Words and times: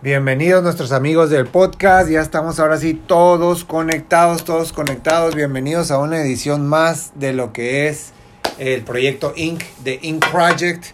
Bienvenidos 0.00 0.62
nuestros 0.62 0.92
amigos 0.92 1.28
del 1.28 1.48
podcast, 1.48 2.08
ya 2.08 2.20
estamos 2.20 2.60
ahora 2.60 2.78
sí 2.78 2.94
todos 2.94 3.64
conectados, 3.64 4.44
todos 4.44 4.72
conectados, 4.72 5.34
bienvenidos 5.34 5.90
a 5.90 5.98
una 5.98 6.22
edición 6.22 6.68
más 6.68 7.10
de 7.16 7.32
lo 7.32 7.52
que 7.52 7.88
es 7.88 8.12
el 8.58 8.82
proyecto 8.82 9.32
Inc. 9.34 9.60
de 9.82 9.98
Inc. 10.00 10.24
Project. 10.30 10.84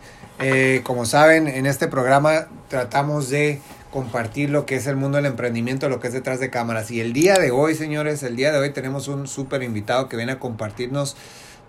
Eh, 0.40 0.80
como 0.84 1.04
saben, 1.04 1.48
en 1.48 1.66
este 1.66 1.86
programa 1.86 2.48
tratamos 2.68 3.28
de 3.28 3.60
compartir 3.90 4.48
lo 4.48 4.64
que 4.64 4.76
es 4.76 4.86
el 4.86 4.96
mundo 4.96 5.16
del 5.16 5.26
emprendimiento, 5.26 5.90
lo 5.90 6.00
que 6.00 6.06
es 6.06 6.14
detrás 6.14 6.40
de 6.40 6.48
cámaras. 6.48 6.90
Y 6.90 7.02
el 7.02 7.12
día 7.12 7.34
de 7.34 7.50
hoy, 7.50 7.74
señores, 7.74 8.22
el 8.22 8.36
día 8.36 8.52
de 8.52 8.58
hoy 8.58 8.70
tenemos 8.72 9.08
un 9.08 9.26
súper 9.26 9.62
invitado 9.62 10.08
que 10.08 10.16
viene 10.16 10.32
a 10.32 10.38
compartirnos 10.38 11.14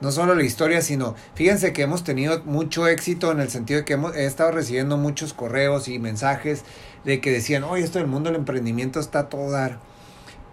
no 0.01 0.11
solo 0.11 0.35
la 0.35 0.43
historia, 0.43 0.81
sino 0.81 1.15
fíjense 1.35 1.73
que 1.73 1.81
hemos 1.81 2.03
tenido 2.03 2.41
mucho 2.43 2.87
éxito 2.87 3.31
en 3.31 3.39
el 3.39 3.49
sentido 3.49 3.79
de 3.79 3.85
que 3.85 3.93
hemos, 3.93 4.15
he 4.15 4.25
estado 4.25 4.51
recibiendo 4.51 4.97
muchos 4.97 5.33
correos 5.33 5.87
y 5.87 5.99
mensajes 5.99 6.63
de 7.05 7.21
que 7.21 7.31
decían, 7.31 7.63
oye, 7.63 7.83
esto 7.83 7.99
del 7.99 8.07
mundo 8.07 8.29
del 8.29 8.39
emprendimiento 8.39 8.99
está 8.99 9.19
a 9.19 9.29
todo 9.29 9.51
dar. 9.51 9.79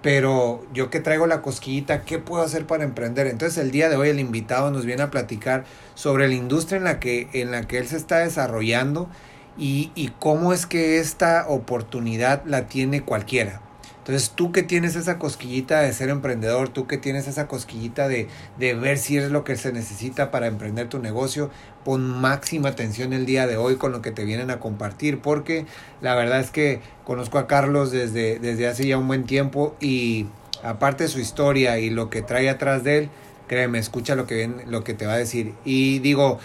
Pero 0.02 0.64
yo 0.74 0.90
que 0.90 1.00
traigo 1.00 1.26
la 1.26 1.42
cosquillita, 1.42 2.02
¿qué 2.02 2.18
puedo 2.18 2.42
hacer 2.42 2.66
para 2.66 2.84
emprender? 2.84 3.26
Entonces 3.28 3.58
el 3.58 3.70
día 3.70 3.88
de 3.88 3.96
hoy 3.96 4.08
el 4.08 4.20
invitado 4.20 4.70
nos 4.70 4.84
viene 4.84 5.02
a 5.02 5.10
platicar 5.10 5.64
sobre 5.94 6.28
la 6.28 6.34
industria 6.34 6.78
en 6.78 6.84
la 6.84 7.00
que, 7.00 7.28
en 7.32 7.52
la 7.52 7.62
que 7.62 7.78
él 7.78 7.86
se 7.86 7.96
está 7.96 8.18
desarrollando 8.18 9.08
y, 9.56 9.92
y 9.94 10.08
cómo 10.18 10.52
es 10.52 10.66
que 10.66 10.98
esta 10.98 11.46
oportunidad 11.48 12.42
la 12.46 12.66
tiene 12.66 13.02
cualquiera. 13.02 13.60
Entonces 14.02 14.32
tú 14.34 14.50
que 14.50 14.64
tienes 14.64 14.96
esa 14.96 15.16
cosquillita 15.16 15.80
de 15.80 15.92
ser 15.92 16.08
emprendedor, 16.08 16.68
tú 16.68 16.88
que 16.88 16.98
tienes 16.98 17.28
esa 17.28 17.46
cosquillita 17.46 18.08
de, 18.08 18.26
de 18.58 18.74
ver 18.74 18.98
si 18.98 19.16
es 19.16 19.30
lo 19.30 19.44
que 19.44 19.54
se 19.54 19.72
necesita 19.72 20.32
para 20.32 20.48
emprender 20.48 20.88
tu 20.88 20.98
negocio, 20.98 21.50
pon 21.84 22.08
máxima 22.08 22.70
atención 22.70 23.12
el 23.12 23.26
día 23.26 23.46
de 23.46 23.56
hoy 23.56 23.76
con 23.76 23.92
lo 23.92 24.02
que 24.02 24.10
te 24.10 24.24
vienen 24.24 24.50
a 24.50 24.58
compartir, 24.58 25.20
porque 25.20 25.66
la 26.00 26.16
verdad 26.16 26.40
es 26.40 26.50
que 26.50 26.80
conozco 27.04 27.38
a 27.38 27.46
Carlos 27.46 27.92
desde, 27.92 28.40
desde 28.40 28.66
hace 28.66 28.88
ya 28.88 28.98
un 28.98 29.06
buen 29.06 29.22
tiempo 29.22 29.76
y 29.80 30.26
aparte 30.64 31.04
de 31.04 31.08
su 31.08 31.20
historia 31.20 31.78
y 31.78 31.88
lo 31.88 32.10
que 32.10 32.22
trae 32.22 32.50
atrás 32.50 32.82
de 32.82 32.98
él, 32.98 33.10
créeme, 33.46 33.78
escucha 33.78 34.16
lo 34.16 34.26
que, 34.26 34.50
lo 34.66 34.82
que 34.82 34.94
te 34.94 35.06
va 35.06 35.12
a 35.12 35.18
decir. 35.18 35.54
Y 35.64 36.00
digo, 36.00 36.40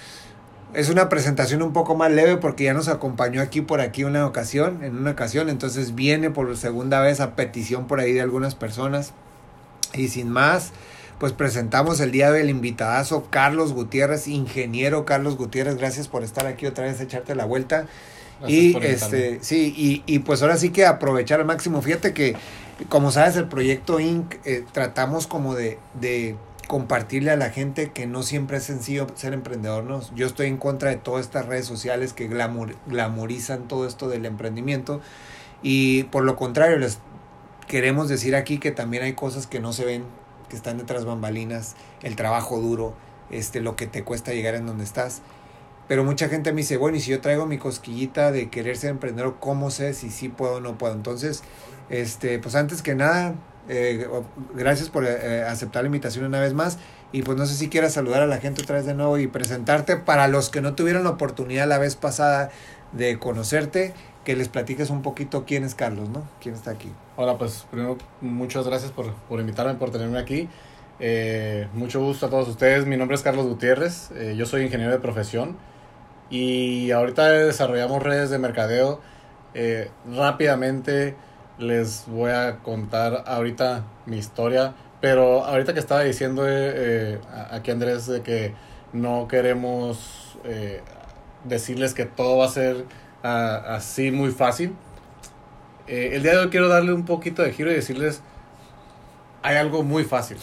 es 0.78 0.90
una 0.90 1.10
presentación 1.10 1.64
un 1.64 1.74
poco 1.74 1.96
más 1.96 2.12
leve 2.12 2.38
porque 2.38 2.66
ya 2.66 2.74
nos 2.76 2.88
acompañó 2.88 3.42
aquí 3.42 3.62
por 3.62 3.82
aquí 3.82 4.04
una 4.04 4.28
ocasión, 4.28 4.84
en 4.84 4.96
una 4.96 5.10
ocasión, 5.10 5.50
entonces 5.50 5.96
viene 5.96 6.30
por 6.30 6.56
segunda 6.56 7.02
vez 7.02 7.20
a 7.20 7.36
petición 7.36 7.88
por 7.88 8.00
ahí 8.00 8.14
de 8.14 8.22
algunas 8.22 8.54
personas. 8.54 9.12
Y 9.96 10.10
sin 10.10 10.30
más, 10.30 10.74
pues 11.18 11.34
presentamos 11.34 12.00
el 12.00 12.12
día 12.12 12.32
del 12.32 12.52
invitadazo 12.52 13.26
Carlos 13.32 13.74
Gutiérrez, 13.74 14.28
ingeniero 14.28 15.04
Carlos 15.04 15.36
Gutiérrez, 15.36 15.78
gracias 15.78 16.08
por 16.08 16.24
estar 16.24 16.46
aquí 16.46 16.68
otra 16.68 16.84
vez, 16.84 17.02
echarte 17.02 17.34
la 17.34 17.46
vuelta. 17.46 17.88
Gracias 18.42 18.52
y 18.52 18.78
este, 18.78 19.40
sí, 19.42 19.74
y, 19.76 20.04
y, 20.06 20.20
pues 20.20 20.44
ahora 20.44 20.58
sí 20.58 20.70
que 20.70 20.86
aprovechar 20.86 21.40
al 21.40 21.48
máximo. 21.48 21.82
Fíjate 21.82 22.14
que, 22.14 22.36
como 22.88 23.10
sabes, 23.12 23.36
el 23.36 23.48
proyecto 23.48 24.00
Inc. 24.00 24.36
Eh, 24.46 24.64
tratamos 24.74 25.26
como 25.26 25.56
de, 25.56 25.80
de 26.00 26.36
compartirle 26.68 27.32
a 27.32 27.38
la 27.38 27.50
gente 27.50 27.92
que 27.92 28.06
no 28.06 28.24
siempre 28.24 28.58
es 28.58 28.64
sencillo 28.64 29.08
ser 29.16 29.34
emprendedor, 29.34 29.86
¿no? 29.86 30.02
Yo 30.16 30.28
estoy 30.28 30.48
en 30.48 30.58
contra 30.58 30.90
de 30.90 30.98
todas 30.98 31.26
estas 31.26 31.46
redes 31.46 31.66
sociales 31.66 32.14
que 32.14 32.28
glamorizan 32.28 33.68
todo 33.68 33.88
esto 33.88 34.10
del 34.10 34.26
emprendimiento 34.26 35.02
y 35.64 36.04
por 36.04 36.24
lo 36.24 36.36
contrario 36.36 36.78
les 36.78 37.00
queremos 37.68 38.10
decir 38.10 38.36
aquí 38.36 38.58
que 38.58 38.72
también 38.72 39.04
hay 39.04 39.14
cosas 39.14 39.48
que 39.48 39.60
no 39.60 39.74
se 39.74 39.86
ven, 39.86 40.04
que 40.50 40.56
están 40.56 40.78
detrás 40.78 41.06
bambalinas, 41.06 41.76
el 42.04 42.16
trabajo 42.16 42.60
duro, 42.60 42.94
este 43.30 43.62
lo 43.62 43.76
que 43.76 43.88
te 43.88 44.04
cuesta 44.04 44.34
llegar 44.34 44.56
en 44.56 44.66
donde 44.66 44.84
estás. 44.84 45.22
Pero 45.88 46.04
mucha 46.04 46.28
gente 46.28 46.52
me 46.52 46.58
dice, 46.58 46.76
bueno, 46.76 46.98
y 46.98 47.00
si 47.00 47.12
yo 47.12 47.22
traigo 47.22 47.46
mi 47.46 47.58
cosquillita 47.58 48.34
de 48.34 48.50
querer 48.50 48.76
ser 48.76 48.90
emprendedor, 48.90 49.38
¿cómo 49.40 49.72
sé 49.72 49.94
si 49.94 50.10
sí 50.10 50.28
puedo 50.28 50.56
o 50.56 50.60
no 50.60 50.78
puedo? 50.78 50.94
Entonces, 50.94 51.44
este, 51.90 52.40
pues 52.40 52.56
antes 52.56 52.82
que 52.82 52.94
nada, 52.94 53.36
eh, 53.70 54.08
gracias 54.56 54.90
por 54.90 55.06
eh, 55.06 55.44
aceptar 55.44 55.84
la 55.84 55.88
invitación 55.88 56.26
una 56.26 56.40
vez 56.40 56.54
más. 56.54 56.78
Y 57.12 57.22
pues 57.22 57.38
no 57.38 57.46
sé 57.46 57.56
si 57.56 57.70
quieras 57.70 57.94
saludar 57.94 58.22
a 58.22 58.28
la 58.28 58.38
gente 58.38 58.62
otra 58.62 58.76
vez 58.76 58.86
de 58.86 58.94
nuevo 58.94 59.18
y 59.18 59.28
presentarte 59.28 59.96
para 59.96 60.28
los 60.28 60.50
que 60.50 60.62
no 60.62 60.76
tuvieron 60.76 61.04
la 61.04 61.12
oportunidad 61.12 61.68
la 61.68 61.78
vez 61.78 61.96
pasada 61.96 62.50
de 62.92 63.18
conocerte, 63.20 63.94
que 64.26 64.36
les 64.36 64.50
platiques 64.50 64.90
un 64.90 65.02
poquito 65.02 65.46
quién 65.46 65.64
es 65.64 65.74
Carlos, 65.74 66.10
¿no? 66.10 66.28
¿Quién 66.42 66.56
está 66.56 66.72
aquí? 66.72 66.92
Hola, 67.16 67.38
pues 67.38 67.66
primero 67.72 67.98
muchas 68.20 68.68
gracias 68.68 68.92
por, 68.92 69.14
por 69.14 69.40
invitarme, 69.40 69.76
por 69.76 69.90
tenerme 69.90 70.20
aquí. 70.20 70.50
Eh, 71.00 71.68
mucho 71.74 72.02
gusto 72.02 72.26
a 72.26 72.30
todos 72.30 72.48
ustedes. 72.48 72.86
Mi 72.86 72.98
nombre 72.98 73.16
es 73.16 73.22
Carlos 73.22 73.46
Gutiérrez, 73.46 74.12
eh, 74.16 74.36
yo 74.36 74.46
soy 74.46 74.64
ingeniero 74.64 74.92
de 74.92 75.00
profesión 75.00 75.56
y 76.30 76.92
ahorita 76.92 77.30
desarrollamos 77.30 78.04
redes 78.04 78.30
de 78.30 78.38
mercadeo. 78.40 79.00
Eh, 79.54 79.90
rápidamente 80.14 81.16
les 81.60 82.06
voy 82.08 82.32
a 82.32 82.58
contar 82.58 83.24
ahorita 83.26 83.84
mi 84.06 84.18
historia, 84.18 84.74
pero 85.02 85.44
ahorita 85.46 85.74
que 85.74 85.80
estaba 85.80 86.04
diciendo 86.04 86.44
eh, 86.46 87.20
aquí 87.52 87.72
Andrés 87.72 88.08
de 88.08 88.22
que 88.22 88.54
no 88.94 89.28
queremos 89.28 90.38
eh, 90.44 90.82
decirles 91.44 91.94
que 91.94 92.06
todo 92.06 92.38
va 92.38 92.46
a 92.46 92.50
ser 92.50 92.86
uh, 93.24 93.28
así 93.28 94.12
muy 94.12 94.32
fácil, 94.32 94.76
eh, 95.88 96.12
el 96.14 96.24
día 96.24 96.34
de 96.34 96.38
hoy 96.40 96.50
quiero 96.50 96.68
darle 96.68 96.94
un 96.94 97.06
poquito 97.06 97.42
de 97.42 97.54
giro 97.54 97.72
y 97.72 97.76
decirles, 97.76 98.22
hay 99.42 99.56
algo 99.56 99.84
muy 99.84 100.04
fácil. 100.04 100.38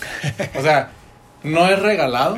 o 0.58 0.62
sea, 0.62 0.90
no 1.42 1.68
es 1.68 1.80
regalado, 1.80 2.36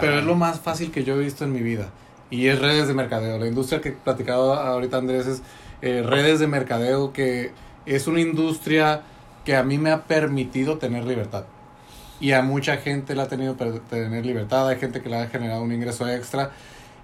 pero 0.00 0.18
es 0.18 0.24
lo 0.24 0.34
más 0.34 0.60
fácil 0.60 0.90
que 0.90 1.04
yo 1.04 1.14
he 1.14 1.18
visto 1.18 1.44
en 1.44 1.52
mi 1.52 1.60
vida. 1.60 1.88
Y 2.30 2.48
es 2.48 2.60
redes 2.60 2.88
de 2.88 2.94
mercadeo. 2.94 3.38
La 3.38 3.46
industria 3.46 3.80
que 3.80 3.90
he 3.90 3.92
platicado 3.92 4.54
ahorita 4.54 4.98
Andrés 4.98 5.26
es 5.26 5.42
redes 5.80 6.40
de 6.40 6.46
mercadeo 6.46 7.12
que 7.12 7.52
es 7.86 8.06
una 8.06 8.20
industria 8.20 9.02
que 9.44 9.56
a 9.56 9.62
mí 9.62 9.78
me 9.78 9.90
ha 9.90 10.04
permitido 10.04 10.78
tener 10.78 11.04
libertad. 11.04 11.44
Y 12.18 12.32
a 12.32 12.42
mucha 12.42 12.78
gente 12.78 13.14
le 13.14 13.22
ha 13.22 13.28
tenido 13.28 13.54
tener 13.54 14.26
libertad, 14.26 14.68
hay 14.68 14.76
gente 14.76 15.02
que 15.02 15.08
le 15.08 15.16
ha 15.16 15.28
generado 15.28 15.62
un 15.62 15.72
ingreso 15.72 16.08
extra. 16.08 16.50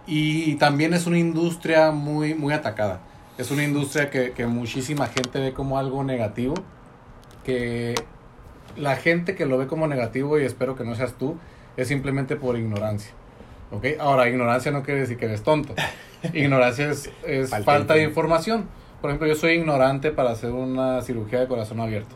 Y 0.06 0.56
también 0.56 0.94
es 0.94 1.06
una 1.06 1.18
industria 1.18 1.92
muy, 1.92 2.34
muy 2.34 2.52
atacada. 2.52 3.00
Es 3.38 3.50
una 3.50 3.62
industria 3.62 4.10
que, 4.10 4.32
que 4.32 4.46
muchísima 4.46 5.06
gente 5.06 5.38
ve 5.38 5.52
como 5.52 5.78
algo 5.78 6.02
negativo. 6.02 6.54
Que 7.44 7.94
la 8.76 8.96
gente 8.96 9.34
que 9.34 9.46
lo 9.46 9.58
ve 9.58 9.66
como 9.66 9.86
negativo, 9.86 10.40
y 10.40 10.44
espero 10.44 10.76
que 10.76 10.84
no 10.84 10.94
seas 10.94 11.14
tú, 11.14 11.36
es 11.76 11.88
simplemente 11.88 12.36
por 12.36 12.58
ignorancia. 12.58 13.12
¿Ok? 13.70 13.86
Ahora, 14.00 14.28
ignorancia 14.28 14.72
no 14.72 14.82
quiere 14.82 15.00
decir 15.00 15.16
que 15.16 15.26
eres 15.26 15.42
tonto. 15.42 15.74
Ignorancia 16.32 16.90
es, 16.90 17.10
es 17.26 17.50
falta 17.50 17.94
de 17.94 18.02
información. 18.04 18.68
Por 19.02 19.10
ejemplo, 19.10 19.26
yo 19.26 19.34
soy 19.34 19.54
ignorante 19.54 20.12
para 20.12 20.30
hacer 20.30 20.52
una 20.52 21.02
cirugía 21.02 21.40
de 21.40 21.48
corazón 21.48 21.80
abierto. 21.80 22.14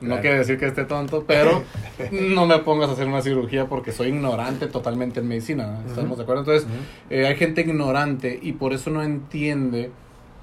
no 0.00 0.20
quiere 0.20 0.38
decir 0.38 0.58
que 0.58 0.66
esté 0.66 0.84
tonto, 0.84 1.22
pero 1.24 1.62
no 2.10 2.44
me 2.44 2.58
pongas 2.58 2.90
a 2.90 2.94
hacer 2.94 3.06
una 3.06 3.22
cirugía 3.22 3.66
porque 3.66 3.92
soy 3.92 4.08
ignorante 4.08 4.66
totalmente 4.66 5.20
en 5.20 5.28
medicina. 5.28 5.78
¿Estamos 5.86 6.18
de 6.18 6.24
acuerdo? 6.24 6.42
Entonces, 6.42 6.68
eh, 7.08 7.24
hay 7.24 7.36
gente 7.36 7.60
ignorante 7.60 8.36
y 8.42 8.50
por 8.50 8.72
eso 8.72 8.90
no 8.90 9.04
entiende 9.04 9.92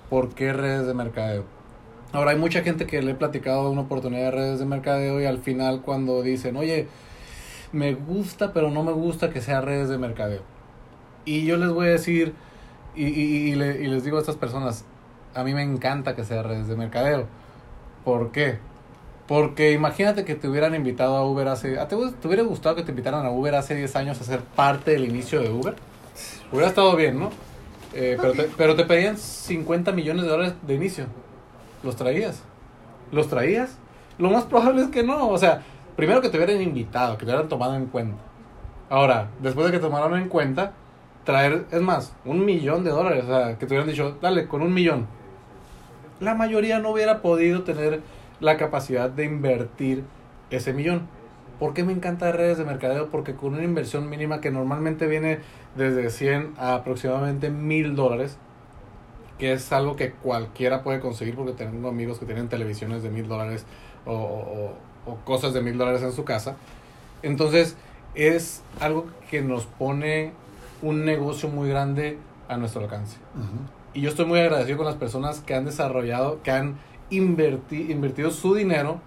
por 0.09 0.29
qué 0.29 0.53
redes 0.53 0.87
de 0.87 0.93
mercadeo. 0.93 1.43
Ahora, 2.13 2.31
hay 2.31 2.37
mucha 2.37 2.61
gente 2.61 2.87
que 2.87 3.01
le 3.01 3.11
he 3.11 3.15
platicado 3.15 3.69
una 3.69 3.81
oportunidad 3.81 4.23
de 4.23 4.31
redes 4.31 4.59
de 4.59 4.65
mercadeo 4.65 5.19
y 5.19 5.25
al 5.25 5.39
final 5.39 5.81
cuando 5.81 6.21
dicen, 6.21 6.55
oye, 6.55 6.87
me 7.73 7.95
gusta, 7.95 8.53
pero 8.53 8.71
no 8.71 8.81
me 8.83 8.93
gusta 8.93 9.29
que 9.29 9.41
sea 9.41 9.59
redes 9.59 9.89
de 9.89 9.97
mercadeo. 9.97 10.41
Y 11.25 11.45
yo 11.45 11.57
les 11.57 11.69
voy 11.71 11.87
a 11.87 11.91
decir, 11.91 12.33
y, 12.95 13.07
y, 13.07 13.51
y 13.51 13.55
les 13.55 14.05
digo 14.05 14.15
a 14.15 14.21
estas 14.21 14.37
personas, 14.37 14.85
a 15.35 15.43
mí 15.43 15.53
me 15.53 15.61
encanta 15.61 16.15
que 16.15 16.23
sea 16.23 16.41
redes 16.41 16.67
de 16.67 16.75
mercadeo. 16.75 17.27
¿Por 18.03 18.31
qué? 18.31 18.57
Porque 19.27 19.73
imagínate 19.73 20.23
que 20.23 20.35
te 20.35 20.47
hubieran 20.47 20.73
invitado 20.75 21.17
a 21.17 21.25
Uber 21.25 21.47
hace... 21.49 21.75
¿Te, 21.75 21.95
¿Te 21.95 22.27
hubiera 22.27 22.43
gustado 22.43 22.75
que 22.75 22.83
te 22.83 22.91
invitaran 22.91 23.25
a 23.25 23.31
Uber 23.31 23.55
hace 23.55 23.75
10 23.75 23.95
años 23.97 24.21
a 24.21 24.23
ser 24.23 24.39
parte 24.39 24.91
del 24.91 25.05
inicio 25.05 25.41
de 25.41 25.49
Uber? 25.49 25.75
Hubiera 26.51 26.67
estado 26.67 26.95
bien, 26.95 27.19
¿no? 27.19 27.31
Eh, 27.93 28.17
pero, 28.19 28.33
te, 28.33 28.43
pero 28.55 28.75
te 28.75 28.85
pedían 28.85 29.17
50 29.17 29.91
millones 29.91 30.23
de 30.23 30.29
dólares 30.29 30.53
de 30.65 30.73
inicio. 30.73 31.05
¿Los 31.83 31.95
traías? 31.95 32.41
¿Los 33.11 33.27
traías? 33.27 33.77
Lo 34.17 34.29
más 34.29 34.45
probable 34.45 34.83
es 34.83 34.89
que 34.89 35.03
no. 35.03 35.29
O 35.29 35.37
sea, 35.37 35.63
primero 35.97 36.21
que 36.21 36.29
te 36.29 36.37
hubieran 36.37 36.61
invitado, 36.61 37.17
que 37.17 37.25
te 37.25 37.31
hubieran 37.31 37.49
tomado 37.49 37.75
en 37.75 37.87
cuenta. 37.87 38.17
Ahora, 38.89 39.29
después 39.41 39.65
de 39.65 39.73
que 39.73 39.79
te 39.79 39.85
tomaron 39.85 40.17
en 40.17 40.29
cuenta, 40.29 40.73
traer, 41.23 41.65
es 41.71 41.81
más, 41.81 42.15
un 42.23 42.45
millón 42.45 42.83
de 42.83 42.91
dólares. 42.91 43.23
O 43.25 43.27
sea, 43.27 43.57
que 43.57 43.65
te 43.65 43.73
hubieran 43.73 43.89
dicho, 43.89 44.17
dale, 44.21 44.47
con 44.47 44.61
un 44.61 44.73
millón 44.73 45.07
la 46.19 46.35
mayoría 46.35 46.79
no 46.79 46.91
hubiera 46.91 47.21
podido 47.21 47.63
tener 47.63 48.01
la 48.39 48.57
capacidad 48.57 49.09
de 49.09 49.25
invertir 49.25 50.03
ese 50.49 50.73
millón. 50.73 51.07
¿Por 51.59 51.73
qué 51.73 51.83
me 51.83 51.93
encanta 51.93 52.31
redes 52.31 52.57
de 52.57 52.65
mercadeo? 52.65 53.09
Porque 53.09 53.35
con 53.35 53.53
una 53.53 53.63
inversión 53.63 54.09
mínima 54.09 54.41
que 54.41 54.51
normalmente 54.51 55.07
viene 55.07 55.39
desde 55.75 56.09
100 56.09 56.55
a 56.57 56.75
aproximadamente 56.75 57.49
1000 57.49 57.95
dólares, 57.95 58.37
que 59.37 59.53
es 59.53 59.71
algo 59.71 59.95
que 59.95 60.11
cualquiera 60.11 60.83
puede 60.83 60.99
conseguir 60.99 61.35
porque 61.35 61.53
tengo 61.53 61.87
amigos 61.87 62.19
que 62.19 62.25
tienen 62.25 62.49
televisiones 62.49 63.03
de 63.03 63.09
1000 63.09 63.27
dólares 63.27 63.65
o, 64.05 64.73
cosas 65.23 65.53
de 65.53 65.61
1000 65.61 65.77
dólares 65.77 66.01
en 66.01 66.11
su 66.11 66.25
casa. 66.25 66.57
Entonces 67.23 67.77
es 68.15 68.61
algo 68.79 69.07
que 69.29 69.41
nos 69.41 69.65
pone 69.65 70.33
un 70.81 71.05
negocio 71.05 71.49
muy 71.49 71.69
grande 71.69 72.17
a 72.47 72.57
nuestro 72.57 72.81
alcance. 72.81 73.17
Y 73.95 74.01
yo 74.01 74.09
estoy 74.09 74.25
muy 74.25 74.39
agradecido 74.39 74.75
con 74.77 74.85
las 74.85 74.97
personas 74.97 75.39
que 75.39 75.55
han 75.55 75.63
desarrollado, 75.63 76.43
que 76.43 76.51
han 76.51 76.75
inverti 77.09 77.93
invertido 77.93 78.29
su 78.29 78.53
dinero 78.53 78.99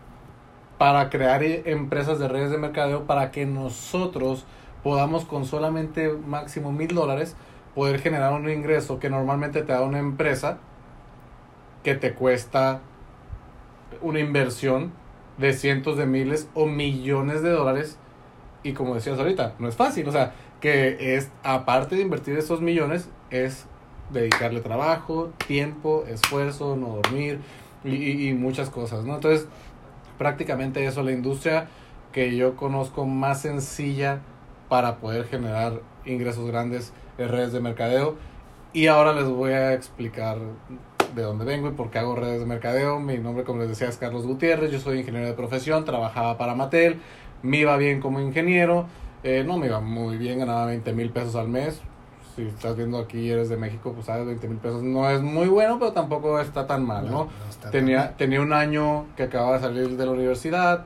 para 0.78 1.10
crear 1.10 1.42
e, 1.42 1.70
empresas 1.70 2.18
de 2.18 2.26
redes 2.26 2.50
de 2.50 2.56
mercadeo 2.56 3.04
para 3.04 3.30
que 3.30 3.44
nosotros 3.44 4.46
podamos 4.82 5.26
con 5.26 5.44
solamente 5.44 6.08
máximo 6.08 6.72
mil 6.72 6.94
dólares 6.94 7.36
poder 7.74 8.00
generar 8.00 8.32
un 8.32 8.48
ingreso 8.48 8.98
que 8.98 9.10
normalmente 9.10 9.60
te 9.60 9.72
da 9.72 9.82
una 9.82 9.98
empresa 9.98 10.56
que 11.84 11.94
te 11.94 12.14
cuesta 12.14 12.80
una 14.00 14.20
inversión 14.20 14.92
de 15.36 15.52
cientos 15.52 15.98
de 15.98 16.06
miles 16.06 16.48
o 16.54 16.64
millones 16.64 17.42
de 17.42 17.50
dólares. 17.50 17.98
Y 18.62 18.72
como 18.72 18.94
decías 18.94 19.18
ahorita, 19.18 19.54
no 19.58 19.68
es 19.68 19.76
fácil, 19.76 20.08
o 20.08 20.12
sea, 20.12 20.32
que 20.60 21.16
es 21.16 21.30
aparte 21.42 21.94
de 21.94 22.00
invertir 22.00 22.38
esos 22.38 22.62
millones 22.62 23.10
es 23.30 23.66
dedicarle 24.10 24.60
trabajo, 24.60 25.32
tiempo, 25.46 26.04
esfuerzo, 26.08 26.76
no 26.76 27.00
dormir 27.02 27.40
y, 27.84 28.28
y 28.28 28.34
muchas 28.34 28.70
cosas, 28.70 29.04
¿no? 29.04 29.16
Entonces, 29.16 29.48
prácticamente 30.16 30.84
eso, 30.84 31.02
la 31.02 31.12
industria 31.12 31.68
que 32.12 32.36
yo 32.36 32.56
conozco 32.56 33.06
más 33.06 33.42
sencilla 33.42 34.20
para 34.68 34.96
poder 34.96 35.26
generar 35.26 35.80
ingresos 36.04 36.46
grandes 36.46 36.92
en 37.18 37.28
redes 37.28 37.52
de 37.52 37.60
mercadeo. 37.60 38.16
Y 38.72 38.86
ahora 38.86 39.12
les 39.12 39.28
voy 39.28 39.52
a 39.52 39.72
explicar 39.72 40.38
de 41.14 41.22
dónde 41.22 41.44
vengo 41.44 41.68
y 41.68 41.72
por 41.72 41.90
qué 41.90 41.98
hago 41.98 42.14
redes 42.14 42.40
de 42.40 42.46
mercadeo. 42.46 43.00
Mi 43.00 43.18
nombre, 43.18 43.44
como 43.44 43.60
les 43.60 43.68
decía, 43.68 43.88
es 43.88 43.96
Carlos 43.96 44.26
Gutiérrez. 44.26 44.70
Yo 44.70 44.78
soy 44.78 45.00
ingeniero 45.00 45.26
de 45.26 45.32
profesión, 45.32 45.84
trabajaba 45.84 46.36
para 46.36 46.54
Mattel. 46.54 47.00
Me 47.42 47.58
iba 47.58 47.76
bien 47.76 48.00
como 48.00 48.20
ingeniero. 48.20 48.86
Eh, 49.22 49.42
no 49.46 49.58
me 49.58 49.66
iba 49.66 49.80
muy 49.80 50.16
bien, 50.16 50.38
ganaba 50.38 50.66
20 50.66 50.92
mil 50.92 51.10
pesos 51.10 51.34
al 51.34 51.48
mes. 51.48 51.80
Si 52.38 52.46
estás 52.46 52.76
viendo 52.76 52.98
aquí, 52.98 53.28
eres 53.28 53.48
de 53.48 53.56
México, 53.56 53.90
pues 53.92 54.06
sabes, 54.06 54.24
20 54.24 54.46
mil 54.46 54.58
pesos 54.58 54.80
no 54.80 55.10
es 55.10 55.20
muy 55.20 55.48
bueno, 55.48 55.76
pero 55.80 55.90
tampoco 55.90 56.38
está 56.38 56.68
tan 56.68 56.86
mal, 56.86 57.10
¿no? 57.10 57.26
tenía, 57.72 58.16
tenía 58.16 58.40
un 58.40 58.52
año 58.52 59.06
que 59.16 59.24
acababa 59.24 59.54
de 59.54 59.60
salir 59.62 59.96
de 59.96 60.06
la 60.06 60.12
universidad, 60.12 60.84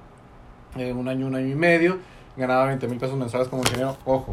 eh, 0.78 0.94
un 0.94 1.08
año, 1.08 1.26
un 1.26 1.34
año 1.34 1.48
y 1.48 1.54
medio, 1.54 1.98
ganaba 2.38 2.68
20 2.68 2.88
mil 2.88 2.98
pesos 2.98 3.18
mensuales 3.18 3.48
como 3.48 3.64
ingeniero. 3.64 3.98
Ojo, 4.06 4.32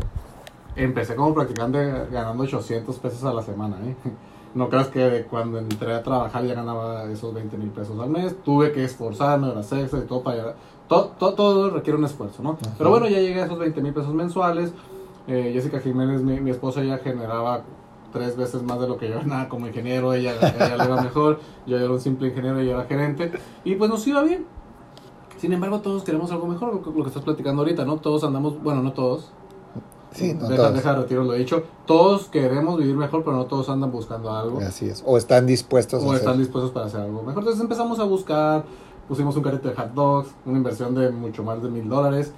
empecé 0.77 1.13
como 1.15 1.33
practicante 1.33 1.91
ganando 2.09 2.43
800 2.43 2.97
pesos 2.99 3.21
a 3.25 3.33
la 3.33 3.43
semana, 3.43 3.75
¿eh? 3.85 3.95
No 4.55 4.69
creas 4.69 4.87
que 4.87 5.27
cuando 5.29 5.59
entré 5.59 5.93
a 5.93 6.01
trabajar 6.01 6.43
ya 6.45 6.55
ganaba 6.55 7.03
esos 7.11 7.33
20 7.33 7.55
mil 7.57 7.69
pesos 7.69 7.99
al 7.99 8.09
mes. 8.09 8.35
Tuve 8.43 8.71
que 8.71 8.83
esforzarme, 8.83 9.47
horas 9.47 9.71
extras 9.73 10.03
y 10.03 10.07
todo 10.07 10.23
para 10.23 10.37
llegar. 10.37 10.55
Todo, 10.87 11.09
todo, 11.19 11.33
todo 11.33 11.69
requiere 11.69 11.99
un 11.99 12.05
esfuerzo, 12.05 12.41
¿no? 12.41 12.57
Pero 12.77 12.89
bueno, 12.89 13.07
ya 13.07 13.19
llegué 13.19 13.41
a 13.41 13.45
esos 13.45 13.59
20 13.59 13.81
mil 13.81 13.93
pesos 13.93 14.11
mensuales. 14.11 14.73
Eh, 15.29 15.51
Jessica 15.53 15.79
Jiménez, 15.79 16.21
mi, 16.23 16.39
mi 16.41 16.49
esposa, 16.49 16.81
ella 16.81 16.97
generaba 16.97 17.61
tres 18.11 18.35
veces 18.35 18.63
más 18.63 18.79
de 18.79 18.87
lo 18.87 18.97
que 18.97 19.07
yo 19.07 19.15
ganaba 19.19 19.47
como 19.47 19.67
ingeniero, 19.67 20.13
ella, 20.13 20.33
ella 20.35 20.75
le 20.77 20.85
iba 20.85 21.01
mejor, 21.01 21.39
yo 21.67 21.77
era 21.77 21.91
un 21.91 22.01
simple 22.01 22.29
ingeniero 22.29 22.59
y 22.61 22.65
yo 22.65 22.71
era 22.71 22.85
gerente, 22.85 23.31
y 23.63 23.75
pues 23.75 23.89
nos 23.89 24.05
iba 24.07 24.23
bien. 24.23 24.45
Sin 25.37 25.53
embargo, 25.53 25.79
todos 25.79 26.03
queremos 26.03 26.31
algo 26.31 26.47
mejor, 26.47 26.73
lo 26.73 26.81
que, 26.81 26.89
lo 26.89 27.03
que 27.03 27.09
estás 27.09 27.23
platicando 27.23 27.61
ahorita, 27.61 27.85
¿no? 27.85 27.97
Todos 27.97 28.23
andamos, 28.23 28.61
bueno, 28.61 28.81
no 28.81 28.91
todos. 28.93 29.31
Sí, 30.11 30.33
no 30.33 30.49
deja, 30.49 30.63
todos. 30.63 30.73
deja, 30.73 30.95
retiro 30.95 31.23
lo 31.23 31.33
he 31.35 31.37
dicho. 31.37 31.63
Todos 31.85 32.27
queremos 32.29 32.77
vivir 32.79 32.95
mejor, 32.97 33.23
pero 33.23 33.37
no 33.37 33.45
todos 33.45 33.69
andan 33.69 33.91
buscando 33.91 34.31
algo. 34.35 34.59
Así 34.59 34.89
es. 34.89 35.03
O 35.05 35.17
están 35.17 35.45
dispuestos 35.45 36.03
O 36.03 36.11
a 36.11 36.15
están 36.15 36.31
hacer. 36.31 36.41
dispuestos 36.41 36.71
para 36.71 36.87
hacer 36.87 37.01
algo 37.01 37.21
mejor. 37.21 37.43
Entonces 37.43 37.61
empezamos 37.61 37.99
a 37.99 38.03
buscar, 38.05 38.63
pusimos 39.07 39.35
un 39.37 39.43
carrito 39.43 39.69
de 39.69 39.75
hot 39.75 39.93
dogs, 39.93 40.29
una 40.47 40.57
inversión 40.57 40.95
de 40.95 41.11
mucho 41.11 41.43
más 41.43 41.61
de 41.61 41.69
mil 41.69 41.87
dólares. 41.87 42.33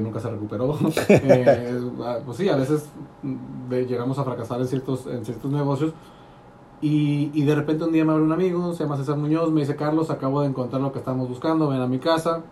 Nunca 0.00 0.20
se 0.20 0.30
recuperó. 0.30 0.78
Eh, 1.08 1.80
pues 2.24 2.36
sí, 2.36 2.48
a 2.48 2.56
veces 2.56 2.88
mm, 3.22 3.72
llegamos 3.86 4.18
a 4.18 4.24
fracasar 4.24 4.60
en 4.60 4.68
ciertos, 4.68 5.06
en 5.06 5.24
ciertos 5.24 5.50
negocios. 5.50 5.92
Y, 6.80 7.30
y 7.32 7.44
de 7.44 7.54
repente 7.54 7.84
un 7.84 7.92
día 7.92 8.04
me 8.04 8.12
abre 8.12 8.24
un 8.24 8.32
amigo, 8.32 8.72
se 8.72 8.82
llama 8.84 8.96
César 8.96 9.16
Muñoz, 9.16 9.52
me 9.52 9.60
dice, 9.60 9.76
Carlos, 9.76 10.10
acabo 10.10 10.40
de 10.40 10.48
encontrar 10.48 10.82
lo 10.82 10.92
que 10.92 10.98
estamos 10.98 11.28
buscando, 11.28 11.68
ven 11.68 11.80
a 11.80 11.86
mi 11.86 11.98
casa, 11.98 12.42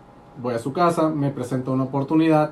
voy 0.41 0.53
a 0.53 0.59
su 0.59 0.71
casa, 0.71 1.09
me 1.09 1.31
presenta 1.31 1.71
una 1.71 1.83
oportunidad. 1.83 2.51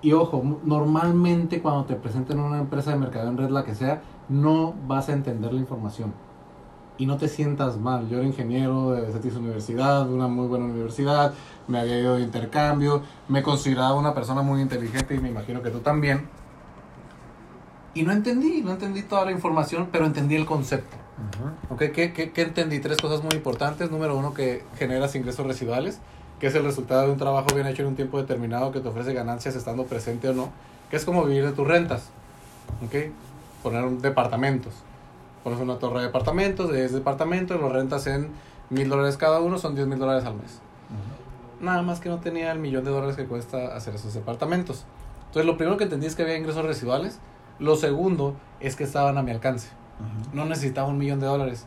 Y 0.00 0.12
ojo, 0.12 0.42
normalmente 0.64 1.60
cuando 1.60 1.84
te 1.84 1.96
presenten 1.96 2.38
una 2.38 2.60
empresa 2.60 2.92
de 2.92 2.98
mercado 2.98 3.28
en 3.28 3.36
red, 3.36 3.50
la 3.50 3.64
que 3.64 3.74
sea, 3.74 4.02
no 4.28 4.74
vas 4.86 5.08
a 5.08 5.12
entender 5.12 5.52
la 5.52 5.60
información. 5.60 6.12
Y 6.98 7.06
no 7.06 7.16
te 7.16 7.28
sientas 7.28 7.78
mal. 7.78 8.08
Yo 8.08 8.18
era 8.18 8.26
ingeniero 8.26 8.90
de 8.90 9.12
Cetis 9.12 9.34
Universidad, 9.36 10.10
una 10.10 10.26
muy 10.26 10.48
buena 10.48 10.64
universidad, 10.64 11.32
me 11.68 11.78
había 11.78 11.98
ido 11.98 12.16
de 12.16 12.22
intercambio, 12.22 13.02
me 13.28 13.42
consideraba 13.42 13.94
una 13.94 14.14
persona 14.14 14.42
muy 14.42 14.60
inteligente 14.60 15.14
y 15.14 15.18
me 15.18 15.28
imagino 15.28 15.62
que 15.62 15.70
tú 15.70 15.78
también. 15.78 16.28
Y 17.94 18.02
no 18.02 18.12
entendí, 18.12 18.62
no 18.62 18.72
entendí 18.72 19.02
toda 19.02 19.24
la 19.24 19.30
información, 19.30 19.88
pero 19.92 20.06
entendí 20.06 20.34
el 20.34 20.44
concepto. 20.44 20.96
Ujú. 21.18 21.74
¿Ok? 21.74 21.92
¿Qué, 21.92 22.12
qué, 22.12 22.32
qué 22.32 22.42
entendí? 22.42 22.80
Tres 22.80 22.98
cosas 22.98 23.22
muy 23.22 23.34
importantes. 23.34 23.90
Número 23.90 24.16
uno, 24.16 24.34
que 24.34 24.64
generas 24.76 25.14
ingresos 25.14 25.46
residuales, 25.46 26.00
que 26.40 26.48
es 26.48 26.54
el 26.54 26.64
resultado 26.64 27.06
de 27.06 27.12
un 27.12 27.18
trabajo 27.18 27.54
bien 27.54 27.66
hecho 27.66 27.82
en 27.82 27.88
un 27.88 27.96
tiempo 27.96 28.18
determinado 28.18 28.72
que 28.72 28.80
te 28.80 28.88
ofrece 28.88 29.12
ganancias 29.14 29.56
estando 29.56 29.84
presente 29.84 30.28
o 30.28 30.32
no, 30.32 30.50
que 30.90 30.96
es 30.96 31.04
como 31.04 31.24
vivir 31.24 31.44
de 31.44 31.52
tus 31.52 31.66
rentas. 31.66 32.10
¿Ok? 32.84 33.12
Poner 33.62 33.88
departamentos. 33.98 34.74
Pones 35.48 35.62
una 35.62 35.78
torre 35.78 36.00
de 36.00 36.06
departamentos, 36.06 36.70
de 36.70 36.78
10 36.78 36.92
departamentos, 36.92 37.60
los 37.60 37.72
rentas 37.72 38.06
en 38.06 38.30
mil 38.70 38.88
dólares 38.88 39.16
cada 39.16 39.40
uno, 39.40 39.58
son 39.58 39.74
10 39.74 39.86
mil 39.86 39.98
dólares 39.98 40.24
al 40.24 40.34
mes. 40.34 40.60
Nada 41.60 41.82
más 41.82 42.00
que 42.00 42.08
no 42.08 42.18
tenía 42.18 42.52
el 42.52 42.58
millón 42.58 42.84
de 42.84 42.90
dólares 42.90 43.16
que 43.16 43.24
cuesta 43.24 43.74
hacer 43.74 43.94
esos 43.94 44.14
departamentos. 44.14 44.84
Entonces, 45.26 45.46
lo 45.46 45.56
primero 45.56 45.76
que 45.76 45.84
entendí 45.84 46.06
es 46.06 46.14
que 46.14 46.22
había 46.22 46.36
ingresos 46.36 46.64
residuales. 46.64 47.18
Lo 47.58 47.76
segundo 47.76 48.36
es 48.60 48.76
que 48.76 48.84
estaban 48.84 49.18
a 49.18 49.22
mi 49.22 49.30
alcance 49.30 49.70
no 50.32 50.44
necesitaba 50.44 50.88
un 50.88 50.98
millón 50.98 51.20
de 51.20 51.26
dólares, 51.26 51.66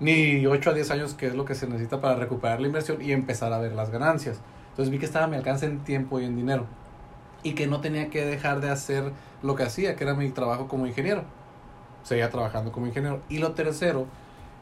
ni 0.00 0.46
8 0.46 0.70
a 0.70 0.74
10 0.74 0.90
años, 0.90 1.14
que 1.14 1.26
es 1.26 1.34
lo 1.34 1.44
que 1.44 1.54
se 1.54 1.66
necesita 1.66 2.00
para 2.00 2.16
recuperar 2.16 2.60
la 2.60 2.66
inversión 2.66 3.00
y 3.02 3.12
empezar 3.12 3.52
a 3.52 3.58
ver 3.58 3.72
las 3.72 3.90
ganancias. 3.90 4.40
Entonces 4.70 4.90
vi 4.90 4.98
que 4.98 5.06
estaba 5.06 5.26
a 5.26 5.28
mi 5.28 5.36
alcance 5.36 5.66
en 5.66 5.80
tiempo 5.80 6.20
y 6.20 6.24
en 6.24 6.36
dinero, 6.36 6.66
y 7.42 7.54
que 7.54 7.66
no 7.66 7.80
tenía 7.80 8.10
que 8.10 8.24
dejar 8.24 8.60
de 8.60 8.70
hacer 8.70 9.12
lo 9.42 9.54
que 9.54 9.64
hacía, 9.64 9.96
que 9.96 10.04
era 10.04 10.14
mi 10.14 10.28
trabajo 10.30 10.68
como 10.68 10.86
ingeniero. 10.86 11.24
Seguía 12.08 12.30
trabajando 12.30 12.72
como 12.72 12.86
ingeniero. 12.86 13.20
Y 13.28 13.36
lo 13.36 13.52
tercero, 13.52 14.06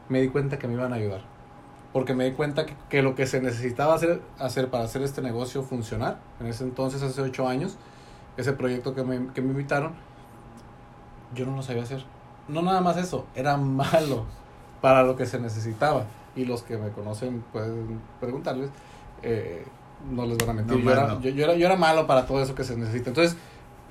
me 0.09 0.19
di 0.21 0.27
cuenta 0.27 0.59
que 0.59 0.67
me 0.67 0.73
iban 0.73 0.91
a 0.91 0.97
ayudar. 0.97 1.21
Porque 1.93 2.13
me 2.13 2.25
di 2.25 2.33
cuenta 2.33 2.65
que, 2.65 2.73
que 2.89 3.01
lo 3.01 3.15
que 3.15 3.25
se 3.25 3.41
necesitaba 3.41 3.93
hacer, 3.93 4.21
hacer 4.37 4.69
para 4.69 4.83
hacer 4.83 5.01
este 5.01 5.21
negocio 5.21 5.63
funcionar, 5.63 6.19
en 6.41 6.47
ese 6.47 6.65
entonces, 6.65 7.01
hace 7.01 7.21
8 7.21 7.47
años, 7.47 7.77
ese 8.35 8.51
proyecto 8.51 8.93
que 8.93 9.03
me, 9.03 9.31
que 9.33 9.41
me 9.41 9.51
invitaron, 9.51 9.93
yo 11.33 11.45
no 11.45 11.55
lo 11.55 11.61
sabía 11.61 11.83
hacer. 11.83 12.03
No 12.49 12.61
nada 12.61 12.81
más 12.81 12.97
eso, 12.97 13.25
era 13.33 13.55
malo 13.55 14.25
para 14.81 15.03
lo 15.03 15.15
que 15.15 15.25
se 15.25 15.39
necesitaba. 15.39 16.03
Y 16.35 16.43
los 16.43 16.63
que 16.63 16.77
me 16.77 16.89
conocen 16.89 17.45
pueden 17.53 18.01
preguntarles, 18.19 18.71
eh, 19.23 19.65
no 20.11 20.25
les 20.25 20.37
van 20.37 20.49
a 20.49 20.53
mentir. 20.53 20.83
No, 20.83 20.83
yo, 20.83 20.91
era, 20.91 21.19
yo 21.21 21.43
era, 21.45 21.55
yo 21.55 21.65
era 21.65 21.77
malo 21.77 22.07
para 22.07 22.25
todo 22.25 22.41
eso 22.43 22.55
que 22.55 22.65
se 22.65 22.75
necesita. 22.75 23.09
Entonces, 23.09 23.37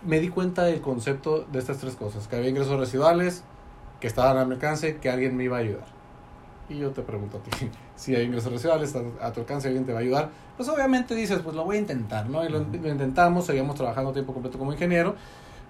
me 0.03 0.21
di 0.21 0.29
cuenta 0.29 0.65
del 0.65 0.81
concepto 0.81 1.47
de 1.51 1.59
estas 1.59 1.79
tres 1.79 1.97
cosas, 1.97 2.29
que 2.29 2.37
había 2.37 2.49
ingresos 2.49 2.79
residuales, 2.79 3.43
que 4.01 4.07
estaban 4.07 4.39
a 4.39 4.45
mi 4.45 4.55
alcance, 4.55 4.97
que 4.97 5.11
alguien 5.11 5.37
me 5.37 5.45
iba 5.45 5.57
a 5.57 5.61
ayudar. 5.61 5.87
Y 6.69 6.79
yo 6.79 6.91
te 6.91 7.03
pregunto 7.03 7.39
a 7.39 7.41
ti, 7.41 7.71
si 7.97 8.15
hay 8.15 8.25
ingresos 8.25 8.53
residuales 8.53 8.95
a, 8.97 9.27
a 9.27 9.33
tu 9.33 9.41
alcance, 9.41 9.69
alguien 9.69 9.85
te 9.85 9.93
va 9.93 9.99
a 9.99 10.03
ayudar, 10.03 10.31
pues 10.57 10.69
obviamente 10.69 11.15
dices, 11.15 11.41
pues 11.41 11.55
lo 11.55 11.65
voy 11.65 11.77
a 11.77 11.81
intentar, 11.81 12.29
¿no? 12.29 12.45
Y 12.45 12.49
lo, 12.49 12.61
lo 12.61 12.89
intentamos, 12.89 13.47
seguíamos 13.47 13.77
trabajando 13.77 14.13
tiempo 14.13 14.33
completo 14.33 14.59
como 14.59 14.73
ingeniero, 14.73 15.15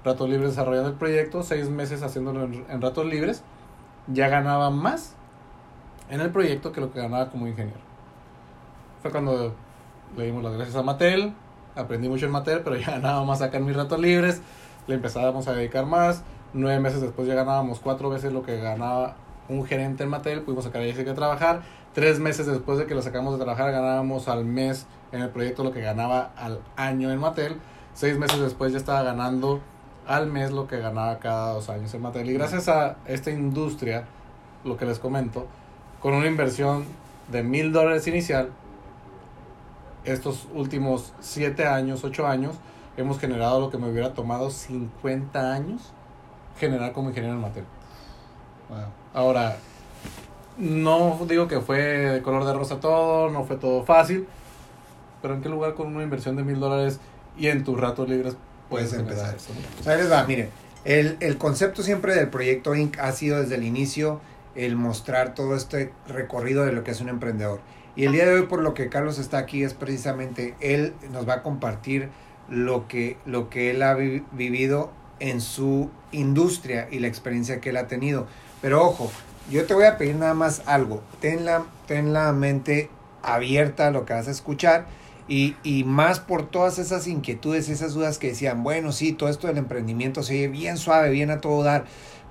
ratos 0.05 0.29
libres 0.29 0.51
desarrollando 0.51 0.89
el 0.91 0.97
proyecto, 0.97 1.43
seis 1.43 1.69
meses 1.69 2.03
haciéndolo 2.03 2.45
en, 2.45 2.65
en 2.69 2.81
ratos 2.81 3.07
libres, 3.07 3.43
ya 4.07 4.29
ganaba 4.29 4.71
más 4.71 5.15
en 6.09 6.21
el 6.21 6.31
proyecto 6.31 6.73
que 6.73 6.81
lo 6.81 6.93
que 6.93 7.01
ganaba 7.01 7.31
como 7.31 7.47
ingeniero. 7.47 7.81
Fue 9.03 9.11
cuando 9.11 9.55
le 10.17 10.25
dimos 10.25 10.43
las 10.43 10.55
gracias 10.55 10.77
a 10.77 10.83
Mattel, 10.83 11.35
aprendí 11.77 12.09
mucho 12.09 12.27
en 12.27 12.33
Mattel, 12.33 12.61
pero 12.65 12.77
ya 12.77 12.91
ganaba 12.93 13.25
más 13.25 13.43
acá 13.43 13.59
en 13.59 13.67
mis 13.67 13.77
ratos 13.77 14.01
libres, 14.01 14.41
le 14.87 14.95
empezábamos 14.95 15.49
a 15.49 15.53
dedicar 15.53 15.87
más, 15.87 16.23
nueve 16.53 16.81
meses 16.81 17.01
después 17.01 17.29
ya 17.29 17.35
ganábamos 17.35 17.81
cuatro 17.81 18.11
veces 18.11 18.33
lo 18.33 18.43
que 18.43 18.59
ganaba 18.59 19.17
un 19.49 19.65
gerente 19.65 20.05
en 20.05 20.11
Mattel, 20.11 20.43
pudimos 20.43 20.65
sacar 20.65 20.83
a 20.83 20.85
Jessica 20.85 21.13
a 21.13 21.15
trabajar, 21.15 21.63
tres 21.95 22.19
meses 22.19 22.47
después 22.47 22.79
de 22.79 22.87
que 22.87 22.95
lo 22.95 23.03
sacamos 23.03 23.39
de 23.39 23.45
trabajar 23.45 23.71
ganábamos 23.71 24.29
al 24.29 24.45
mes 24.45 24.87
en 25.13 25.23
el 25.23 25.31
proyecto 25.31 25.63
lo 25.63 25.73
que 25.73 25.81
ganaba 25.81 26.33
al 26.37 26.61
año 26.77 27.11
en 27.11 27.19
Mattel, 27.19 27.57
seis 27.95 28.19
meses 28.19 28.41
después 28.41 28.73
ya 28.73 28.79
estaba 28.79 29.03
ganando 29.03 29.61
al 30.07 30.27
mes 30.27 30.53
lo 30.53 30.67
que 30.67 30.79
ganaba 30.79 31.19
cada 31.19 31.55
dos 31.55 31.69
años 31.69 31.93
en 31.95 32.03
Mattel. 32.03 32.31
Y 32.31 32.35
gracias 32.35 32.69
a 32.69 32.97
esta 33.07 33.31
industria, 33.31 34.05
lo 34.65 34.77
que 34.77 34.85
les 34.85 34.99
comento, 34.99 35.47
con 36.01 36.15
una 36.15 36.27
inversión 36.27 36.85
de 37.31 37.43
mil 37.43 37.73
dólares 37.73 38.07
inicial, 38.07 38.51
estos 40.07 40.47
últimos 40.55 41.13
siete 41.21 41.67
años, 41.67 42.05
ocho 42.05 42.27
años, 42.27 42.57
hemos 42.97 43.19
generado 43.19 43.61
lo 43.61 43.71
que 43.71 43.79
me 43.79 43.89
hubiera 43.91 44.15
tomado 44.15 44.51
50 44.51 45.53
años 45.53 45.93
generar 46.59 46.93
como 46.93 47.11
ingeniero 47.11 47.37
en. 47.37 47.65
Wow. 48.69 48.79
Ahora, 49.13 49.57
no 50.59 51.19
digo 51.29 51.47
que 51.49 51.61
fue 51.61 51.79
de 51.79 52.23
color 52.23 52.45
de 52.45 52.53
rosa 52.55 52.81
todo, 52.81 53.31
no 53.31 53.45
fue 53.45 53.57
todo 53.57 53.85
fácil, 53.85 54.27
pero 55.23 55.35
¿en 55.35 55.43
qué 55.43 55.49
lugar 55.49 55.75
con 55.75 55.95
una 55.95 56.03
inversión 56.03 56.37
de 56.37 56.45
mil 56.45 56.59
dólares 56.59 56.99
y 57.37 57.49
en 57.49 57.65
tus 57.65 57.79
ratos 57.79 58.09
libres 58.09 58.37
puedes, 58.69 58.91
Puedes 58.91 59.07
empezar. 59.07 59.35
eso? 59.37 59.51
no? 59.85 59.91
Ahí 59.91 59.99
les 59.99 60.11
va, 60.11 60.25
miren, 60.25 60.49
el, 60.85 61.17
el 61.21 61.37
concepto 61.37 61.83
siempre 61.83 62.15
del 62.15 62.29
proyecto 62.29 62.75
Inc. 62.75 62.99
ha 62.99 63.13
sido 63.13 63.41
desde 63.41 63.57
el 63.57 63.65
inicio 63.65 64.21
el 64.55 64.77
mostrar 64.77 65.35
todo 65.35 65.55
este 65.55 65.93
recorrido 66.09 66.65
de 66.65 66.73
lo 66.73 66.83
que 66.83 66.93
es 66.93 67.01
un 67.01 67.11
emprendedor. 67.11 67.61
Y 67.97 68.05
el 68.05 68.13
día 68.13 68.27
de 68.27 68.35
hoy, 68.35 68.43
por 68.43 68.61
lo 68.61 68.75
que 68.75 68.91
Carlos 68.91 69.19
está 69.19 69.39
aquí, 69.39 69.65
es 69.65 69.73
precisamente 69.73 70.55
él 70.61 70.93
nos 71.13 71.27
va 71.27 71.35
a 71.35 71.43
compartir 71.43 72.11
lo 72.51 72.87
que, 72.89 73.17
lo 73.25 73.49
que 73.49 73.71
él 73.71 73.83
ha 73.83 73.95
vivido 73.95 74.91
en 75.19 75.41
su 75.41 75.89
industria 76.13 76.89
y 76.91 76.99
la 76.99 77.09
experiencia 77.09 77.61
que 77.61 77.71
él 77.71 77.79
ha 77.79 77.87
tenido. 77.87 78.27
Pero 78.61 78.85
ojo, 78.85 79.11
yo 79.51 79.65
te 79.65 79.73
voy 79.73 79.85
a 79.85 79.97
pedir 79.97 80.17
nada 80.17 80.35
más 80.35 80.63
algo. 80.67 81.03
Ten 81.21 81.47
la, 81.47 81.65
ten 81.87 82.13
la 82.13 82.33
mente 82.33 82.91
abierta 83.23 83.87
a 83.87 83.91
lo 83.91 84.05
que 84.05 84.13
vas 84.13 84.29
a 84.29 84.33
escuchar. 84.33 84.87
Y, 85.27 85.57
y, 85.65 85.83
más 85.83 86.21
por 86.21 86.49
todas 86.49 86.79
esas 86.79 87.09
inquietudes, 87.09 87.69
esas 87.69 87.95
dudas 87.95 88.19
que 88.19 88.29
decían, 88.29 88.63
bueno, 88.63 88.93
sí, 88.93 89.13
todo 89.13 89.29
esto 89.29 89.49
del 89.49 89.57
emprendimiento 89.57 90.23
se 90.23 90.35
oye 90.35 90.49
bien 90.49 90.77
suave, 90.77 91.11
bien 91.11 91.31
a 91.33 91.41
todo 91.41 91.65
dar, 91.65 91.85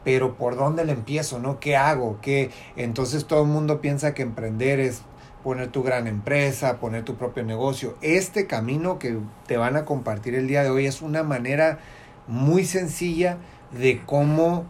pero 0.06 0.38
¿por 0.38 0.56
dónde 0.56 0.86
le 0.86 0.94
empiezo? 0.94 1.40
¿No? 1.40 1.60
¿Qué 1.60 1.76
hago? 1.76 2.20
¿Qué? 2.22 2.52
Entonces 2.78 3.26
todo 3.26 3.42
el 3.42 3.50
mundo 3.50 3.82
piensa 3.82 4.14
que 4.14 4.22
emprender 4.22 4.80
es 4.80 5.02
poner 5.46 5.68
tu 5.68 5.84
gran 5.84 6.08
empresa, 6.08 6.80
poner 6.80 7.06
tu 7.06 7.18
propio 7.18 7.44
negocio. 7.44 7.96
Este 8.02 8.48
camino 8.48 8.98
que 8.98 9.20
te 9.46 9.58
van 9.58 9.76
a 9.76 9.86
compartir 9.86 10.34
el 10.34 10.48
día 10.48 10.64
de 10.64 10.72
hoy 10.72 10.88
es 10.88 11.04
una 11.04 11.22
manera 11.22 11.78
muy 12.26 12.66
sencilla 12.66 13.38
de 13.72 14.02
cómo 14.08 14.66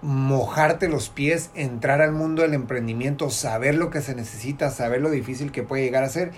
mojarte 0.00 0.88
los 0.88 1.10
pies, 1.10 1.50
entrar 1.54 2.00
al 2.00 2.12
mundo 2.12 2.40
del 2.40 2.54
emprendimiento, 2.54 3.28
saber 3.28 3.74
lo 3.74 3.90
que 3.90 4.00
se 4.00 4.14
necesita, 4.14 4.70
saber 4.70 5.02
lo 5.02 5.10
difícil 5.10 5.52
que 5.52 5.64
puede 5.64 5.82
llegar 5.82 6.02
a 6.02 6.08
ser. 6.08 6.32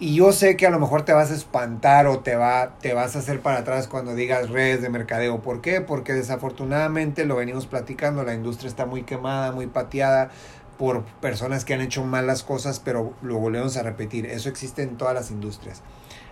Y 0.00 0.16
yo 0.16 0.32
sé 0.32 0.56
que 0.56 0.66
a 0.66 0.70
lo 0.70 0.80
mejor 0.80 1.04
te 1.04 1.12
vas 1.12 1.30
a 1.30 1.34
espantar 1.34 2.08
o 2.08 2.20
te, 2.20 2.34
va, 2.34 2.78
te 2.80 2.92
vas 2.92 3.14
a 3.14 3.20
hacer 3.20 3.40
para 3.40 3.58
atrás 3.58 3.86
cuando 3.86 4.16
digas 4.16 4.48
redes 4.48 4.82
de 4.82 4.88
mercadeo. 4.88 5.42
¿Por 5.42 5.60
qué? 5.60 5.80
Porque 5.80 6.12
desafortunadamente 6.12 7.24
lo 7.24 7.36
venimos 7.36 7.66
platicando, 7.66 8.24
la 8.24 8.34
industria 8.34 8.68
está 8.68 8.84
muy 8.84 9.04
quemada, 9.04 9.52
muy 9.52 9.68
pateada 9.68 10.30
por 10.80 11.04
personas 11.20 11.66
que 11.66 11.74
han 11.74 11.82
hecho 11.82 12.02
malas 12.04 12.42
cosas, 12.42 12.80
pero 12.80 13.12
lo 13.20 13.36
volvemos 13.36 13.76
a 13.76 13.82
repetir. 13.82 14.24
Eso 14.24 14.48
existe 14.48 14.82
en 14.82 14.96
todas 14.96 15.12
las 15.12 15.30
industrias. 15.30 15.82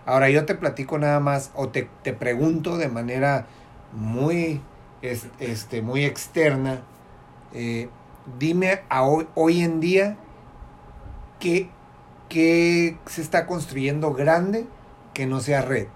Ahora 0.07 0.31
yo 0.31 0.47
te 0.47 0.55
platico 0.55 0.99
nada 0.99 1.21
más 1.21 1.50
o 1.55 1.69
te, 1.69 1.90
te 2.02 2.14
pregunto 2.14 2.78
de 2.78 2.88
manera 2.88 3.47
muy 3.93 4.62
es, 5.02 5.26
este, 5.38 5.83
muy 5.83 6.07
externa, 6.07 6.81
eh, 7.52 7.90
dime 8.38 8.81
a 8.88 9.02
hoy, 9.02 9.26
hoy 9.35 9.61
en 9.61 9.81
día 9.81 10.17
qué, 11.40 11.69
qué 12.31 12.97
se 13.05 13.21
está 13.21 13.47
construyendo 13.47 14.14
grande 14.14 14.64
que 15.12 15.26
no 15.26 15.40
sea 15.40 15.61
red. 15.61 15.88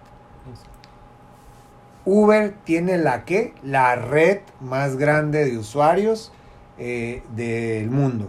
Uber 2.04 2.54
tiene 2.64 2.98
la 2.98 3.24
que, 3.24 3.54
la 3.62 3.94
red 3.94 4.40
más 4.60 4.98
grande 4.98 5.46
de 5.46 5.56
usuarios 5.56 6.32
eh, 6.76 7.22
del 7.34 7.88
mundo. 7.88 8.28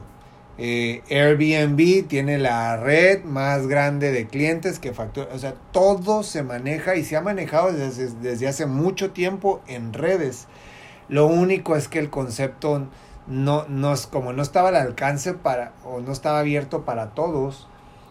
Eh, 0.57 1.01
Airbnb 1.10 2.07
tiene 2.07 2.38
la 2.38 2.77
red 2.77 3.24
más 3.24 3.67
grande 3.67 4.12
de 4.12 4.27
clientes 4.27 4.79
que 4.79 4.93
factura. 4.93 5.29
O 5.33 5.39
sea, 5.39 5.55
todo 5.72 6.24
se 6.24 6.43
maneja 6.43 6.95
y 6.95 7.03
se 7.03 7.15
ha 7.15 7.22
manejado 7.22 7.72
desde, 7.72 8.10
desde 8.22 8.48
hace 8.48 8.65
mucho 8.65 9.12
tiempo 9.12 9.62
en 9.67 9.93
redes. 9.93 10.48
Lo 11.10 11.25
único 11.25 11.75
es 11.75 11.88
que 11.88 12.00
el 12.00 12.10
concepto 12.10 12.88
no, 13.27 13.65
no 13.67 13.93
como 14.12 14.33
no 14.33 14.41
estaba 14.41 14.69
al 14.69 14.75
alcance 14.75 15.33
para, 15.33 15.74
o 15.83 16.01
no 16.01 16.12
estaba 16.12 16.39
abierto 16.39 16.83
para 16.83 17.12
todos, 17.12 17.67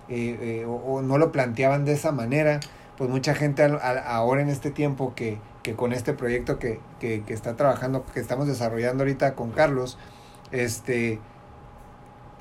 eh, 0.08 0.38
eh, 0.40 0.66
o, 0.66 1.02
no 1.02 1.18
lo 1.18 1.32
planteaban 1.32 1.84
de 1.84 1.92
esa 1.92 2.12
manera, 2.12 2.60
pues 2.98 3.08
mucha 3.08 3.34
gente 3.34 3.62
ahora 3.62 4.42
en 4.42 4.48
este 4.48 4.70
tiempo 4.70 5.14
que, 5.14 5.38
que 5.62 5.74
con 5.74 5.92
este 5.92 6.12
proyecto 6.12 6.58
que, 6.58 6.80
que, 7.00 7.22
que, 7.22 7.34
está 7.34 7.56
trabajando, 7.56 8.04
que 8.12 8.20
estamos 8.20 8.46
desarrollando 8.46 9.04
ahorita 9.04 9.34
con 9.34 9.50
Carlos, 9.52 9.98
este 10.50 11.18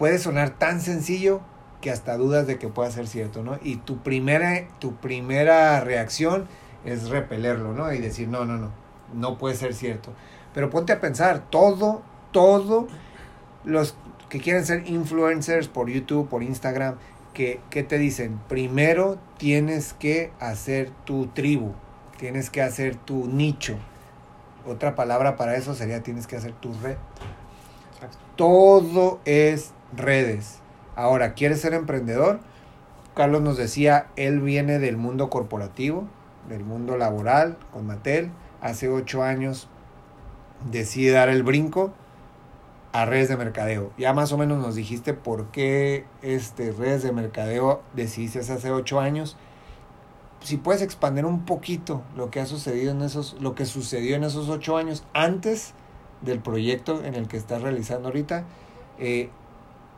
puede 0.02 0.18
sonar 0.18 0.50
tan 0.50 0.82
sencillo 0.82 1.42
que 1.80 1.92
hasta 1.92 2.18
dudas 2.18 2.48
de 2.48 2.58
que 2.58 2.68
pueda 2.70 2.90
ser 2.90 3.06
cierto, 3.06 3.44
¿no? 3.44 3.60
Y 3.62 3.76
tu 3.76 4.00
primera, 4.00 4.68
tu 4.80 4.96
primera 4.96 5.80
reacción 5.82 6.48
es 6.84 7.10
repelerlo, 7.10 7.74
¿no? 7.74 7.94
Y 7.94 8.00
decir, 8.00 8.28
no, 8.28 8.44
no, 8.44 8.58
no, 8.58 8.72
no 9.14 9.38
puede 9.38 9.54
ser 9.54 9.76
cierto. 9.76 10.12
Pero 10.56 10.72
ponte 10.72 10.92
a 10.92 11.00
pensar, 11.00 11.44
todo, 11.52 12.02
todo, 12.32 12.88
los 13.64 13.96
que 14.28 14.40
quieren 14.40 14.66
ser 14.66 14.90
influencers 14.90 15.68
por 15.68 15.88
YouTube, 15.88 16.28
por 16.28 16.42
Instagram, 16.42 16.96
que, 17.36 17.60
que 17.70 17.84
te 17.84 18.00
dicen, 18.00 18.40
primero 18.50 19.20
tienes 19.38 19.94
que 19.94 20.32
hacer 20.40 20.90
tu 21.06 21.28
tribu, 21.28 21.74
tienes 22.18 22.50
que 22.50 22.64
hacer 22.64 22.96
tu 22.96 23.28
nicho. 23.28 23.76
Otra 24.66 24.96
palabra 24.96 25.36
para 25.36 25.58
eso 25.58 25.76
sería 25.76 26.02
tienes 26.02 26.26
que 26.26 26.38
hacer 26.38 26.54
tu 26.54 26.74
red. 26.82 26.98
Todo 28.36 29.20
es 29.26 29.74
redes. 29.96 30.60
Ahora, 30.96 31.34
¿quieres 31.34 31.62
ser 31.62 31.74
emprendedor? 31.74 32.40
Carlos 33.16 33.42
nos 33.42 33.58
decía, 33.58 34.08
él 34.16 34.40
viene 34.40 34.80
del 34.80 34.98
mundo 34.98 35.30
corporativo, 35.30 36.08
del 36.48 36.64
mundo 36.64 36.98
laboral 36.98 37.58
con 37.74 37.86
Mattel. 37.86 38.32
Hace 38.62 38.90
ocho 38.90 39.24
años 39.24 39.68
decide 40.70 41.12
dar 41.12 41.30
el 41.30 41.44
brinco 41.44 41.94
a 42.94 43.06
redes 43.06 43.30
de 43.30 43.38
mercadeo. 43.38 43.92
Ya 43.98 44.14
más 44.14 44.32
o 44.32 44.38
menos 44.38 44.60
nos 44.60 44.76
dijiste 44.76 45.14
por 45.14 45.48
qué 45.48 46.06
este, 46.22 46.72
redes 46.72 47.04
de 47.04 47.12
mercadeo 47.12 47.82
decidiste 47.96 48.40
hace 48.40 48.72
ocho 48.72 49.00
años. 49.00 49.38
Si 50.42 50.58
puedes 50.58 50.82
expandir 50.82 51.26
un 51.26 51.46
poquito 51.46 52.02
lo 52.16 52.32
que 52.32 52.40
ha 52.40 52.46
sucedido 52.46 52.92
en 52.92 53.02
esos, 53.02 53.38
lo 53.40 53.56
que 53.56 53.66
sucedió 53.66 54.16
en 54.16 54.24
esos 54.24 54.50
ocho 54.50 54.78
años 54.78 55.04
antes 55.14 55.74
del 56.22 56.40
proyecto 56.40 57.04
en 57.04 57.16
el 57.16 57.28
que 57.28 57.38
estás 57.38 57.62
realizando 57.62 58.10
ahorita, 58.10 58.46
eh, 59.00 59.30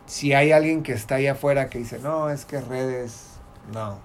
si 0.05 0.33
hay 0.33 0.51
alguien 0.51 0.83
que 0.83 0.93
está 0.93 1.15
ahí 1.15 1.27
afuera 1.27 1.69
que 1.69 1.79
dice, 1.79 1.99
no, 1.99 2.29
es 2.29 2.45
que 2.45 2.61
redes, 2.61 3.39
no. 3.73 3.99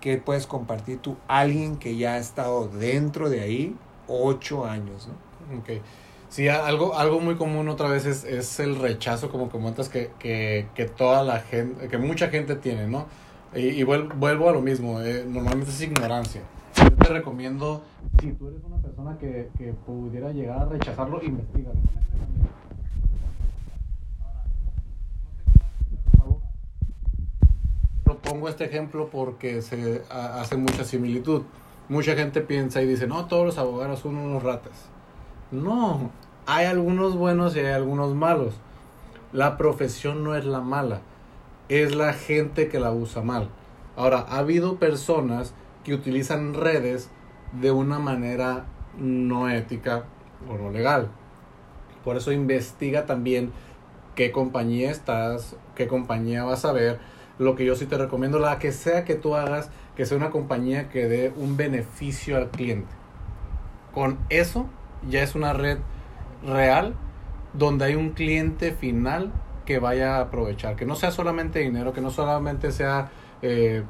¿Qué 0.00 0.16
puedes 0.16 0.46
compartir 0.46 0.98
tú? 0.98 1.16
Alguien 1.28 1.76
que 1.76 1.96
ya 1.96 2.14
ha 2.14 2.18
estado 2.18 2.68
dentro 2.68 3.28
de 3.28 3.40
ahí 3.40 3.76
ocho 4.08 4.66
años, 4.66 5.08
¿no? 5.08 5.58
Ok. 5.58 5.82
Sí, 6.28 6.48
algo, 6.48 6.96
algo 6.96 7.18
muy 7.18 7.34
común 7.34 7.68
otra 7.68 7.88
vez 7.88 8.06
es, 8.06 8.22
es 8.22 8.60
el 8.60 8.76
rechazo, 8.76 9.30
como 9.30 9.48
comentas, 9.48 9.88
que, 9.88 10.12
que, 10.20 10.68
que, 10.76 10.84
toda 10.84 11.24
la 11.24 11.40
gente, 11.40 11.88
que 11.88 11.98
mucha 11.98 12.28
gente 12.28 12.54
tiene, 12.54 12.86
¿no? 12.86 13.06
Y, 13.52 13.66
y 13.66 13.82
vuelvo, 13.82 14.48
a 14.48 14.52
lo 14.52 14.62
mismo, 14.62 15.00
eh, 15.00 15.24
normalmente 15.28 15.70
es 15.72 15.82
ignorancia. 15.82 16.40
Yo 16.76 16.92
te 16.92 17.08
recomiendo, 17.08 17.82
si 18.20 18.30
tú 18.32 18.48
eres 18.48 18.62
una 18.64 18.76
persona 18.76 19.18
que, 19.18 19.48
que 19.58 19.72
pudiera 19.72 20.30
llegar 20.30 20.62
a 20.62 20.64
rechazarlo, 20.66 21.20
investiga. 21.20 21.72
Pongo 28.22 28.48
este 28.48 28.64
ejemplo 28.64 29.08
porque 29.10 29.62
se 29.62 30.02
hace 30.10 30.56
mucha 30.56 30.84
similitud. 30.84 31.42
Mucha 31.88 32.14
gente 32.14 32.40
piensa 32.40 32.80
y 32.82 32.86
dice, 32.86 33.06
no, 33.06 33.26
todos 33.26 33.44
los 33.44 33.58
abogados 33.58 34.00
son 34.00 34.16
unos 34.16 34.42
ratas. 34.42 34.72
No, 35.50 36.10
hay 36.46 36.66
algunos 36.66 37.16
buenos 37.16 37.56
y 37.56 37.60
hay 37.60 37.72
algunos 37.72 38.14
malos. 38.14 38.54
La 39.32 39.56
profesión 39.56 40.22
no 40.22 40.36
es 40.36 40.44
la 40.44 40.60
mala, 40.60 41.00
es 41.68 41.94
la 41.94 42.12
gente 42.12 42.68
que 42.68 42.78
la 42.78 42.92
usa 42.92 43.22
mal. 43.22 43.48
Ahora, 43.96 44.24
ha 44.28 44.38
habido 44.38 44.76
personas 44.76 45.54
que 45.84 45.94
utilizan 45.94 46.54
redes 46.54 47.10
de 47.52 47.72
una 47.72 47.98
manera 47.98 48.66
no 48.96 49.48
ética 49.48 50.04
o 50.48 50.56
no 50.56 50.70
legal. 50.70 51.08
Por 52.04 52.16
eso 52.16 52.32
investiga 52.32 53.06
también 53.06 53.52
qué 54.14 54.32
compañía 54.32 54.90
estás, 54.90 55.56
qué 55.74 55.86
compañía 55.86 56.44
vas 56.44 56.64
a 56.64 56.72
ver 56.72 57.00
lo 57.40 57.56
que 57.56 57.64
yo 57.64 57.74
sí 57.74 57.86
te 57.86 57.96
recomiendo, 57.96 58.38
la 58.38 58.58
que 58.58 58.70
sea 58.70 59.06
que 59.06 59.14
tú 59.14 59.34
hagas, 59.34 59.70
que 59.96 60.04
sea 60.04 60.18
una 60.18 60.28
compañía 60.28 60.90
que 60.90 61.08
dé 61.08 61.32
un 61.34 61.56
beneficio 61.56 62.36
al 62.36 62.50
cliente. 62.50 62.92
Con 63.94 64.18
eso 64.28 64.66
ya 65.08 65.22
es 65.22 65.34
una 65.34 65.54
red 65.54 65.78
real 66.46 66.94
donde 67.54 67.86
hay 67.86 67.94
un 67.94 68.10
cliente 68.10 68.72
final 68.72 69.32
que 69.64 69.78
vaya 69.78 70.16
a 70.16 70.20
aprovechar, 70.20 70.76
que 70.76 70.84
no 70.84 70.96
sea 70.96 71.10
solamente 71.12 71.60
dinero, 71.60 71.94
que 71.94 72.02
no 72.02 72.10
solamente 72.10 72.72
sea 72.72 73.10
eh, 73.40 73.84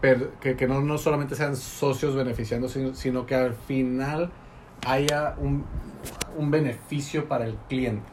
que, 0.00 0.66
no, 0.66 0.80
no, 0.80 0.96
solamente 0.96 1.34
sean 1.34 1.54
socios 1.54 2.14
beneficiando, 2.14 2.66
sino, 2.68 2.94
sino 2.94 3.26
que 3.26 3.34
al 3.34 3.54
final 3.54 4.30
haya 4.86 5.34
un, 5.36 5.66
un, 6.38 6.50
beneficio 6.50 7.28
para 7.28 7.44
el 7.44 7.56
cliente. 7.68 8.06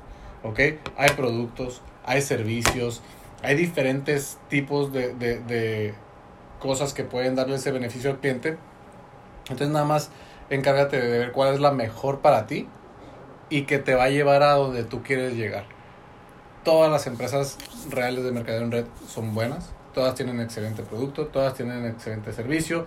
¿Ok? 0.43 0.59
Hay 0.97 1.09
productos, 1.15 1.81
hay 2.05 2.21
servicios, 2.21 3.01
hay 3.43 3.55
diferentes 3.55 4.39
tipos 4.49 4.93
de, 4.93 5.13
de, 5.13 5.93
cosas 6.59 6.93
que 6.93 7.03
pueden 7.03 7.35
darle 7.35 7.55
ese 7.55 7.71
beneficio 7.71 8.09
al 8.09 8.19
cliente. 8.19 8.57
Entonces 9.43 9.67
nada 9.67 9.83
más 9.83 10.09
encárgate 10.49 10.99
de 10.99 11.19
ver 11.19 11.31
cuál 11.33 11.53
es 11.53 11.59
la 11.59 11.71
mejor 11.71 12.21
para 12.21 12.47
ti 12.47 12.69
y 13.49 13.63
que 13.63 13.79
te 13.79 13.95
va 13.95 14.05
a 14.05 14.09
llevar 14.09 14.43
a 14.43 14.53
donde 14.53 14.85
tú 14.85 15.03
quieres 15.03 15.35
llegar. 15.35 15.65
Todas 16.63 16.89
las 16.89 17.05
empresas 17.05 17.57
reales 17.89 18.23
de 18.23 18.31
mercadeo 18.31 18.61
en 18.61 18.71
red 18.71 18.85
son 19.09 19.35
buenas, 19.35 19.71
todas 19.93 20.15
tienen 20.15 20.39
excelente 20.39 20.81
producto, 20.83 21.27
todas 21.27 21.53
tienen 21.53 21.85
excelente 21.85 22.31
servicio. 22.31 22.85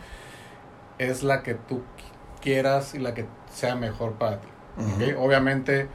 Es 0.97 1.23
la 1.23 1.43
que 1.43 1.53
tú 1.53 1.83
quieras 2.41 2.95
y 2.95 2.99
la 2.99 3.13
que 3.13 3.27
sea 3.53 3.75
mejor 3.75 4.15
para 4.15 4.41
ti. 4.41 4.49
Obviamente 5.19 5.89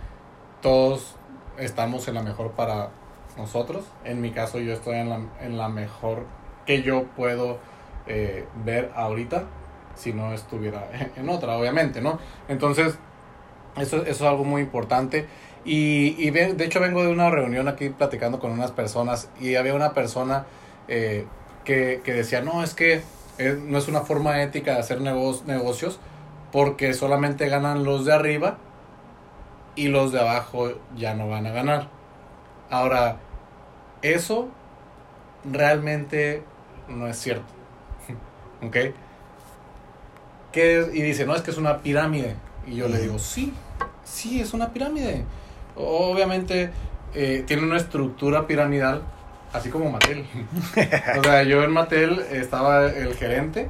todos 0.61 1.15
estamos 1.57 2.07
en 2.07 2.13
la 2.13 2.21
mejor 2.21 2.51
para 2.51 2.91
nosotros. 3.37 3.83
En 4.03 4.21
mi 4.21 4.31
caso 4.31 4.59
yo 4.59 4.73
estoy 4.73 4.97
en 4.97 5.09
la, 5.09 5.19
en 5.41 5.57
la 5.57 5.69
mejor 5.69 6.25
que 6.65 6.81
yo 6.83 7.05
puedo 7.15 7.59
eh, 8.07 8.45
ver 8.63 8.91
ahorita 8.95 9.43
si 9.95 10.13
no 10.13 10.33
estuviera 10.33 10.89
en 11.15 11.29
otra, 11.29 11.57
obviamente, 11.57 12.01
¿no? 12.01 12.19
Entonces, 12.47 12.97
eso, 13.77 13.97
eso 13.97 14.09
es 14.09 14.21
algo 14.21 14.43
muy 14.43 14.61
importante. 14.61 15.27
Y, 15.63 16.15
y 16.17 16.31
de 16.31 16.65
hecho 16.65 16.79
vengo 16.79 17.03
de 17.03 17.09
una 17.09 17.29
reunión 17.29 17.67
aquí 17.67 17.89
platicando 17.89 18.39
con 18.39 18.51
unas 18.51 18.71
personas 18.71 19.29
y 19.39 19.55
había 19.55 19.75
una 19.75 19.93
persona 19.93 20.45
eh, 20.87 21.27
que, 21.65 22.01
que, 22.03 22.13
decía, 22.13 22.41
no, 22.41 22.63
es 22.63 22.73
que 22.73 23.03
no 23.67 23.77
es 23.77 23.87
una 23.87 24.01
forma 24.01 24.41
ética 24.41 24.73
de 24.73 24.79
hacer 24.79 25.01
negocios 25.01 25.99
porque 26.51 26.93
solamente 26.93 27.47
ganan 27.47 27.83
los 27.83 28.05
de 28.05 28.13
arriba 28.13 28.57
y 29.75 29.87
los 29.87 30.11
de 30.11 30.19
abajo 30.19 30.71
ya 30.97 31.13
no 31.13 31.29
van 31.29 31.47
a 31.47 31.51
ganar. 31.51 32.00
Ahora, 32.71 33.17
eso 34.01 34.47
realmente 35.43 36.41
no 36.87 37.05
es 37.05 37.17
cierto. 37.17 37.45
¿Ok? 38.65 38.77
¿Qué 40.53 40.89
Y 40.93 41.01
dice, 41.01 41.25
no, 41.25 41.35
es 41.35 41.41
que 41.41 41.51
es 41.51 41.57
una 41.57 41.79
pirámide. 41.79 42.35
Y 42.65 42.75
yo 42.75 42.87
le 42.87 42.99
digo, 42.99 43.19
sí, 43.19 43.53
sí, 44.05 44.39
es 44.39 44.53
una 44.53 44.69
pirámide. 44.69 45.25
Obviamente 45.75 46.71
eh, 47.13 47.43
tiene 47.45 47.63
una 47.63 47.75
estructura 47.75 48.47
piramidal, 48.47 49.01
así 49.51 49.69
como 49.69 49.91
Mattel. 49.91 50.25
o 51.19 51.23
sea, 51.23 51.43
yo 51.43 51.63
en 51.63 51.71
Mattel 51.71 52.19
estaba 52.31 52.85
el 52.85 53.15
gerente 53.15 53.69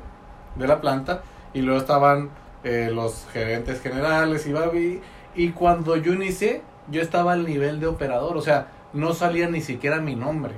de 0.56 0.68
la 0.68 0.80
planta 0.80 1.24
y 1.56 1.62
luego 1.62 1.80
estaban 1.80 2.30
eh, 2.64 2.92
los 2.94 3.26
gerentes 3.34 3.82
generales 3.82 4.46
y, 4.46 4.52
y, 4.78 5.02
y 5.34 5.52
cuando 5.54 5.96
yo 5.96 6.14
inicié, 6.14 6.62
yo 6.92 7.02
estaba 7.02 7.34
al 7.34 7.46
nivel 7.46 7.80
de 7.80 7.88
operador, 7.88 8.38
o 8.38 8.42
sea, 8.42 8.68
no 8.94 9.14
salía 9.14 9.48
ni 9.50 9.62
siquiera 9.62 10.00
mi 10.00 10.16
nombre. 10.16 10.56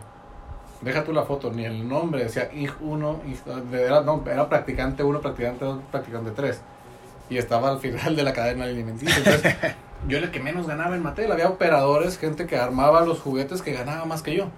Deja 0.81 1.03
tú 1.03 1.13
la 1.13 1.23
foto, 1.23 1.51
ni 1.51 1.63
el 1.63 1.87
nombre, 1.87 2.25
decía 2.25 2.51
IG1, 2.51 3.19
era, 3.73 4.01
no, 4.01 4.21
era 4.29 4.49
practicante 4.49 5.03
1, 5.03 5.21
practicante 5.21 5.63
2, 5.63 5.79
practicante 5.91 6.31
3. 6.31 6.61
Y 7.29 7.37
estaba 7.37 7.69
al 7.69 7.79
final 7.79 8.15
de 8.15 8.23
la 8.23 8.33
cadena 8.33 8.65
alimenticia. 8.65 9.15
Entonces, 9.17 9.55
yo 10.09 10.17
era 10.17 10.25
el 10.25 10.31
que 10.31 10.41
menos 10.41 10.67
ganaba 10.67 10.95
en 10.95 11.01
Mattel. 11.01 11.31
Había 11.31 11.47
operadores, 11.47 12.17
gente 12.17 12.47
que 12.47 12.57
armaba 12.57 13.05
los 13.05 13.21
juguetes 13.21 13.61
que 13.61 13.71
ganaba 13.71 14.03
más 14.03 14.21
que 14.23 14.35
yo. 14.35 14.49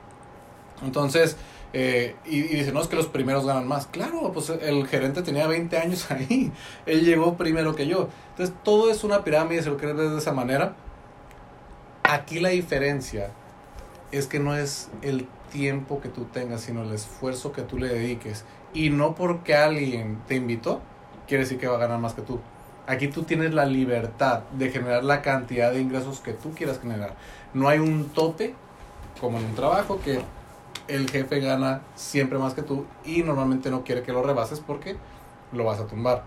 Entonces, 0.84 1.38
eh, 1.74 2.15
y, 2.25 2.39
y, 2.39 2.55
dice, 2.55 2.72
no, 2.72 2.82
es 2.82 2.88
que 2.88 2.96
los 2.96 3.08
primeros 3.08 3.46
ganan 3.46 3.67
más. 3.67 3.86
Claro, 3.86 4.32
pues 4.34 4.50
el 4.50 4.88
gerente 4.88 5.22
tenía 5.22 5.46
20 5.46 5.77
años 5.77 6.10
ahí. 6.12 6.51
Él 6.88 7.05
llegó 7.05 7.38
primero 7.38 7.75
que 7.75 7.86
yo. 7.86 8.10
Entonces, 8.32 8.55
todo 8.63 8.89
es 8.89 9.03
una 9.03 9.24
pirámide, 9.24 9.62
si 9.62 9.70
lo 9.70 9.77
crees 9.77 9.96
de 9.96 10.17
esa 10.17 10.32
manera. 10.32 10.74
Aquí 12.01 12.39
la 12.39 12.50
diferencia 12.50 13.29
es 14.12 14.27
que 14.27 14.39
no 14.39 14.55
es 14.55 14.89
el 15.01 15.27
tiempo 15.51 16.01
que 16.01 16.09
tú 16.09 16.25
tengas, 16.25 16.62
sino 16.62 16.83
el 16.83 16.93
esfuerzo 16.93 17.51
que 17.51 17.62
tú 17.62 17.77
le 17.77 17.88
dediques. 17.88 18.45
Y 18.74 18.89
no 18.89 19.15
porque 19.15 19.55
alguien 19.55 20.19
te 20.27 20.35
invitó, 20.35 20.81
quiere 21.27 21.43
decir 21.43 21.57
que 21.57 21.67
va 21.67 21.75
a 21.75 21.79
ganar 21.79 22.00
más 22.00 22.13
que 22.13 22.21
tú. 22.21 22.39
Aquí 22.88 23.07
tú 23.07 23.24
tienes 23.24 23.53
la 23.53 23.65
libertad 23.65 24.43
de 24.57 24.69
generar 24.69 25.03
la 25.03 25.21
cantidad 25.21 25.71
de 25.71 25.81
ingresos 25.81 26.19
que 26.19 26.33
tú 26.33 26.51
quieras 26.53 26.79
generar. 26.79 27.15
No 27.53 27.67
hay 27.67 27.79
un 27.79 28.09
tope, 28.09 28.53
como 29.19 29.39
en 29.39 29.45
un 29.45 29.55
trabajo, 29.55 30.00
que 30.03 30.21
el 30.88 31.09
jefe 31.09 31.39
gana 31.39 31.81
siempre 31.95 32.38
más 32.38 32.53
que 32.53 32.62
tú 32.62 32.85
y 33.03 33.24
normalmente 33.24 33.71
no 33.71 33.83
quiere 33.83 34.03
que 34.03 34.12
lo 34.12 34.21
rebases 34.21 34.59
porque 34.59 34.97
lo 35.51 35.63
vas 35.65 35.79
a 35.79 35.88
tumbar. 35.88 36.24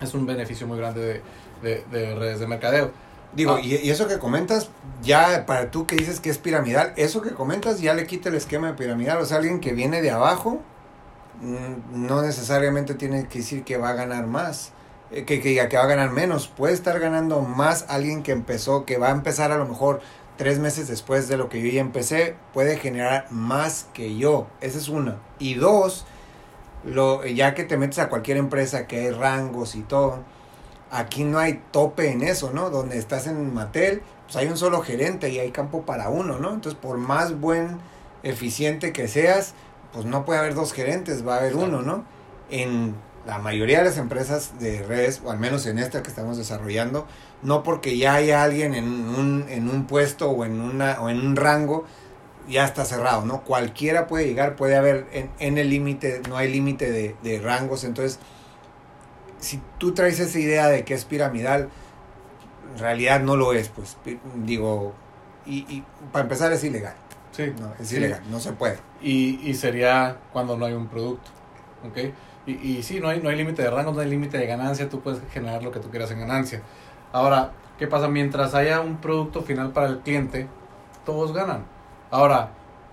Es 0.00 0.14
un 0.14 0.24
beneficio 0.24 0.66
muy 0.66 0.78
grande 0.78 1.22
de, 1.62 1.84
de, 1.90 2.14
redes 2.14 2.40
de 2.40 2.46
mercadeo. 2.46 2.90
Digo, 3.34 3.54
ah. 3.54 3.60
y, 3.60 3.76
y, 3.76 3.90
eso 3.90 4.08
que 4.08 4.18
comentas, 4.18 4.70
ya 5.02 5.46
para 5.46 5.70
tú 5.70 5.86
que 5.86 5.96
dices 5.96 6.20
que 6.20 6.30
es 6.30 6.38
piramidal, 6.38 6.92
eso 6.96 7.22
que 7.22 7.30
comentas 7.30 7.80
ya 7.80 7.94
le 7.94 8.06
quita 8.06 8.28
el 8.28 8.34
esquema 8.34 8.68
de 8.68 8.74
piramidal. 8.74 9.18
O 9.18 9.26
sea, 9.26 9.38
alguien 9.38 9.60
que 9.60 9.72
viene 9.72 10.02
de 10.02 10.10
abajo 10.10 10.60
mm, 11.40 12.06
no 12.06 12.22
necesariamente 12.22 12.94
tiene 12.94 13.26
que 13.28 13.38
decir 13.38 13.64
que 13.64 13.76
va 13.76 13.90
a 13.90 13.94
ganar 13.94 14.26
más, 14.26 14.72
eh, 15.10 15.24
que, 15.24 15.40
que, 15.40 15.68
que 15.68 15.76
va 15.76 15.84
a 15.84 15.86
ganar 15.86 16.10
menos. 16.10 16.48
Puede 16.48 16.74
estar 16.74 16.98
ganando 16.98 17.40
más 17.40 17.86
alguien 17.88 18.22
que 18.22 18.32
empezó, 18.32 18.84
que 18.84 18.98
va 18.98 19.08
a 19.08 19.12
empezar 19.12 19.52
a 19.52 19.58
lo 19.58 19.66
mejor 19.66 20.00
tres 20.40 20.58
meses 20.58 20.88
después 20.88 21.28
de 21.28 21.36
lo 21.36 21.50
que 21.50 21.60
yo 21.60 21.68
ya 21.68 21.82
empecé, 21.82 22.34
puede 22.54 22.78
generar 22.78 23.26
más 23.30 23.86
que 23.92 24.16
yo. 24.16 24.46
Esa 24.62 24.78
es 24.78 24.88
una. 24.88 25.18
Y 25.38 25.52
dos, 25.52 26.06
lo, 26.82 27.26
ya 27.26 27.54
que 27.54 27.64
te 27.64 27.76
metes 27.76 27.98
a 27.98 28.08
cualquier 28.08 28.38
empresa 28.38 28.86
que 28.86 29.00
hay 29.00 29.10
rangos 29.10 29.74
y 29.74 29.82
todo, 29.82 30.24
aquí 30.90 31.24
no 31.24 31.38
hay 31.38 31.62
tope 31.70 32.10
en 32.10 32.22
eso, 32.22 32.50
¿no? 32.52 32.70
Donde 32.70 32.98
estás 32.98 33.26
en 33.26 33.52
Mattel, 33.54 34.02
pues 34.24 34.36
hay 34.36 34.46
un 34.46 34.56
solo 34.56 34.80
gerente 34.82 35.30
y 35.30 35.38
hay 35.38 35.50
campo 35.50 35.82
para 35.82 36.08
uno, 36.08 36.38
¿no? 36.38 36.52
Entonces, 36.52 36.78
por 36.80 36.98
más 36.98 37.38
buen, 37.40 37.78
eficiente 38.22 38.92
que 38.92 39.08
seas, 39.08 39.54
pues 39.92 40.04
no 40.04 40.24
puede 40.24 40.40
haber 40.40 40.54
dos 40.54 40.72
gerentes, 40.72 41.26
va 41.26 41.34
a 41.34 41.38
haber 41.38 41.56
uno, 41.56 41.82
¿no? 41.82 42.04
En 42.50 42.94
la 43.26 43.38
mayoría 43.38 43.78
de 43.78 43.84
las 43.84 43.98
empresas 43.98 44.58
de 44.58 44.82
redes, 44.82 45.20
o 45.24 45.30
al 45.30 45.38
menos 45.38 45.66
en 45.66 45.78
esta 45.78 46.02
que 46.02 46.08
estamos 46.08 46.36
desarrollando, 46.36 47.06
no 47.42 47.62
porque 47.62 47.96
ya 47.96 48.14
haya 48.14 48.42
alguien 48.42 48.74
en 48.74 48.86
un, 48.86 49.46
en 49.48 49.68
un 49.68 49.86
puesto 49.86 50.30
o 50.30 50.44
en, 50.44 50.60
una, 50.60 51.00
o 51.00 51.10
en 51.10 51.20
un 51.20 51.36
rango, 51.36 51.84
ya 52.48 52.64
está 52.64 52.84
cerrado, 52.84 53.24
¿no? 53.24 53.42
Cualquiera 53.42 54.06
puede 54.06 54.26
llegar, 54.26 54.56
puede 54.56 54.76
haber 54.76 55.06
en, 55.12 55.30
en 55.38 55.58
el 55.58 55.70
límite, 55.70 56.22
no 56.28 56.36
hay 56.36 56.50
límite 56.50 56.90
de, 56.90 57.14
de, 57.22 57.38
rangos, 57.38 57.84
entonces, 57.84 58.18
si 59.40 59.60
tú 59.78 59.92
traes 59.92 60.20
esa 60.20 60.38
idea 60.38 60.68
de 60.68 60.84
que 60.84 60.94
es 60.94 61.04
piramidal, 61.04 61.68
en 62.72 62.78
realidad 62.78 63.20
no 63.20 63.36
lo 63.36 63.52
es, 63.52 63.68
pues, 63.68 63.96
digo, 64.36 64.94
y, 65.46 65.58
y 65.68 65.84
para 66.12 66.22
empezar 66.22 66.52
es 66.52 66.62
ilegal. 66.62 66.94
Sí. 67.32 67.52
No, 67.58 67.72
es 67.80 67.88
sí. 67.88 67.96
ilegal, 67.96 68.22
no 68.30 68.38
se 68.38 68.52
puede. 68.52 68.78
Y, 69.02 69.40
y 69.42 69.54
sería 69.54 70.18
cuando 70.32 70.56
no 70.56 70.66
hay 70.66 70.74
un 70.74 70.88
producto, 70.88 71.30
¿ok? 71.88 72.12
Y, 72.46 72.52
y 72.52 72.82
sí, 72.82 73.00
no 73.00 73.08
hay, 73.08 73.20
no 73.20 73.28
hay 73.28 73.36
límite 73.36 73.62
de 73.62 73.70
rangos, 73.70 73.94
no 73.94 74.00
hay 74.00 74.08
límite 74.08 74.38
de 74.38 74.46
ganancia, 74.46 74.88
tú 74.88 75.00
puedes 75.00 75.20
generar 75.32 75.62
lo 75.62 75.72
que 75.72 75.80
tú 75.80 75.90
quieras 75.90 76.10
en 76.10 76.20
ganancia. 76.20 76.62
Ahora, 77.12 77.52
¿qué 77.78 77.86
pasa? 77.86 78.08
Mientras 78.08 78.54
haya 78.54 78.80
un 78.80 78.98
producto 78.98 79.42
final 79.42 79.72
para 79.72 79.88
el 79.88 80.00
cliente, 80.00 80.46
todos 81.04 81.32
ganan. 81.32 81.64
Ahora, 82.10 82.50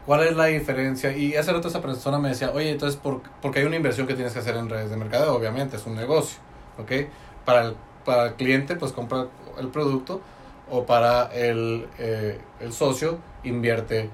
¿cuál 0.07 0.23
es 0.23 0.35
la 0.35 0.45
diferencia? 0.45 1.15
Y 1.15 1.35
hace 1.35 1.53
rato 1.53 1.67
esa 1.67 1.81
persona 1.81 2.17
me 2.17 2.29
decía, 2.29 2.51
oye, 2.51 2.71
entonces, 2.71 2.99
¿por, 2.99 3.21
porque 3.41 3.59
hay 3.59 3.65
una 3.65 3.75
inversión 3.75 4.07
que 4.07 4.15
tienes 4.15 4.33
que 4.33 4.39
hacer 4.39 4.55
en 4.55 4.69
redes 4.69 4.89
de 4.89 4.97
mercado, 4.97 5.35
obviamente, 5.35 5.75
es 5.75 5.85
un 5.85 5.95
negocio, 5.95 6.39
¿ok? 6.79 7.09
Para 7.45 7.65
el, 7.65 7.75
para 8.05 8.27
el 8.27 8.33
cliente, 8.33 8.77
pues 8.77 8.93
compra 8.93 9.27
el 9.59 9.67
producto, 9.67 10.21
o 10.69 10.85
para 10.85 11.25
el, 11.33 11.87
eh, 11.99 12.39
el 12.59 12.73
socio, 12.73 13.19
invierte 13.43 14.09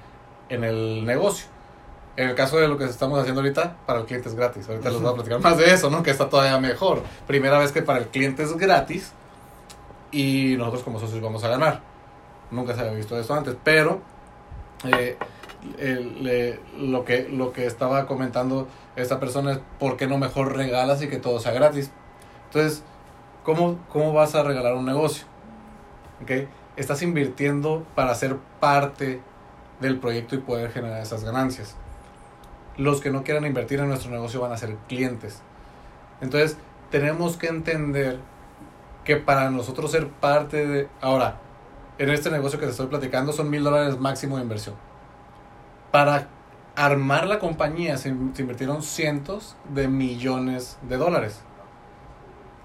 en 0.49 0.63
el 0.63 1.05
negocio. 1.05 1.47
En 2.15 2.29
el 2.29 2.35
caso 2.35 2.57
de 2.57 2.67
lo 2.67 2.77
que 2.77 2.85
estamos 2.85 3.19
haciendo 3.19 3.41
ahorita, 3.41 3.77
para 3.85 3.99
el 3.99 4.05
cliente 4.05 4.29
es 4.29 4.35
gratis. 4.35 4.67
Ahorita 4.69 4.89
les 4.89 5.01
voy 5.01 5.11
a 5.11 5.15
platicar 5.15 5.39
más 5.39 5.57
de 5.57 5.73
eso, 5.73 5.89
¿no? 5.89 6.03
Que 6.03 6.11
está 6.11 6.29
todavía 6.29 6.59
mejor. 6.59 7.01
Primera 7.25 7.57
vez 7.57 7.71
que 7.71 7.81
para 7.81 7.99
el 7.99 8.07
cliente 8.07 8.43
es 8.43 8.55
gratis 8.55 9.11
y 10.11 10.55
nosotros 10.57 10.83
como 10.83 10.99
socios 10.99 11.21
vamos 11.21 11.43
a 11.43 11.47
ganar. 11.47 11.81
Nunca 12.51 12.75
se 12.75 12.81
había 12.81 12.93
visto 12.93 13.17
esto 13.17 13.33
antes, 13.33 13.55
pero 13.63 13.99
eh, 14.85 15.17
el, 15.77 16.27
eh, 16.27 16.59
lo, 16.77 17.05
que, 17.05 17.27
lo 17.29 17.53
que 17.53 17.65
estaba 17.65 18.05
comentando 18.05 18.67
esta 18.95 19.19
persona 19.19 19.53
es 19.53 19.59
por 19.79 19.97
qué 19.97 20.07
no 20.07 20.17
mejor 20.17 20.55
regalas 20.55 21.01
y 21.01 21.07
que 21.07 21.17
todo 21.17 21.39
sea 21.39 21.53
gratis. 21.53 21.91
Entonces, 22.45 22.83
¿cómo, 23.43 23.79
cómo 23.89 24.13
vas 24.13 24.35
a 24.35 24.43
regalar 24.43 24.75
un 24.75 24.85
negocio? 24.85 25.25
¿Okay? 26.21 26.47
Estás 26.75 27.01
invirtiendo 27.01 27.85
para 27.95 28.13
ser 28.15 28.37
parte 28.59 29.21
del 29.79 29.99
proyecto 29.99 30.35
y 30.35 30.39
poder 30.39 30.71
generar 30.71 31.01
esas 31.01 31.23
ganancias 31.23 31.75
los 32.77 33.01
que 33.01 33.11
no 33.11 33.23
quieran 33.23 33.45
invertir 33.45 33.79
en 33.79 33.87
nuestro 33.87 34.11
negocio 34.11 34.41
van 34.41 34.51
a 34.51 34.57
ser 34.57 34.75
clientes. 34.87 35.41
Entonces, 36.21 36.57
tenemos 36.89 37.37
que 37.37 37.47
entender 37.47 38.19
que 39.03 39.17
para 39.17 39.49
nosotros 39.49 39.91
ser 39.91 40.07
parte 40.07 40.65
de... 40.65 40.87
Ahora, 41.01 41.39
en 41.97 42.09
este 42.09 42.31
negocio 42.31 42.59
que 42.59 42.65
te 42.65 42.71
estoy 42.71 42.87
platicando 42.87 43.31
son 43.33 43.49
mil 43.49 43.63
dólares 43.63 43.99
máximo 43.99 44.37
de 44.37 44.43
inversión. 44.43 44.75
Para 45.93 46.27
armar 46.75 47.27
la 47.27 47.37
compañía 47.37 47.97
se, 47.97 48.09
invirtieron 48.09 48.81
cientos 48.81 49.55
de 49.75 49.87
millones 49.87 50.79
de 50.81 50.97
dólares. 50.97 51.41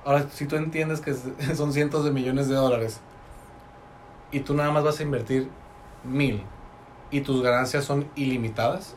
Ahora, 0.06 0.24
si 0.30 0.46
tú 0.46 0.56
entiendes 0.56 1.02
que 1.02 1.12
son 1.54 1.74
cientos 1.74 2.06
de 2.06 2.10
millones 2.10 2.48
de 2.48 2.54
dólares 2.54 3.02
y 4.32 4.40
tú 4.40 4.54
nada 4.54 4.70
más 4.70 4.82
vas 4.82 5.00
a 5.00 5.02
invertir 5.02 5.50
mil 6.04 6.42
y 7.10 7.20
tus 7.20 7.42
ganancias 7.42 7.84
son 7.84 8.08
ilimitadas, 8.16 8.94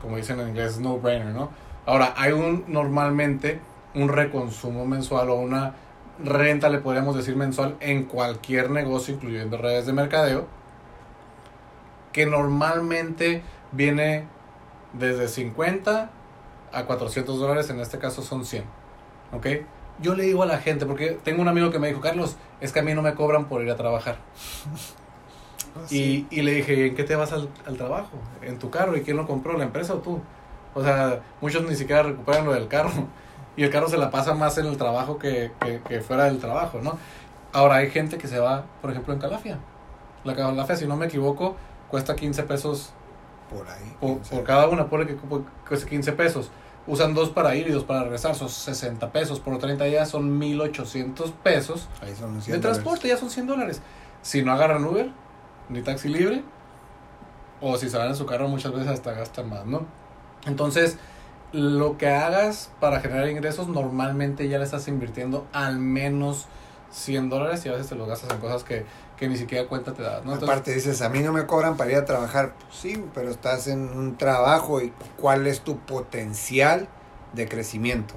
como 0.00 0.16
dicen 0.16 0.40
en 0.40 0.48
inglés, 0.48 0.78
no 0.78 0.96
brainer, 0.96 1.34
¿no? 1.34 1.50
Ahora, 1.84 2.14
hay 2.16 2.32
un 2.32 2.64
normalmente 2.66 3.60
un 3.94 4.08
reconsumo 4.08 4.86
mensual 4.86 5.28
o 5.28 5.34
una 5.34 5.74
renta, 6.24 6.70
le 6.70 6.78
podríamos 6.78 7.14
decir 7.14 7.36
mensual, 7.36 7.76
en 7.80 8.04
cualquier 8.04 8.70
negocio, 8.70 9.12
incluyendo 9.12 9.58
redes 9.58 9.84
de 9.84 9.92
mercadeo, 9.92 10.61
que 12.12 12.26
normalmente 12.26 13.42
viene 13.72 14.26
desde 14.92 15.28
50 15.28 16.10
a 16.72 16.84
400 16.84 17.38
dólares, 17.38 17.70
en 17.70 17.80
este 17.80 17.98
caso 17.98 18.22
son 18.22 18.44
100, 18.44 18.64
¿ok? 19.32 19.46
Yo 20.00 20.14
le 20.14 20.24
digo 20.24 20.42
a 20.42 20.46
la 20.46 20.58
gente, 20.58 20.86
porque 20.86 21.18
tengo 21.22 21.42
un 21.42 21.48
amigo 21.48 21.70
que 21.70 21.78
me 21.78 21.88
dijo, 21.88 22.00
Carlos, 22.00 22.36
es 22.60 22.72
que 22.72 22.80
a 22.80 22.82
mí 22.82 22.94
no 22.94 23.02
me 23.02 23.14
cobran 23.14 23.46
por 23.46 23.62
ir 23.62 23.70
a 23.70 23.76
trabajar. 23.76 24.16
y, 25.90 26.26
y, 26.30 26.42
le 26.42 26.52
dije, 26.52 26.88
¿en 26.88 26.94
qué 26.94 27.04
te 27.04 27.14
vas 27.14 27.32
al, 27.32 27.48
al, 27.66 27.76
trabajo? 27.76 28.10
¿En 28.42 28.58
tu 28.58 28.70
carro? 28.70 28.96
¿Y 28.96 29.02
quién 29.02 29.16
lo 29.16 29.26
compró? 29.26 29.56
¿La 29.56 29.64
empresa 29.64 29.94
o 29.94 29.98
tú? 29.98 30.20
O 30.74 30.82
sea, 30.82 31.20
muchos 31.40 31.62
ni 31.68 31.74
siquiera 31.76 32.02
recuperan 32.02 32.44
lo 32.44 32.52
del 32.52 32.68
carro. 32.68 32.90
Y 33.54 33.64
el 33.64 33.70
carro 33.70 33.86
se 33.86 33.98
la 33.98 34.10
pasa 34.10 34.32
más 34.32 34.56
en 34.56 34.64
el 34.64 34.78
trabajo 34.78 35.18
que, 35.18 35.50
que, 35.60 35.82
que 35.86 36.00
fuera 36.00 36.24
del 36.24 36.38
trabajo, 36.38 36.80
¿no? 36.82 36.96
Ahora 37.52 37.74
hay 37.76 37.90
gente 37.90 38.16
que 38.16 38.26
se 38.26 38.38
va, 38.38 38.64
por 38.80 38.90
ejemplo, 38.90 39.12
en 39.12 39.20
Calafia. 39.20 39.58
La 40.24 40.34
Calafia, 40.34 40.74
si 40.74 40.86
no 40.86 40.96
me 40.96 41.04
equivoco, 41.04 41.56
cuesta 41.92 42.16
15 42.16 42.44
pesos 42.44 42.90
por 43.50 43.68
ahí. 43.68 43.96
Por, 44.00 44.44
cada 44.44 44.66
una, 44.66 44.88
por 44.88 45.06
que 45.06 45.14
cueste 45.68 45.86
15 45.88 46.12
pesos. 46.12 46.50
Usan 46.86 47.12
dos 47.12 47.28
para 47.28 47.54
ir 47.54 47.68
y 47.68 47.70
dos 47.70 47.84
para 47.84 48.02
regresar, 48.02 48.34
son 48.34 48.48
60 48.48 49.12
pesos. 49.12 49.40
Por 49.40 49.58
30 49.58 49.84
días 49.84 50.08
son 50.08 50.38
1800 50.38 51.32
pesos. 51.32 51.88
Ahí 52.00 52.14
son 52.16 52.40
de 52.40 52.58
transporte, 52.58 53.08
ya 53.08 53.18
son 53.18 53.28
100 53.28 53.46
dólares. 53.46 53.82
Si 54.22 54.42
no 54.42 54.52
agarran 54.52 54.82
Uber, 54.86 55.10
ni 55.68 55.82
taxi 55.82 56.08
libre, 56.08 56.42
o 57.60 57.76
si 57.76 57.90
se 57.90 57.98
van 57.98 58.08
en 58.08 58.16
su 58.16 58.24
carro, 58.24 58.48
muchas 58.48 58.72
veces 58.72 58.88
hasta 58.88 59.12
gastan 59.12 59.50
más, 59.50 59.66
¿no? 59.66 59.84
Entonces, 60.46 60.96
lo 61.52 61.98
que 61.98 62.08
hagas 62.08 62.70
para 62.80 63.00
generar 63.00 63.28
ingresos, 63.28 63.68
normalmente 63.68 64.48
ya 64.48 64.56
le 64.56 64.64
estás 64.64 64.88
invirtiendo 64.88 65.46
al 65.52 65.78
menos 65.78 66.46
100 66.90 67.28
dólares 67.28 67.66
y 67.66 67.68
a 67.68 67.72
veces 67.72 67.88
te 67.88 67.96
los 67.96 68.08
gastas 68.08 68.30
en 68.30 68.38
cosas 68.38 68.64
que, 68.64 68.86
que 69.22 69.28
ni 69.28 69.36
siquiera 69.36 69.68
cuenta 69.68 69.92
te 69.92 70.02
das. 70.02 70.24
¿no? 70.24 70.34
Aparte 70.34 70.74
dices, 70.74 71.00
a 71.00 71.08
mí 71.08 71.20
no 71.20 71.32
me 71.32 71.46
cobran 71.46 71.76
para 71.76 71.92
ir 71.92 71.96
a 71.96 72.04
trabajar. 72.04 72.54
Pues 72.58 72.74
sí, 72.74 73.04
pero 73.14 73.30
estás 73.30 73.68
en 73.68 73.96
un 73.96 74.18
trabajo 74.18 74.82
y 74.82 74.92
cuál 75.16 75.46
es 75.46 75.60
tu 75.60 75.78
potencial 75.78 76.88
de 77.32 77.46
crecimiento. 77.46 78.14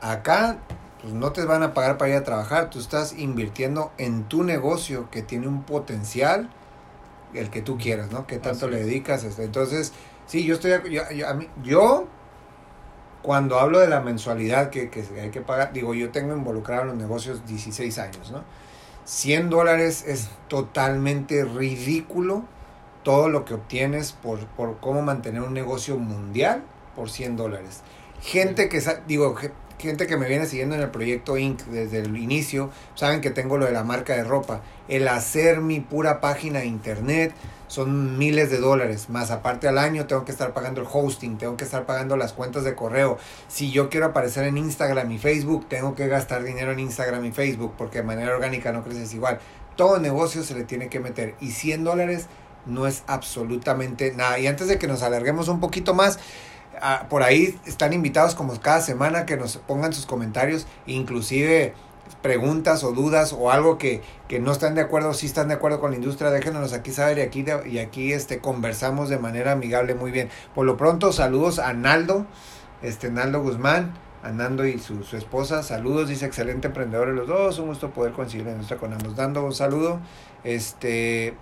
Acá, 0.00 0.58
pues 1.02 1.12
no 1.14 1.32
te 1.32 1.44
van 1.44 1.64
a 1.64 1.74
pagar 1.74 1.98
para 1.98 2.12
ir 2.12 2.16
a 2.16 2.22
trabajar. 2.22 2.70
Tú 2.70 2.78
estás 2.78 3.18
invirtiendo 3.18 3.90
en 3.98 4.28
tu 4.28 4.44
negocio 4.44 5.10
que 5.10 5.22
tiene 5.22 5.48
un 5.48 5.64
potencial, 5.64 6.48
el 7.34 7.50
que 7.50 7.60
tú 7.60 7.76
quieras, 7.76 8.12
¿no? 8.12 8.28
Que 8.28 8.38
tanto 8.38 8.68
le 8.68 8.84
dedicas. 8.84 9.24
Este, 9.24 9.42
entonces, 9.42 9.92
sí, 10.28 10.44
yo 10.44 10.54
estoy, 10.54 10.70
yo, 10.92 11.10
yo, 11.10 11.28
a 11.28 11.34
mí, 11.34 11.48
yo 11.64 12.06
cuando 13.20 13.58
hablo 13.58 13.80
de 13.80 13.88
la 13.88 14.00
mensualidad 14.00 14.70
que, 14.70 14.90
que, 14.90 15.04
hay 15.20 15.30
que 15.30 15.40
pagar, 15.40 15.72
digo, 15.72 15.92
yo 15.92 16.12
tengo 16.12 16.36
involucrado 16.36 16.82
en 16.82 16.88
los 16.88 16.96
negocios 16.98 17.44
16 17.48 17.98
años, 17.98 18.30
¿no? 18.30 18.44
100 19.04 19.50
dólares 19.50 20.04
es 20.06 20.28
totalmente 20.48 21.44
ridículo 21.44 22.44
todo 23.02 23.28
lo 23.28 23.44
que 23.44 23.54
obtienes 23.54 24.12
por, 24.12 24.46
por 24.46 24.78
cómo 24.80 25.02
mantener 25.02 25.42
un 25.42 25.52
negocio 25.52 25.98
mundial 25.98 26.62
por 26.96 27.10
100 27.10 27.36
dólares. 27.36 27.82
Gente 28.22 28.68
que, 28.68 28.82
digo, 29.06 29.36
gente 29.84 30.06
que 30.06 30.16
me 30.16 30.28
viene 30.28 30.46
siguiendo 30.46 30.74
en 30.74 30.80
el 30.80 30.90
proyecto 30.90 31.38
Inc. 31.38 31.60
desde 31.66 32.00
el 32.00 32.16
inicio, 32.16 32.70
saben 32.94 33.20
que 33.20 33.30
tengo 33.30 33.58
lo 33.58 33.66
de 33.66 33.72
la 33.72 33.84
marca 33.84 34.14
de 34.14 34.24
ropa. 34.24 34.62
El 34.88 35.06
hacer 35.06 35.60
mi 35.60 35.80
pura 35.80 36.20
página 36.20 36.60
de 36.60 36.66
internet 36.66 37.32
son 37.68 38.18
miles 38.18 38.50
de 38.50 38.58
dólares. 38.58 39.08
Más 39.10 39.30
aparte 39.30 39.68
al 39.68 39.78
año 39.78 40.06
tengo 40.06 40.24
que 40.24 40.32
estar 40.32 40.52
pagando 40.52 40.80
el 40.80 40.86
hosting, 40.90 41.38
tengo 41.38 41.56
que 41.56 41.64
estar 41.64 41.86
pagando 41.86 42.16
las 42.16 42.32
cuentas 42.32 42.64
de 42.64 42.74
correo. 42.74 43.18
Si 43.48 43.70
yo 43.70 43.88
quiero 43.90 44.06
aparecer 44.06 44.44
en 44.44 44.58
Instagram 44.58 45.10
y 45.12 45.18
Facebook, 45.18 45.68
tengo 45.68 45.94
que 45.94 46.08
gastar 46.08 46.42
dinero 46.42 46.72
en 46.72 46.80
Instagram 46.80 47.24
y 47.24 47.32
Facebook 47.32 47.74
porque 47.78 47.98
de 47.98 48.04
manera 48.04 48.34
orgánica 48.34 48.72
no 48.72 48.82
creces 48.82 49.14
igual. 49.14 49.38
Todo 49.76 49.98
negocio 49.98 50.42
se 50.42 50.54
le 50.54 50.64
tiene 50.64 50.88
que 50.88 51.00
meter. 51.00 51.34
Y 51.40 51.50
100 51.50 51.84
dólares 51.84 52.26
no 52.66 52.86
es 52.86 53.02
absolutamente 53.06 54.12
nada. 54.12 54.38
Y 54.38 54.46
antes 54.46 54.68
de 54.68 54.78
que 54.78 54.86
nos 54.86 55.02
alarguemos 55.02 55.48
un 55.48 55.60
poquito 55.60 55.94
más, 55.94 56.18
Por 57.08 57.22
ahí 57.22 57.58
están 57.66 57.92
invitados 57.92 58.34
como 58.34 58.58
cada 58.60 58.80
semana 58.80 59.26
que 59.26 59.36
nos 59.36 59.56
pongan 59.58 59.92
sus 59.92 60.06
comentarios, 60.06 60.66
inclusive 60.86 61.74
preguntas 62.22 62.84
o 62.84 62.92
dudas 62.92 63.32
o 63.32 63.50
algo 63.50 63.78
que, 63.78 64.02
que 64.28 64.40
no 64.40 64.52
están 64.52 64.74
de 64.74 64.80
acuerdo, 64.80 65.14
si 65.14 65.26
están 65.26 65.48
de 65.48 65.54
acuerdo 65.54 65.80
con 65.80 65.90
la 65.90 65.96
industria, 65.96 66.30
déjenos 66.30 66.72
aquí 66.72 66.90
saber 66.90 67.18
y 67.18 67.22
aquí, 67.22 67.44
y 67.66 67.78
aquí 67.78 68.12
este, 68.12 68.38
conversamos 68.38 69.08
de 69.08 69.18
manera 69.18 69.52
amigable 69.52 69.94
muy 69.94 70.10
bien. 70.10 70.28
Por 70.54 70.66
lo 70.66 70.76
pronto, 70.76 71.12
saludos 71.12 71.58
a 71.58 71.72
Naldo, 71.72 72.26
este, 72.82 73.10
Naldo 73.10 73.42
Guzmán, 73.42 73.94
a 74.22 74.66
y 74.66 74.78
su, 74.78 75.02
su 75.04 75.18
esposa, 75.18 75.62
saludos, 75.62 76.08
dice 76.08 76.24
excelente 76.24 76.68
emprendedor 76.68 77.08
de 77.08 77.14
los 77.14 77.28
dos, 77.28 77.58
un 77.58 77.66
gusto 77.66 77.90
poder 77.90 78.12
conseguir 78.12 78.48
en 78.48 78.56
nuestra 78.56 78.78
con 78.78 78.94
ambos, 78.94 79.16
dando 79.16 79.44
un 79.44 79.52
saludo, 79.52 80.00
este, 80.44 81.34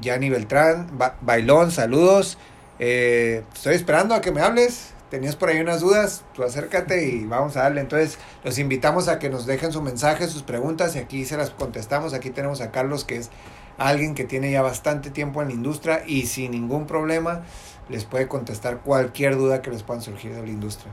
Yanni 0.00 0.28
Beltrán, 0.28 0.98
Bailón, 1.20 1.70
saludos, 1.70 2.36
eh, 2.78 3.44
estoy 3.54 3.74
esperando 3.74 4.14
a 4.14 4.20
que 4.20 4.32
me 4.32 4.40
hables. 4.40 4.92
Tenías 5.10 5.36
por 5.36 5.50
ahí 5.50 5.60
unas 5.60 5.80
dudas, 5.80 6.24
tú 6.34 6.42
acércate 6.42 7.08
y 7.08 7.24
vamos 7.26 7.56
a 7.56 7.62
darle. 7.62 7.80
Entonces, 7.80 8.18
los 8.42 8.58
invitamos 8.58 9.06
a 9.06 9.20
que 9.20 9.30
nos 9.30 9.46
dejen 9.46 9.72
su 9.72 9.80
mensaje, 9.80 10.26
sus 10.26 10.42
preguntas 10.42 10.96
y 10.96 10.98
aquí 10.98 11.24
se 11.24 11.36
las 11.36 11.50
contestamos. 11.50 12.12
Aquí 12.12 12.30
tenemos 12.30 12.60
a 12.60 12.72
Carlos, 12.72 13.04
que 13.04 13.16
es 13.16 13.30
alguien 13.78 14.14
que 14.14 14.24
tiene 14.24 14.50
ya 14.50 14.62
bastante 14.62 15.10
tiempo 15.10 15.42
en 15.42 15.48
la 15.48 15.54
industria 15.54 16.02
y 16.06 16.26
sin 16.26 16.50
ningún 16.50 16.86
problema 16.86 17.42
les 17.88 18.04
puede 18.04 18.26
contestar 18.26 18.80
cualquier 18.80 19.36
duda 19.36 19.62
que 19.62 19.70
les 19.70 19.84
puedan 19.84 20.02
surgir 20.02 20.34
de 20.34 20.42
la 20.42 20.48
industria. 20.48 20.92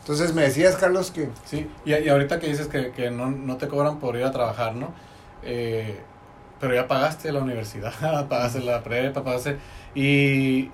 Entonces, 0.00 0.34
me 0.34 0.42
decías, 0.42 0.76
Carlos, 0.76 1.10
que... 1.10 1.30
Sí, 1.46 1.68
y, 1.84 2.08
ahorita 2.08 2.38
que 2.38 2.46
dices 2.46 2.68
que, 2.68 2.92
que 2.92 3.10
no, 3.10 3.30
no, 3.30 3.56
te 3.56 3.68
cobran 3.68 3.98
por 3.98 4.16
ir 4.16 4.24
a 4.24 4.30
trabajar, 4.30 4.74
¿no? 4.74 4.92
Eh, 5.42 5.98
pero 6.60 6.74
ya 6.74 6.86
pagaste 6.86 7.32
la 7.32 7.40
universidad, 7.40 7.92
pagaste 8.28 8.60
la 8.60 8.82
prepa, 8.82 9.24
pagaste... 9.24 9.58
Y 9.94 10.70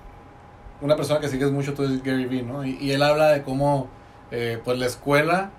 una 0.81 0.95
persona 0.95 1.19
que 1.19 1.29
sigues 1.29 1.51
mucho 1.51 1.73
tú 1.73 1.83
es 1.83 2.03
Gary 2.03 2.25
Vee, 2.25 2.43
¿no? 2.43 2.65
Y, 2.65 2.91
él 2.91 3.01
habla 3.01 3.29
de 3.29 3.43
cómo, 3.43 3.87
eh, 4.31 4.59
pues 4.63 4.77
la 4.77 4.85
escuela, 4.85 5.51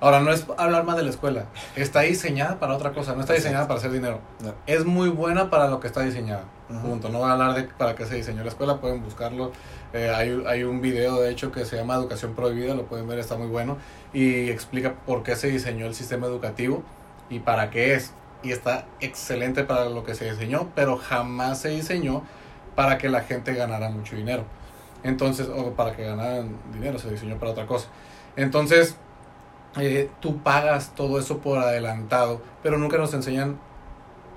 ahora 0.00 0.20
no 0.20 0.30
es 0.30 0.46
hablar 0.56 0.84
más 0.84 0.96
de 0.96 1.02
la 1.02 1.10
escuela, 1.10 1.46
está 1.76 2.00
diseñada 2.00 2.58
para 2.58 2.74
otra 2.74 2.92
cosa, 2.92 3.14
no 3.14 3.20
está 3.20 3.32
diseñada 3.32 3.66
para 3.66 3.78
hacer 3.78 3.90
dinero. 3.90 4.20
Es 4.66 4.84
muy 4.84 5.08
buena 5.08 5.50
para 5.50 5.68
lo 5.68 5.80
que 5.80 5.86
está 5.86 6.02
diseñada, 6.02 6.44
punto. 6.82 7.08
No 7.08 7.18
voy 7.18 7.28
a 7.28 7.32
hablar 7.32 7.54
de 7.54 7.64
para 7.64 7.94
qué 7.94 8.06
se 8.06 8.16
diseñó 8.16 8.42
la 8.42 8.50
escuela, 8.50 8.80
pueden 8.80 9.02
buscarlo. 9.02 9.52
Eh, 9.94 10.12
hay, 10.14 10.42
hay 10.46 10.64
un 10.64 10.82
video, 10.82 11.20
de 11.20 11.30
hecho, 11.30 11.50
que 11.50 11.64
se 11.64 11.76
llama 11.76 11.94
Educación 11.94 12.34
Prohibida, 12.34 12.74
lo 12.74 12.84
pueden 12.84 13.08
ver, 13.08 13.18
está 13.18 13.36
muy 13.36 13.48
bueno, 13.48 13.78
y 14.12 14.50
explica 14.50 14.94
por 15.06 15.22
qué 15.22 15.34
se 15.34 15.48
diseñó 15.48 15.86
el 15.86 15.94
sistema 15.94 16.26
educativo 16.26 16.82
y 17.30 17.40
para 17.40 17.70
qué 17.70 17.94
es. 17.94 18.12
Y 18.42 18.52
está 18.52 18.86
excelente 19.00 19.64
para 19.64 19.86
lo 19.86 20.04
que 20.04 20.14
se 20.14 20.30
diseñó, 20.30 20.70
pero 20.74 20.96
jamás 20.96 21.60
se 21.60 21.70
diseñó 21.70 22.22
para 22.78 22.96
que 22.96 23.08
la 23.08 23.22
gente 23.22 23.54
ganara 23.54 23.90
mucho 23.90 24.14
dinero. 24.14 24.44
Entonces, 25.02 25.48
o 25.48 25.72
para 25.72 25.96
que 25.96 26.04
ganaran 26.04 26.56
dinero, 26.72 26.96
se 27.00 27.10
diseñó 27.10 27.36
para 27.36 27.50
otra 27.50 27.66
cosa. 27.66 27.88
Entonces, 28.36 28.94
eh, 29.80 30.08
tú 30.20 30.38
pagas 30.44 30.94
todo 30.94 31.18
eso 31.18 31.38
por 31.38 31.58
adelantado, 31.58 32.40
pero 32.62 32.78
nunca 32.78 32.96
nos 32.96 33.12
enseñan 33.14 33.58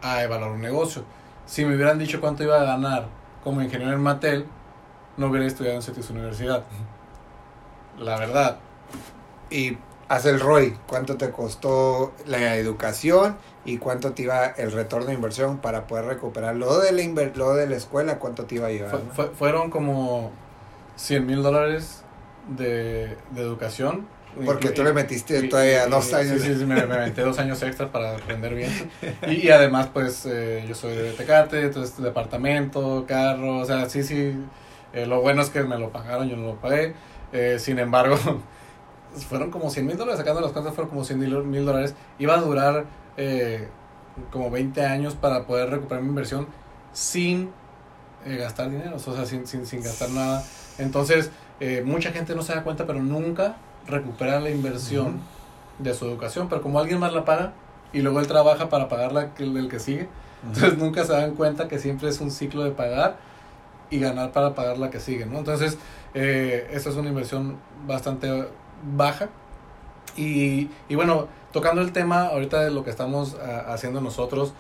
a 0.02 0.24
evaluar 0.24 0.54
un 0.54 0.62
negocio. 0.62 1.04
Si 1.46 1.64
me 1.64 1.76
hubieran 1.76 2.00
dicho 2.00 2.20
cuánto 2.20 2.44
iba 2.44 2.60
a 2.60 2.64
ganar 2.64 3.10
como 3.44 3.62
ingeniero 3.62 3.94
en 3.94 4.02
Mattel, 4.02 4.48
no 5.18 5.28
hubiera 5.28 5.46
estudiado 5.46 5.76
en 5.76 5.84
CETIS 5.84 6.10
Universidad. 6.10 6.64
La 8.00 8.18
verdad. 8.18 8.58
Y 9.52 9.78
haz 10.10 10.26
el 10.26 10.40
ROI, 10.40 10.80
cuánto 10.88 11.16
te 11.16 11.30
costó 11.30 12.14
la 12.26 12.56
educación 12.56 13.38
y 13.64 13.78
cuánto 13.78 14.14
te 14.14 14.24
iba 14.24 14.46
el 14.46 14.72
retorno 14.72 15.08
de 15.08 15.14
inversión 15.14 15.60
para 15.60 15.86
poder 15.86 16.06
recuperar 16.06 16.56
lo 16.56 16.80
de 16.80 16.92
la, 16.92 17.32
lo 17.36 17.54
de 17.54 17.68
la 17.68 17.76
escuela, 17.76 18.18
cuánto 18.18 18.46
te 18.46 18.56
iba 18.56 18.68
a 18.68 18.72
llevar. 18.72 19.02
fueron 19.38 19.70
como 19.70 20.32
100 20.96 21.26
mil 21.26 21.44
dólares 21.44 22.04
de, 22.48 23.18
educación. 23.36 24.08
Porque 24.46 24.70
tú 24.70 24.82
le 24.82 24.94
metiste 24.94 25.44
todavía 25.50 25.88
dos 25.88 26.14
años. 26.14 26.42
Sí, 26.42 26.56
sí, 26.56 26.66
me, 26.66 26.86
metí 26.86 27.20
dos 27.20 27.38
años 27.38 27.62
extras 27.64 27.90
para 27.90 28.16
aprender 28.16 28.56
bien. 28.56 28.72
Y, 29.28 29.50
además, 29.50 29.90
pues, 29.92 30.26
eh, 30.26 30.64
yo 30.68 30.74
soy 30.74 30.96
de 30.96 31.12
Tecate, 31.12 31.64
entonces 31.64 32.02
departamento, 32.02 33.06
carro, 33.06 33.58
o 33.58 33.66
sea, 33.66 33.90
sí, 33.90 34.04
sí. 34.04 34.34
Eh, 34.94 35.06
lo 35.06 35.22
bueno 35.22 35.42
es 35.42 35.50
que 35.50 35.64
me 35.64 35.78
lo 35.78 35.90
pagaron, 35.90 36.30
yo 36.30 36.38
no 36.38 36.48
lo 36.48 36.56
pagué. 36.56 36.94
Eh, 37.34 37.58
sin 37.60 37.78
embargo, 37.78 38.18
fueron 39.30 39.52
como 39.52 39.70
100 39.70 39.86
mil 39.86 39.98
dólares, 39.98 40.20
sacando 40.20 40.40
las 40.40 40.52
cuentas 40.54 40.74
fueron 40.74 40.90
como 40.90 41.04
100 41.04 41.50
mil 41.50 41.66
dólares. 41.66 41.94
Iba 42.18 42.36
a 42.36 42.38
durar 42.38 42.86
eh, 43.18 43.68
como 44.32 44.52
20 44.52 44.86
años 44.86 45.16
para 45.16 45.46
poder 45.46 45.70
recuperar 45.70 46.04
mi 46.04 46.10
inversión 46.10 46.48
sin 46.94 47.52
eh, 48.26 48.38
gastar 48.38 48.70
dinero, 48.70 48.96
o 48.96 49.00
sea, 49.00 49.26
sin, 49.26 49.48
sin, 49.48 49.66
sin 49.66 49.82
gastar 49.82 50.10
nada. 50.10 50.44
Entonces, 50.78 51.32
eh, 51.60 51.84
mucha 51.86 52.12
gente 52.12 52.36
no 52.36 52.42
se 52.42 52.54
da 52.54 52.64
cuenta, 52.64 52.86
pero 52.86 53.02
nunca 53.02 53.56
recupera 53.88 54.40
la 54.40 54.50
inversión 54.50 55.20
de 55.80 55.94
su 55.94 56.06
educación. 56.06 56.50
Pero 56.50 56.62
como 56.62 56.80
alguien 56.80 57.00
más 57.00 57.14
la 57.14 57.26
paga 57.26 57.54
y 57.94 58.02
luego 58.02 58.20
él 58.20 58.28
trabaja 58.28 58.70
para 58.70 58.90
pagar 58.90 59.12
la, 59.12 59.32
el, 59.38 59.70
que 59.70 59.80
sigue, 59.80 60.08
entonces 60.46 60.78
nunca 60.78 61.04
se 61.04 61.14
dan 61.14 61.36
cuenta 61.36 61.68
que 61.68 61.80
siempre 61.80 62.10
es 62.10 62.20
un 62.20 62.32
ciclo 62.32 62.64
de 62.64 62.72
pagar 62.72 63.18
y 63.90 64.00
ganar 64.00 64.32
para 64.32 64.56
pagar 64.56 64.78
la 64.78 64.90
que 64.90 65.00
sigue, 65.00 65.26
¿no? 65.26 65.40
Entonces, 65.40 65.78
eh, 66.14 66.70
esta 66.72 66.90
es 66.90 66.96
una 66.96 67.10
inversión 67.10 67.58
bastante 67.86 68.48
baja. 68.96 69.30
Y, 70.18 70.70
y 70.90 70.96
bueno, 70.96 71.28
tocando 71.52 71.82
el 71.82 71.92
tema 71.92 72.28
ahorita 72.28 72.62
de 72.64 72.72
lo 72.72 72.84
que 72.84 72.90
estamos 72.90 73.38
ah, 73.42 73.66
haciendo 73.74 74.02
nosotros, 74.02 74.54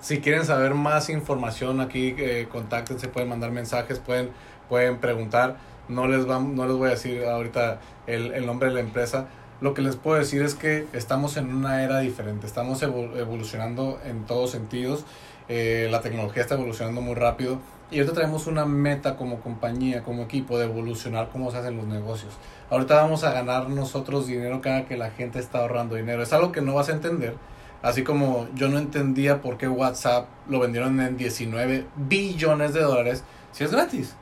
si 0.00 0.20
quieren 0.20 0.44
saber 0.44 0.74
más 0.74 1.08
información 1.10 1.80
aquí, 1.80 2.14
eh, 2.18 2.48
contáctense, 2.50 3.08
pueden 3.08 3.28
mandar 3.28 3.50
mensajes, 3.50 3.98
pueden, 3.98 4.30
pueden 4.68 4.98
preguntar. 4.98 5.56
No 5.88 6.06
les, 6.06 6.28
va, 6.28 6.40
no 6.40 6.66
les 6.66 6.76
voy 6.76 6.88
a 6.88 6.90
decir 6.90 7.24
ahorita 7.24 7.80
el, 8.06 8.32
el 8.32 8.46
nombre 8.46 8.68
de 8.68 8.74
la 8.74 8.80
empresa. 8.80 9.26
Lo 9.60 9.74
que 9.74 9.82
les 9.82 9.96
puedo 9.96 10.18
decir 10.18 10.42
es 10.42 10.54
que 10.54 10.86
estamos 10.92 11.36
en 11.36 11.54
una 11.54 11.84
era 11.84 12.00
diferente, 12.00 12.46
estamos 12.46 12.82
evolucionando 12.82 14.00
en 14.04 14.24
todos 14.24 14.50
sentidos 14.50 15.04
eh, 15.48 15.88
la 15.90 16.00
tecnología 16.00 16.42
está 16.42 16.54
evolucionando 16.54 17.00
muy 17.00 17.14
rápido 17.14 17.58
y 17.92 17.98
ahorita 17.98 18.14
tenemos 18.14 18.46
una 18.46 18.64
meta 18.64 19.16
como 19.16 19.40
compañía, 19.40 20.02
como 20.02 20.22
equipo, 20.22 20.58
de 20.58 20.64
evolucionar 20.64 21.28
cómo 21.30 21.50
se 21.50 21.58
hacen 21.58 21.76
los 21.76 21.86
negocios. 21.86 22.32
Ahorita 22.70 22.94
vamos 22.94 23.22
a 23.22 23.32
ganar 23.32 23.68
nosotros 23.68 24.26
dinero 24.26 24.62
cada 24.62 24.86
que 24.86 24.96
la 24.96 25.10
gente 25.10 25.38
está 25.38 25.58
ahorrando 25.58 25.96
dinero. 25.96 26.22
Es 26.22 26.32
algo 26.32 26.52
que 26.52 26.62
no 26.62 26.74
vas 26.74 26.88
a 26.88 26.92
entender. 26.92 27.36
Así 27.82 28.02
como 28.02 28.48
yo 28.54 28.68
no 28.68 28.78
entendía 28.78 29.42
por 29.42 29.58
qué 29.58 29.68
WhatsApp 29.68 30.26
lo 30.48 30.58
vendieron 30.58 30.98
en 31.00 31.18
19 31.18 31.86
billones 31.96 32.72
de 32.72 32.80
dólares 32.80 33.24
si 33.52 33.64
es 33.64 33.72
gratis. 33.72 34.14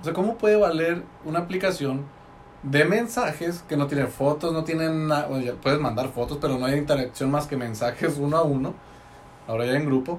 O 0.00 0.04
sea, 0.04 0.14
¿cómo 0.14 0.38
puede 0.38 0.56
valer 0.56 1.02
una 1.24 1.40
aplicación 1.40 2.06
de 2.62 2.84
mensajes 2.86 3.62
que 3.68 3.76
no 3.76 3.88
tiene 3.88 4.06
fotos, 4.06 4.54
no 4.54 4.64
tienen 4.64 5.08
nada? 5.08 5.28
puedes 5.62 5.80
mandar 5.80 6.08
fotos, 6.08 6.38
pero 6.40 6.58
no 6.58 6.64
hay 6.64 6.78
interacción 6.78 7.30
más 7.30 7.46
que 7.46 7.58
mensajes 7.58 8.16
uno 8.18 8.38
a 8.38 8.42
uno. 8.42 8.72
Ahora 9.46 9.66
ya 9.66 9.72
en 9.72 9.84
grupo. 9.84 10.18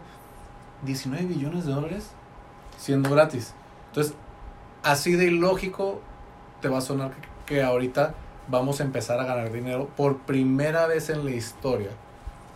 19 0.84 1.26
billones 1.26 1.66
de 1.66 1.72
dólares 1.72 2.12
siendo 2.84 3.10
gratis. 3.10 3.54
Entonces, 3.88 4.14
así 4.84 5.14
de 5.14 5.28
ilógico 5.28 6.02
te 6.62 6.68
va 6.68 6.80
a 6.80 6.82
sonar 6.82 7.12
que, 7.46 7.64
ahorita 7.64 8.14
vamos 8.50 8.82
a 8.82 8.84
empezar 8.84 9.22
a 9.22 9.24
ganar 9.24 9.54
dinero 9.54 9.88
por 9.96 10.18
primera 10.20 10.86
vez 10.86 11.10
en 11.10 11.24
la 11.24 11.32
historia 11.32 11.92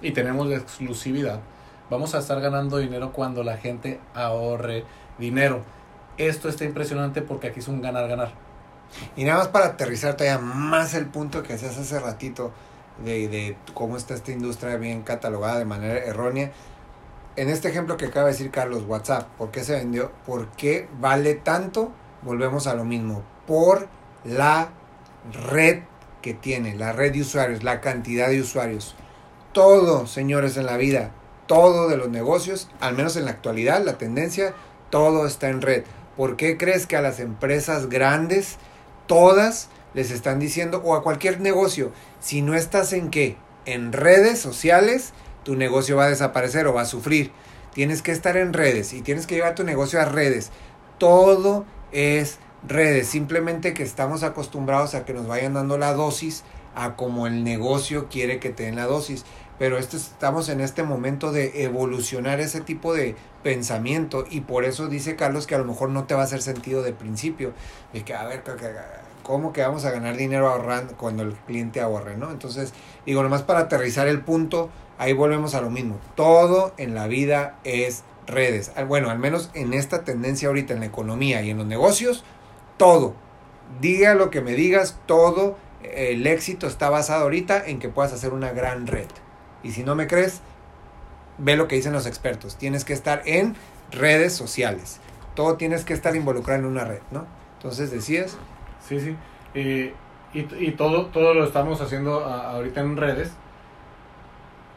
y 0.02 0.12
tenemos 0.12 0.48
la 0.48 0.58
exclusividad. 0.58 1.40
Vamos 1.90 2.14
a 2.14 2.20
estar 2.20 2.42
ganando 2.42 2.78
dinero 2.78 3.14
cuando 3.14 3.42
la 3.44 3.56
gente 3.56 4.02
ahorre 4.14 4.84
dinero. 5.18 5.62
Esto 6.18 6.50
está 6.50 6.66
impresionante 6.66 7.22
porque 7.22 7.48
aquí 7.48 7.62
es 7.62 7.70
un 7.70 7.82
ganar-ganar. 7.82 8.32
Y 9.16 9.24
nada 9.24 9.38
más 9.40 9.48
para 9.48 9.68
aterrizar 9.68 10.18
todavía 10.18 10.40
más 10.40 10.94
el 10.94 11.06
punto 11.06 11.42
que 11.42 11.54
hacías 11.54 11.78
hace 11.78 12.00
ratito 12.02 12.52
de, 13.06 13.30
de 13.30 13.58
cómo 13.74 13.96
está 13.96 14.14
esta 14.14 14.34
industria 14.34 14.76
bien 14.76 15.04
catalogada 15.04 15.60
de 15.60 15.66
manera 15.66 16.00
errónea 16.00 16.52
en 17.38 17.50
este 17.50 17.70
ejemplo 17.70 17.98
que 17.98 18.08
acaba 18.08 18.26
de 18.26 18.34
decir 18.34 18.52
Carlos, 18.52 18.84
WhatsApp, 18.88 19.30
¿por 19.38 19.52
qué 19.52 19.64
se 19.64 19.76
vendió? 19.76 20.12
¿Por 20.26 20.48
qué 20.50 20.90
vale 21.00 21.36
tanto? 21.36 21.92
Volvemos 22.24 22.66
a 22.66 22.74
lo 22.74 22.84
mismo, 22.84 23.24
por 23.46 23.88
la 24.26 24.70
red 25.50 25.84
que 26.24 26.34
tiene, 26.34 26.76
la 26.76 26.94
red 26.94 27.14
de 27.14 27.22
usuarios, 27.22 27.64
la 27.64 27.80
cantidad 27.80 28.28
de 28.30 28.42
usuarios. 28.42 28.96
Todo, 29.54 30.08
señores, 30.08 30.58
en 30.58 30.66
la 30.66 30.78
vida, 30.78 31.12
todo 31.46 31.88
de 31.88 31.98
los 31.98 32.10
negocios, 32.10 32.70
al 32.80 32.96
menos 32.96 33.16
en 33.16 33.26
la 33.26 33.32
actualidad, 33.32 33.86
la 33.86 34.00
tendencia, 34.00 34.56
todo 34.90 35.28
está 35.28 35.50
en 35.50 35.62
red. 35.62 35.84
¿Por 36.18 36.38
qué 36.38 36.58
crees 36.58 36.88
que 36.88 36.98
a 36.98 37.02
las 37.02 37.20
empresas 37.20 37.88
grandes, 37.88 38.58
todas, 39.06 39.70
les 39.94 40.10
están 40.10 40.40
diciendo, 40.40 40.82
o 40.84 40.96
a 40.96 41.04
cualquier 41.04 41.40
negocio, 41.40 41.92
si 42.20 42.42
no 42.42 42.56
estás 42.56 42.94
en 42.94 43.12
qué? 43.12 43.38
En 43.66 43.94
redes 43.94 44.40
sociales, 44.40 45.14
tu 45.48 45.56
negocio 45.56 45.96
va 45.96 46.04
a 46.04 46.10
desaparecer 46.10 46.68
o 46.68 46.74
va 46.74 46.82
a 46.82 46.86
sufrir. 46.86 47.32
Tienes 47.74 48.02
que 48.02 48.12
estar 48.12 48.36
en 48.36 48.52
redes 48.52 48.92
y 48.92 49.02
tienes 49.02 49.26
que 49.26 49.36
llevar 49.36 49.56
tu 49.56 49.64
negocio 49.64 50.02
a 50.02 50.04
redes. 50.04 50.52
Todo 50.98 51.64
es 51.94 52.40
redes, 52.68 53.08
simplemente 53.08 53.74
que 53.74 53.82
estamos 53.82 54.24
acostumbrados 54.24 54.94
a 54.94 55.06
que 55.06 55.14
nos 55.14 55.26
vayan 55.26 55.54
dando 55.54 55.78
la 55.78 55.94
dosis 55.94 56.44
a 56.76 56.98
como 56.98 57.28
el 57.28 57.46
negocio 57.46 58.10
quiere 58.10 58.42
que 58.42 58.50
te 58.50 58.64
den 58.64 58.76
la 58.76 58.88
dosis. 58.88 59.24
Pero 59.58 59.78
esto, 59.78 59.96
estamos 59.96 60.50
en 60.50 60.60
este 60.60 60.84
momento 60.84 61.32
de 61.32 61.64
evolucionar 61.64 62.42
ese 62.42 62.60
tipo 62.60 62.94
de 62.94 63.16
pensamiento 63.42 64.26
y 64.30 64.42
por 64.42 64.66
eso 64.66 64.90
dice 64.90 65.16
Carlos 65.16 65.48
que 65.48 65.56
a 65.56 65.60
lo 65.60 65.64
mejor 65.64 65.92
no 65.92 66.04
te 66.04 66.14
va 66.14 66.24
a 66.24 66.26
hacer 66.26 66.42
sentido 66.42 66.84
de 66.84 66.92
principio. 66.92 67.54
De 67.94 68.04
que, 68.04 68.14
a 68.14 68.26
ver, 68.26 68.44
¿cómo 69.24 69.54
que 69.54 69.62
vamos 69.62 69.86
a 69.86 69.92
ganar 69.92 70.18
dinero 70.18 70.50
ahorrando 70.50 70.98
cuando 70.98 71.24
el 71.24 71.36
cliente 71.36 71.80
ahorre? 71.80 72.18
¿no? 72.18 72.32
Entonces, 72.32 72.74
digo, 73.06 73.24
nomás 73.24 73.44
para 73.44 73.62
aterrizar 73.62 74.10
el 74.10 74.20
punto, 74.20 74.70
ahí 74.98 75.14
volvemos 75.14 75.56
a 75.56 75.62
lo 75.62 75.70
mismo. 75.70 76.00
Todo 76.16 76.74
en 76.78 76.96
la 76.96 77.08
vida 77.08 77.60
es 77.64 78.04
redes. 78.26 78.72
Bueno, 78.88 79.10
al 79.10 79.20
menos 79.20 79.52
en 79.54 79.74
esta 79.74 80.04
tendencia 80.04 80.48
ahorita 80.48 80.74
en 80.74 80.82
la 80.82 80.86
economía 80.86 81.42
y 81.42 81.50
en 81.50 81.58
los 81.58 81.66
negocios, 81.66 82.24
todo. 82.78 83.16
Diga 83.82 84.14
lo 84.14 84.30
que 84.30 84.42
me 84.42 84.54
digas, 84.54 85.00
todo 85.06 85.58
el 85.84 86.26
éxito 86.28 86.68
está 86.68 86.90
basado 86.90 87.24
ahorita 87.24 87.66
en 87.66 87.80
que 87.80 87.90
puedas 87.90 88.14
hacer 88.14 88.34
una 88.34 88.52
gran 88.52 88.88
red. 88.88 89.08
Y 89.64 89.72
si 89.72 89.84
no 89.84 89.96
me 89.96 90.08
crees, 90.08 90.42
ve 91.38 91.56
lo 91.56 91.68
que 91.68 91.76
dicen 91.76 91.94
los 91.94 92.06
expertos. 92.06 92.58
Tienes 92.58 92.86
que 92.86 92.94
estar 92.94 93.22
en 93.26 93.56
redes 93.92 94.34
sociales. 94.34 95.00
Todo 95.36 95.56
tienes 95.56 95.86
que 95.86 95.94
estar 95.94 96.16
involucrado 96.16 96.62
en 96.62 96.66
una 96.66 96.84
red, 96.84 97.02
¿no? 97.12 97.26
Entonces 97.58 97.92
decías. 97.92 98.38
Sí, 98.88 99.00
sí. 99.00 99.16
y, 99.54 99.92
y, 100.34 100.72
todo, 100.72 101.08
todo 101.08 101.34
lo 101.34 101.46
estamos 101.46 101.82
haciendo 101.82 102.24
ahorita 102.24 102.82
en 102.82 102.96
redes 102.96 103.32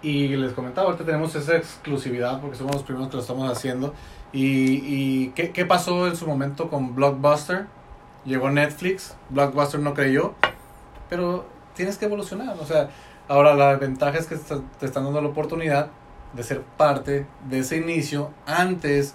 y 0.02 0.28
les 0.28 0.52
comentaba, 0.52 0.86
ahorita 0.88 1.04
tenemos 1.04 1.34
esa 1.34 1.56
exclusividad 1.56 2.40
porque 2.40 2.56
somos 2.56 2.74
los 2.74 2.84
primeros 2.84 3.08
que 3.08 3.16
lo 3.16 3.22
estamos 3.22 3.50
haciendo. 3.50 3.94
¿Y, 4.32 4.82
y 4.84 5.28
¿qué, 5.34 5.50
qué 5.50 5.66
pasó 5.66 6.06
en 6.06 6.16
su 6.16 6.26
momento 6.26 6.70
con 6.70 6.94
Blockbuster? 6.94 7.66
Llegó 8.24 8.50
Netflix, 8.50 9.14
Blockbuster 9.28 9.80
no 9.80 9.92
creyó, 9.92 10.34
pero 11.08 11.44
tienes 11.74 11.98
que 11.98 12.06
evolucionar. 12.06 12.56
O 12.60 12.64
sea, 12.64 12.88
ahora 13.28 13.54
la 13.54 13.76
ventaja 13.76 14.18
es 14.18 14.26
que 14.26 14.36
te 14.36 14.86
están 14.86 15.04
dando 15.04 15.20
la 15.20 15.28
oportunidad 15.28 15.90
de 16.32 16.42
ser 16.44 16.62
parte 16.62 17.26
de 17.48 17.58
ese 17.58 17.76
inicio 17.76 18.30
antes 18.46 19.14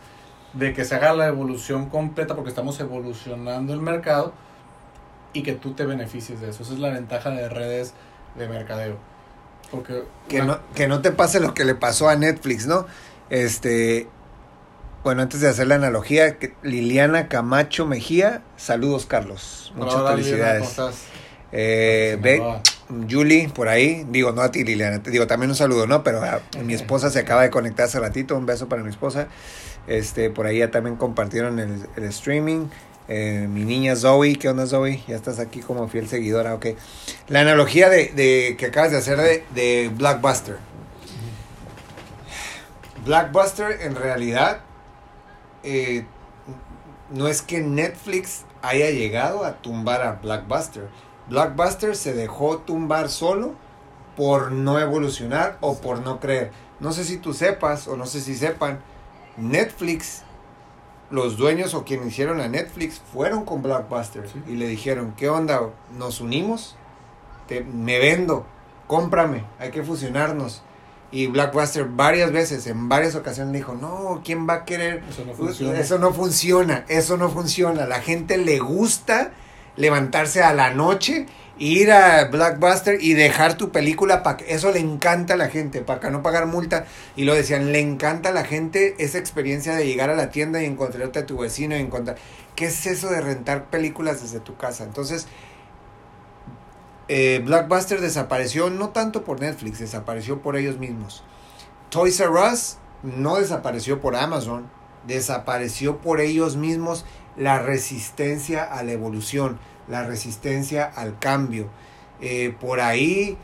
de 0.54 0.74
que 0.74 0.86
se 0.86 0.96
haga 0.96 1.14
la 1.14 1.28
evolución 1.28 1.90
completa 1.90 2.36
porque 2.36 2.50
estamos 2.50 2.80
evolucionando 2.80 3.74
el 3.74 3.82
mercado 3.82 4.34
y 5.34 5.44
que 5.44 5.54
tú 5.54 5.74
te 5.74 5.86
beneficies 5.86 6.42
de 6.42 6.50
eso. 6.50 6.64
Esa 6.64 6.74
es 6.74 6.80
la 6.80 6.90
ventaja 6.90 7.30
de 7.32 7.50
redes 7.50 7.94
de 8.36 8.48
mercadeo 8.48 9.15
que, 10.28 10.42
no, 10.42 10.60
que 10.76 10.88
no 10.88 11.02
te 11.02 11.12
pase 11.12 11.40
lo 11.40 11.54
que 11.54 11.66
le 11.66 11.76
pasó 11.76 12.10
a 12.10 12.16
Netflix, 12.16 12.68
¿no? 12.68 12.86
Este, 13.30 14.08
bueno, 15.04 15.22
antes 15.22 15.42
de 15.42 15.50
hacer 15.50 15.68
la 15.68 15.76
analogía, 15.76 16.38
Liliana 16.64 17.28
Camacho 17.28 17.86
Mejía, 17.86 18.42
saludos 18.58 19.06
Carlos, 19.06 19.74
muchas 19.76 20.10
felicidades. 20.10 20.78
Eh, 21.52 22.18
Julie, 23.10 23.50
por 23.50 23.68
ahí, 23.68 24.06
digo, 24.10 24.32
no 24.32 24.42
a 24.42 24.52
ti 24.52 24.64
Liliana, 24.64 25.02
te 25.02 25.12
digo 25.12 25.28
también 25.28 25.50
un 25.50 25.56
saludo, 25.56 25.88
¿no? 25.88 26.04
Pero 26.04 26.24
a, 26.24 26.42
mi 26.64 26.74
esposa 26.74 27.10
se 27.10 27.20
acaba 27.20 27.44
de 27.44 27.50
conectar 27.50 27.86
hace 27.86 28.00
ratito, 28.00 28.36
un 28.38 28.46
beso 28.46 28.68
para 28.68 28.84
mi 28.84 28.90
esposa. 28.90 29.28
Este, 29.88 30.32
por 30.32 30.48
ahí 30.48 30.60
ya 30.60 30.72
también 30.72 30.96
compartieron 30.96 31.60
el, 31.60 31.88
el 31.96 32.04
streaming. 32.06 32.68
Eh, 33.08 33.48
mi 33.48 33.66
niña 33.66 33.96
Zoe, 33.96 34.36
¿qué 34.36 34.50
onda 34.50 34.66
Zoe? 34.66 35.04
Ya 35.08 35.16
estás 35.16 35.40
aquí 35.40 35.60
como 35.60 35.88
fiel 35.88 36.08
seguidora, 36.08 36.56
ok. 36.56 36.68
La 37.28 37.42
analogía 37.42 37.90
de, 37.90 38.56
que 38.58 38.66
acabas 38.66 38.92
de 38.92 38.98
hacer 38.98 39.18
de, 39.18 39.46
de 39.54 39.92
Blockbuster. 39.94 40.58
Blockbuster 43.06 43.82
en 43.82 43.96
realidad 43.96 44.62
eh, 45.62 46.06
no 47.12 47.28
es 47.28 47.44
que 47.44 47.62
Netflix 47.62 48.46
haya 48.64 48.90
llegado 48.90 49.46
a 49.46 49.62
tumbar 49.62 50.02
a 50.02 50.14
Blockbuster. 50.14 50.90
Blockbuster 51.30 51.96
se 51.96 52.14
dejó 52.14 52.58
tumbar 52.60 53.10
solo 53.10 53.54
por 54.18 54.52
no 54.52 54.80
evolucionar 54.80 55.58
o 55.62 55.78
por 55.78 56.00
no 56.00 56.20
creer. 56.20 56.52
No 56.80 56.92
sé 56.92 57.04
si 57.04 57.18
tú 57.18 57.34
sepas 57.34 57.88
o 57.88 57.96
no 57.96 58.08
sé 58.08 58.22
si 58.22 58.34
sepan, 58.36 58.80
Netflix 59.38 60.24
los 61.10 61.38
dueños 61.38 61.74
o 61.74 61.84
quienes 61.84 62.08
hicieron 62.08 62.42
a 62.42 62.48
Netflix 62.48 63.02
fueron 63.14 63.46
con 63.46 63.62
Blockbuster 63.62 64.26
y 64.48 64.54
le 64.54 64.68
dijeron, 64.68 65.14
¿qué 65.16 65.30
onda? 65.30 65.62
¿Nos 65.98 66.22
unimos? 66.22 66.76
Te, 67.48 67.62
me 67.62 68.00
vendo, 68.00 68.46
cómprame, 68.88 69.44
hay 69.60 69.72
que 69.72 69.84
fusionarnos. 69.84 70.62
Y 71.12 71.28
Blockbuster 71.28 71.86
varias 71.86 72.32
veces, 72.32 72.68
en 72.68 72.90
varias 72.90 73.16
ocasiones 73.16 73.54
dijo, 73.54 73.76
no, 73.76 74.22
¿quién 74.26 74.50
va 74.50 74.54
a 74.54 74.66
querer? 74.66 75.04
Eso 75.10 75.24
no 75.26 75.34
funciona. 75.34 75.80
Eso 75.80 76.00
no 76.00 76.14
funciona, 76.14 76.86
eso 76.88 77.18
no 77.18 77.30
funciona. 77.30 77.86
La 77.86 78.02
gente 78.02 78.38
le 78.38 78.60
gusta 78.60 79.32
levantarse 79.78 80.44
a 80.44 80.54
la 80.54 80.72
noche 80.72 81.28
ir 81.58 81.92
a 81.92 82.26
Blockbuster 82.26 83.02
y 83.02 83.14
dejar 83.14 83.56
tu 83.58 83.72
película 83.72 84.24
para 84.24 84.40
eso 84.46 84.72
le 84.72 84.80
encanta 84.80 85.36
a 85.36 85.38
la 85.38 85.48
gente, 85.48 85.82
para 85.82 86.10
no 86.10 86.22
pagar 86.22 86.48
multa. 86.48 86.86
Y 87.16 87.24
lo 87.24 87.34
decían, 87.34 87.72
le 87.72 87.80
encanta 87.80 88.30
a 88.30 88.32
la 88.32 88.44
gente 88.44 88.96
esa 89.00 89.18
experiencia 89.18 89.76
de 89.76 89.86
llegar 89.86 90.10
a 90.10 90.16
la 90.16 90.32
tienda 90.32 90.62
y 90.62 90.66
encontrarte 90.66 91.20
a 91.20 91.26
tu 91.26 91.38
vecino 91.38 91.76
y 91.76 91.80
encontrar. 91.80 92.18
¿Qué 92.56 92.66
es 92.66 92.86
eso 92.86 93.10
de 93.10 93.22
rentar 93.22 93.66
películas 93.66 94.22
desde 94.22 94.40
tu 94.40 94.56
casa? 94.58 94.84
Entonces, 94.84 95.28
eh, 97.08 97.42
Blockbuster 97.44 98.02
desapareció 98.02 98.70
no 98.70 98.90
tanto 98.90 99.24
por 99.24 99.40
Netflix, 99.40 99.80
desapareció 99.80 100.42
por 100.42 100.58
ellos 100.58 100.78
mismos. 100.78 101.24
Toys 101.90 102.20
R 102.20 102.32
Us 102.32 102.78
no 103.04 103.36
desapareció 103.36 104.02
por 104.02 104.16
Amazon, 104.16 104.70
desapareció 105.06 105.98
por 106.00 106.20
ellos 106.20 106.56
mismos 106.56 107.06
la 107.38 107.60
resistencia 107.60 108.64
a 108.64 108.82
la 108.84 108.94
evolución 108.94 109.60
la 109.88 110.06
resistencia 110.06 110.86
al 110.86 111.20
cambio. 111.20 111.70
Eh, 112.22 112.56
por 112.60 112.80
ahí 112.80 113.38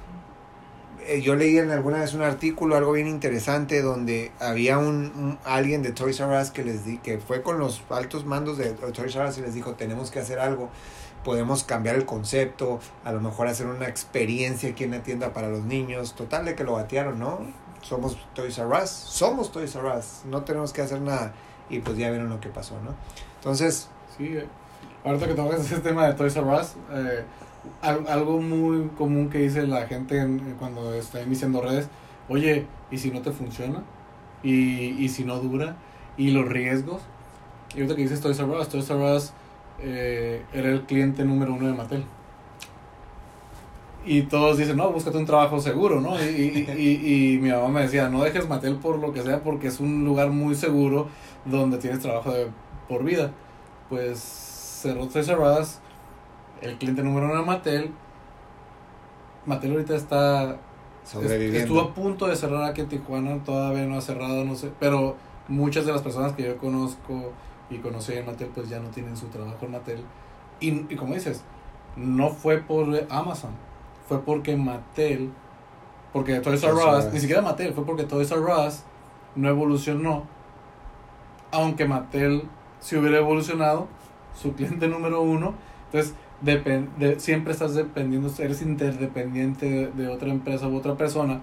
eh, 1.08 1.22
yo 1.22 1.36
leí 1.36 1.58
en 1.58 1.72
alguna 1.72 2.00
vez 2.00 2.14
un 2.14 2.22
artículo, 2.22 2.76
algo 2.76 2.92
bien 2.92 3.08
interesante, 3.08 3.82
donde 3.82 4.32
había 4.40 4.78
un, 4.78 5.40
alguien 5.44 5.82
de 5.82 5.92
Toys 5.92 6.20
R 6.20 6.40
Us 6.40 6.52
que 6.52 6.64
les 6.64 6.86
di, 6.86 7.00
que 7.00 7.18
fue 7.18 7.42
con 7.42 7.58
los 7.58 7.82
altos 7.90 8.26
mandos 8.26 8.58
de 8.58 8.72
Toys 8.72 9.16
R 9.16 9.28
Us 9.28 9.38
y 9.38 9.42
les 9.42 9.54
dijo 9.54 9.74
tenemos 9.74 10.12
que 10.12 10.20
hacer 10.20 10.40
algo, 10.40 10.70
podemos 11.24 11.64
cambiar 11.64 11.96
el 11.96 12.06
concepto, 12.06 12.80
a 13.04 13.12
lo 13.12 13.20
mejor 13.20 13.48
hacer 13.48 13.68
una 13.68 13.88
experiencia 13.88 14.70
aquí 14.70 14.84
en 14.84 14.92
la 14.92 15.04
tienda 15.04 15.34
para 15.34 15.50
los 15.50 15.64
niños, 15.64 16.16
total 16.16 16.46
de 16.46 16.56
que 16.56 16.64
lo 16.64 16.74
batearon, 16.74 17.20
¿no? 17.20 17.40
somos 17.82 18.18
Toys 18.34 18.58
R 18.58 18.68
Us, 18.84 18.90
somos 18.90 19.52
Toys 19.52 19.76
R 19.76 19.98
Us, 19.98 20.22
no 20.26 20.44
tenemos 20.44 20.72
que 20.72 20.82
hacer 20.82 21.02
nada. 21.02 21.34
Y 21.70 21.80
pues 21.80 21.98
ya 21.98 22.10
vieron 22.10 22.30
lo 22.30 22.40
que 22.40 22.50
pasó, 22.50 22.76
¿no? 22.82 22.94
Entonces... 23.38 23.88
Sí, 24.18 24.38
eh, 24.38 24.48
ahorita 25.04 25.28
que 25.28 25.34
tocas 25.34 25.60
ese 25.60 25.80
tema 25.80 26.08
de 26.08 26.14
Toys 26.14 26.36
R 26.36 26.46
Us, 26.46 26.76
eh, 26.92 27.24
algo 27.82 28.42
muy 28.42 28.88
común 28.98 29.30
que 29.30 29.40
dice 29.40 29.68
la 29.68 29.88
gente 29.88 30.26
cuando 30.60 30.94
está 30.94 31.22
iniciando 31.22 31.62
redes, 31.62 31.88
oye, 32.30 32.66
¿y 32.90 32.98
si 32.98 33.12
no 33.12 33.22
te 33.22 33.32
funciona? 33.32 33.84
¿Y, 34.44 35.04
y 35.04 35.10
si 35.10 35.24
no 35.24 35.38
dura? 35.40 35.76
¿Y 36.18 36.32
los 36.32 36.48
riesgos? 36.48 37.02
Y 37.76 37.78
ahorita 37.78 37.96
que 37.96 38.02
dices 38.04 38.22
Toys 38.22 38.40
R 38.40 38.50
Us, 38.50 38.70
Toys 38.70 38.90
R 38.90 39.16
Us 39.16 39.34
eh, 39.80 40.44
era 40.54 40.70
el 40.70 40.82
cliente 40.84 41.24
número 41.24 41.54
uno 41.54 41.68
de 41.68 41.74
Mattel. 41.74 42.04
Y 44.04 44.24
todos 44.24 44.58
dicen, 44.58 44.78
no, 44.78 44.92
búscate 44.92 45.18
un 45.18 45.28
trabajo 45.28 45.60
seguro, 45.60 46.02
¿no? 46.02 46.20
Y, 46.20 46.66
y, 46.76 47.36
y, 47.36 47.40
mi 47.40 47.52
mamá 47.52 47.68
me 47.68 47.82
decía, 47.82 48.10
no 48.10 48.24
dejes 48.24 48.50
Mattel 48.50 48.78
por 48.78 48.98
lo 48.98 49.14
que 49.14 49.22
sea, 49.22 49.44
porque 49.44 49.68
es 49.68 49.80
un 49.80 50.04
lugar 50.04 50.32
muy 50.32 50.56
seguro 50.56 51.08
donde 51.46 51.78
tienes 51.78 52.00
trabajo 52.00 52.32
de 52.32 52.48
por 52.88 53.04
vida. 53.04 53.32
Pues 53.90 54.51
cerró 54.82 55.08
tres 55.08 55.26
cerradas, 55.26 55.80
el 56.62 56.78
cliente 56.78 57.04
número 57.04 57.28
uno 57.28 57.38
de 57.38 57.46
Mattel. 57.46 57.92
Mattel 59.46 59.72
ahorita 59.72 59.96
está... 59.96 60.58
Sobreviviendo. 61.04 61.60
Estuvo 61.60 61.82
a 61.82 61.94
punto 61.94 62.28
de 62.28 62.36
cerrar 62.36 62.64
aquí 62.64 62.82
en 62.82 62.88
Tijuana, 62.88 63.44
todavía 63.44 63.86
no 63.86 63.98
ha 63.98 64.02
cerrado, 64.02 64.46
no 64.46 64.56
sé. 64.56 64.72
Pero 64.80 65.16
muchas 65.48 65.86
de 65.86 65.92
las 65.92 66.02
personas 66.02 66.34
que 66.34 66.44
yo 66.44 66.58
conozco 66.58 67.32
y 67.72 67.78
conocí 67.80 68.14
en 68.14 68.26
Mattel, 68.26 68.50
pues 68.54 68.70
ya 68.70 68.80
no 68.80 68.90
tienen 68.90 69.18
su 69.18 69.28
trabajo 69.28 69.58
en 69.66 69.72
Mattel. 69.72 70.04
Y, 70.60 70.94
y 70.94 70.96
como 70.96 71.16
dices, 71.16 71.44
no 71.96 72.30
fue 72.30 72.60
por 72.60 72.88
Amazon 73.10 73.52
fue 74.12 74.20
porque 74.26 74.58
Mattel, 74.58 75.32
porque 76.12 76.42
Toys 76.42 76.62
R 76.62 76.74
Us, 76.74 77.14
ni 77.14 77.20
siquiera 77.22 77.42
Mattel, 77.42 77.74
fue 77.74 77.86
porque 77.86 78.04
Toys 78.04 78.30
R 78.30 78.42
Us 78.42 78.84
no 79.36 79.48
evolucionó, 79.48 80.26
aunque 81.50 81.86
Mattel 81.86 82.44
si 82.82 82.98
hubiera 82.98 83.20
evolucionado, 83.20 83.88
su 84.40 84.54
cliente 84.54 84.88
número 84.88 85.22
uno, 85.22 85.54
entonces 85.86 86.14
de, 86.42 87.20
siempre 87.20 87.54
estás 87.54 87.76
dependiendo, 87.76 88.32
eres 88.40 88.62
interdependiente 88.62 89.92
de, 89.94 90.08
otra 90.08 90.30
empresa 90.30 90.68
u 90.68 90.76
otra 90.76 90.96
persona, 90.96 91.42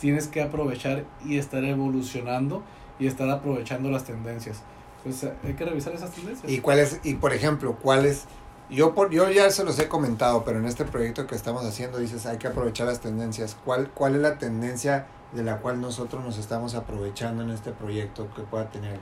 tienes 0.00 0.26
que 0.26 0.42
aprovechar 0.42 1.04
y 1.24 1.38
estar 1.38 1.64
evolucionando 1.64 2.62
y 2.98 3.06
estar 3.06 3.28
aprovechando 3.30 3.90
las 3.90 4.04
tendencias. 4.04 4.62
Entonces 4.98 5.32
hay 5.44 5.54
que 5.54 5.64
revisar 5.64 5.94
esas 5.94 6.10
tendencias. 6.10 6.50
¿Y 6.50 6.58
cuál 6.60 6.80
y 7.04 7.14
por 7.14 7.32
ejemplo, 7.32 7.76
cuáles 7.80 8.26
yo, 8.70 8.94
por, 8.94 9.10
yo 9.10 9.30
ya 9.30 9.50
se 9.50 9.64
los 9.64 9.78
he 9.78 9.88
comentado, 9.88 10.44
pero 10.44 10.58
en 10.58 10.66
este 10.66 10.84
proyecto 10.84 11.26
que 11.26 11.34
estamos 11.34 11.64
haciendo 11.64 11.98
dices 11.98 12.26
hay 12.26 12.36
que 12.36 12.48
aprovechar 12.48 12.86
las 12.86 13.00
tendencias. 13.00 13.56
¿Cuál, 13.64 13.90
¿Cuál 13.90 14.16
es 14.16 14.20
la 14.20 14.38
tendencia 14.38 15.06
de 15.32 15.42
la 15.42 15.58
cual 15.58 15.80
nosotros 15.80 16.22
nos 16.22 16.38
estamos 16.38 16.74
aprovechando 16.74 17.42
en 17.42 17.50
este 17.50 17.72
proyecto 17.72 18.28
que 18.34 18.42
pueda 18.42 18.70
tener? 18.70 19.00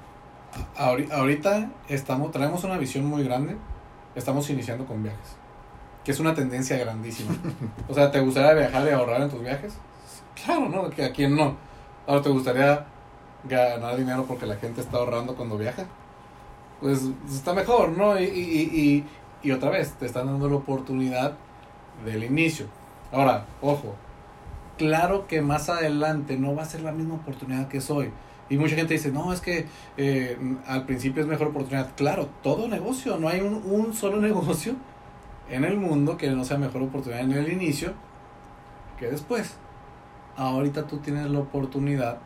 Ahorita 0.76 1.70
estamos, 1.88 2.30
traemos 2.32 2.64
una 2.64 2.78
visión 2.78 3.04
muy 3.06 3.24
grande. 3.24 3.56
Estamos 4.14 4.48
iniciando 4.50 4.86
con 4.86 5.02
viajes, 5.02 5.36
que 6.04 6.12
es 6.12 6.20
una 6.20 6.34
tendencia 6.34 6.76
grandísima. 6.78 7.34
o 7.88 7.94
sea, 7.94 8.10
¿te 8.10 8.20
gustaría 8.20 8.54
viajar 8.54 8.86
y 8.86 8.90
ahorrar 8.90 9.22
en 9.22 9.30
tus 9.30 9.42
viajes? 9.42 9.74
Claro, 10.44 10.68
¿no? 10.68 10.88
Que 10.90 11.04
a 11.04 11.12
quién 11.12 11.36
no. 11.36 11.56
Ahora, 12.06 12.22
¿te 12.22 12.30
gustaría 12.30 12.86
ganar 13.44 13.96
dinero 13.96 14.24
porque 14.26 14.46
la 14.46 14.56
gente 14.56 14.80
está 14.80 14.98
ahorrando 14.98 15.34
cuando 15.34 15.58
viaja? 15.58 15.84
Pues 16.80 17.02
está 17.30 17.54
mejor, 17.54 17.90
¿no? 17.90 18.18
y, 18.20 18.24
y, 18.24 19.04
y 19.42 19.50
otra 19.52 19.70
vez 19.70 19.92
te 19.92 20.06
están 20.06 20.26
dando 20.26 20.48
la 20.48 20.56
oportunidad 20.56 21.34
del 22.04 22.24
inicio. 22.24 22.66
Ahora, 23.12 23.46
ojo, 23.62 23.94
claro 24.76 25.26
que 25.26 25.40
más 25.40 25.68
adelante 25.68 26.36
no 26.36 26.54
va 26.54 26.62
a 26.62 26.66
ser 26.66 26.82
la 26.82 26.92
misma 26.92 27.14
oportunidad 27.14 27.68
que 27.68 27.80
soy. 27.80 28.10
Y 28.48 28.58
mucha 28.58 28.76
gente 28.76 28.94
dice, 28.94 29.10
no, 29.10 29.32
es 29.32 29.40
que 29.40 29.66
eh, 29.96 30.38
al 30.66 30.86
principio 30.86 31.22
es 31.22 31.28
mejor 31.28 31.48
oportunidad. 31.48 31.94
Claro, 31.96 32.28
todo 32.42 32.68
negocio, 32.68 33.18
no 33.18 33.28
hay 33.28 33.40
un, 33.40 33.62
un 33.64 33.92
solo 33.92 34.20
negocio 34.20 34.74
en 35.50 35.64
el 35.64 35.76
mundo 35.76 36.16
que 36.16 36.30
no 36.30 36.44
sea 36.44 36.58
mejor 36.58 36.82
oportunidad 36.82 37.22
en 37.22 37.32
el 37.32 37.52
inicio 37.52 37.92
que 38.98 39.10
después. 39.10 39.56
Ahorita 40.36 40.86
tú 40.86 40.98
tienes 40.98 41.30
la 41.30 41.38
oportunidad 41.38 42.18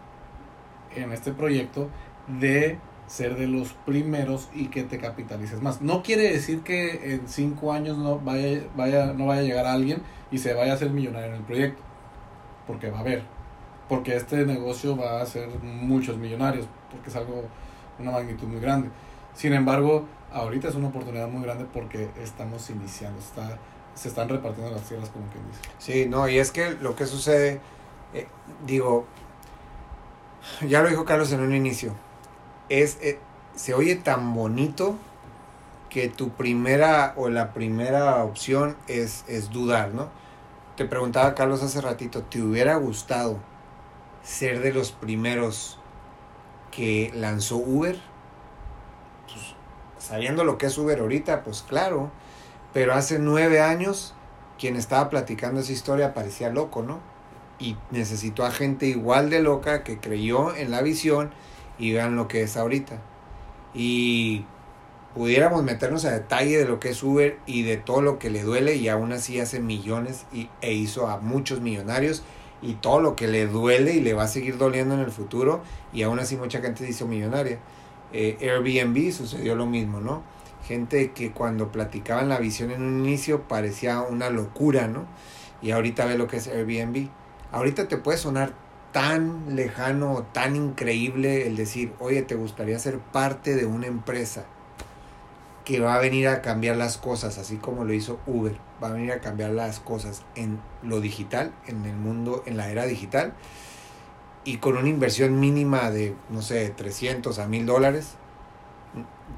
en 0.95 1.13
este 1.13 1.33
proyecto 1.33 1.89
de 2.27 2.79
ser 3.07 3.37
de 3.37 3.49
los 3.49 3.73
primeros 3.73 4.49
y 4.55 4.67
que 4.67 4.85
te 4.85 4.99
capitalices 4.99 5.61
más. 5.61 5.83
No 5.83 6.03
quiere 6.03 6.33
decir 6.33 6.61
que 6.61 7.15
en 7.15 7.29
cinco 7.29 7.73
años 7.73 7.99
no 7.99 8.21
vaya, 8.21 8.63
vaya, 8.77 9.13
no 9.13 9.27
vaya 9.27 9.41
a 9.41 9.45
llegar 9.45 9.67
alguien 9.67 10.03
y 10.31 10.39
se 10.39 10.55
vaya 10.55 10.73
a 10.73 10.75
hacer 10.77 10.91
millonario 10.91 11.29
en 11.29 11.35
el 11.35 11.43
proyecto, 11.43 11.83
porque 12.69 12.91
va 12.91 12.99
a 12.99 13.01
haber, 13.01 13.25
porque 13.91 14.15
este 14.15 14.47
negocio 14.47 14.97
va 14.97 15.21
a 15.21 15.27
ser 15.27 15.49
muchos 15.63 16.17
millonarios, 16.17 16.65
porque 16.93 17.11
es 17.11 17.17
algo, 17.17 17.43
una 17.99 18.13
magnitud 18.13 18.47
muy 18.47 18.61
grande. 18.61 18.89
Sin 19.35 19.53
embargo, 19.53 20.07
ahorita 20.33 20.69
es 20.69 20.77
una 20.77 20.89
oportunidad 20.89 21.27
muy 21.27 21.43
grande 21.43 21.67
porque 21.73 22.09
estamos 22.23 22.71
iniciando, 22.71 23.19
está, 23.19 23.59
se 23.97 24.07
están 24.07 24.29
repartiendo 24.29 24.71
las 24.71 24.83
tierras 24.83 25.11
como 25.11 25.27
quien 25.27 25.45
dice. 25.49 25.61
Sí, 25.79 26.09
no, 26.09 26.29
y 26.29 26.39
es 26.39 26.53
que 26.53 26.71
lo 26.81 26.95
que 26.95 27.05
sucede, 27.07 27.61
eh, 28.15 28.29
digo, 28.65 29.07
ya 30.69 30.83
lo 30.83 30.89
dijo 30.89 31.05
Carlos 31.05 31.33
en 31.33 31.41
un 31.41 31.53
inicio, 31.53 31.93
es, 32.69 32.97
eh, 33.03 33.19
se 33.57 33.75
oye 33.75 33.97
tan 33.97 34.35
bonito 34.35 34.95
que 35.89 36.09
tu 36.09 36.29
primera 36.29 37.13
o 37.17 37.29
la 37.29 37.53
primera 37.53 38.23
opción 38.23 38.77
es, 38.87 39.25
es 39.27 39.51
dudar, 39.51 39.93
¿no? 39.95 40.11
Te 40.77 40.85
preguntaba 40.85 41.35
Carlos 41.35 41.61
hace 41.65 41.81
ratito, 41.81 42.23
¿te 42.23 42.41
hubiera 42.41 42.77
gustado 42.77 43.50
ser 44.23 44.61
de 44.61 44.73
los 44.73 44.93
primeros 44.93 45.79
que 46.71 47.11
lanzó 47.15 47.57
Uber? 47.57 48.01
Pues, 49.27 49.55
sabiendo 49.99 50.45
lo 50.45 50.59
que 50.59 50.67
es 50.67 50.79
Uber 50.79 50.99
ahorita, 51.01 51.43
pues 51.43 51.63
claro, 51.63 52.11
pero 52.73 52.95
hace 52.95 53.19
nueve 53.19 53.61
años 53.61 54.15
quien 54.59 54.77
estaba 54.77 55.09
platicando 55.09 55.61
esa 55.61 55.73
historia 55.73 56.15
parecía 56.15 56.51
loco, 56.51 56.83
¿no? 56.83 57.01
Y 57.59 57.77
necesitó 57.91 58.45
a 58.45 58.51
gente 58.51 58.87
igual 58.87 59.31
de 59.31 59.41
loca 59.41 59.85
que 59.85 59.99
creyó 59.99 60.55
en 60.55 60.71
la 60.71 60.83
visión 60.83 61.31
y 61.79 61.93
vean 61.93 62.17
lo 62.17 62.29
que 62.29 62.43
es 62.43 62.57
ahorita. 62.57 62.99
Y 63.75 64.45
pudiéramos 65.15 65.63
meternos 65.63 66.05
a 66.05 66.13
detalle 66.13 66.59
de 66.59 66.67
lo 66.67 66.79
que 66.79 66.91
es 66.91 67.03
Uber 67.03 67.39
y 67.47 67.63
de 67.63 67.77
todo 67.77 68.03
lo 68.03 68.19
que 68.19 68.31
le 68.31 68.43
duele 68.43 68.77
y 68.77 68.89
aún 68.89 69.13
así 69.13 69.41
hace 69.41 69.61
millones 69.61 70.27
y, 70.33 70.49
e 70.61 70.73
hizo 70.73 71.09
a 71.09 71.19
muchos 71.19 71.61
millonarios 71.61 72.23
y 72.63 72.75
todo 72.75 73.01
lo 73.01 73.17
que 73.17 73.27
le 73.27 73.47
duele 73.47 73.95
y 73.95 74.01
le 74.01 74.15
va 74.15 74.25
a 74.25 74.29
seguir 74.29 74.59
doliendo 74.59 74.95
en 74.95 75.01
el 75.01 75.11
futuro 75.11 75.63
y 75.93 76.03
aún 76.03 76.19
así 76.19 76.37
mucha 76.37 76.61
gente 76.61 76.89
hizo 76.89 77.07
millonaria. 77.07 77.59
Eh, 78.13 78.37
Airbnb 78.41 79.13
sucedió 79.13 79.55
lo 79.55 79.67
mismo, 79.67 80.01
¿no? 80.01 80.23
Gente 80.67 81.13
que 81.13 81.33
cuando 81.33 81.73
platicaban 81.73 82.29
la 82.29 82.39
visión 82.39 82.71
en 82.71 82.83
un 82.83 83.05
inicio 83.05 83.43
parecía 83.49 84.01
una 84.03 84.31
locura, 84.31 84.89
¿no? 84.89 85.07
Y 85.63 85.71
ahorita 85.71 86.07
ve 86.07 86.19
lo 86.19 86.27
que 86.27 86.37
es 86.37 86.49
Airbnb. 86.49 87.09
Ahorita 87.53 87.89
te 87.89 87.97
puede 87.97 88.19
sonar 88.19 88.53
tan 88.93 89.57
lejano, 89.57 90.27
tan 90.33 90.57
increíble 90.57 91.47
el 91.47 91.57
decir, 91.57 91.93
oye, 91.99 92.23
¿te 92.23 92.35
gustaría 92.35 92.79
ser 92.79 92.99
parte 92.99 93.55
de 93.55 93.67
una 93.67 93.87
empresa 93.87 94.45
que 95.71 95.79
va 95.79 95.95
a 95.95 95.99
venir 96.01 96.27
a 96.27 96.43
cambiar 96.43 96.77
las 96.77 96.99
cosas, 96.99 97.39
así 97.39 97.59
como 97.59 97.85
lo 97.85 97.93
hizo 97.93 98.19
Uber? 98.27 98.57
Va 98.83 98.89
a 98.89 98.91
venir 98.91 99.13
a 99.13 99.21
cambiar 99.21 99.51
las 99.51 99.79
cosas 99.79 100.25
en 100.35 100.59
lo 100.83 101.01
digital, 101.01 101.53
en 101.69 101.87
el 101.87 101.95
mundo, 101.95 102.43
en 102.45 102.57
la 102.57 102.71
era 102.71 102.87
digital, 102.87 103.35
y 104.45 104.57
con 104.57 104.77
una 104.77 104.89
inversión 104.89 105.39
mínima 105.39 105.93
de, 105.93 106.17
no 106.29 106.43
sé, 106.43 106.71
300 106.71 107.39
a 107.39 107.47
1000 107.47 107.67
dólares. 107.67 108.15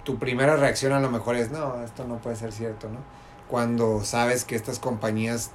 Tu 0.04 0.18
primera 0.18 0.56
reacción 0.56 0.94
a 0.94 1.00
lo 1.00 1.10
mejor 1.10 1.36
es, 1.36 1.50
no, 1.50 1.82
esto 1.84 2.06
no 2.06 2.16
puede 2.16 2.36
ser 2.36 2.52
cierto, 2.52 2.88
¿no? 2.88 3.00
Cuando 3.46 4.02
sabes 4.02 4.46
que 4.46 4.56
estas 4.56 4.78
compañías 4.78 5.50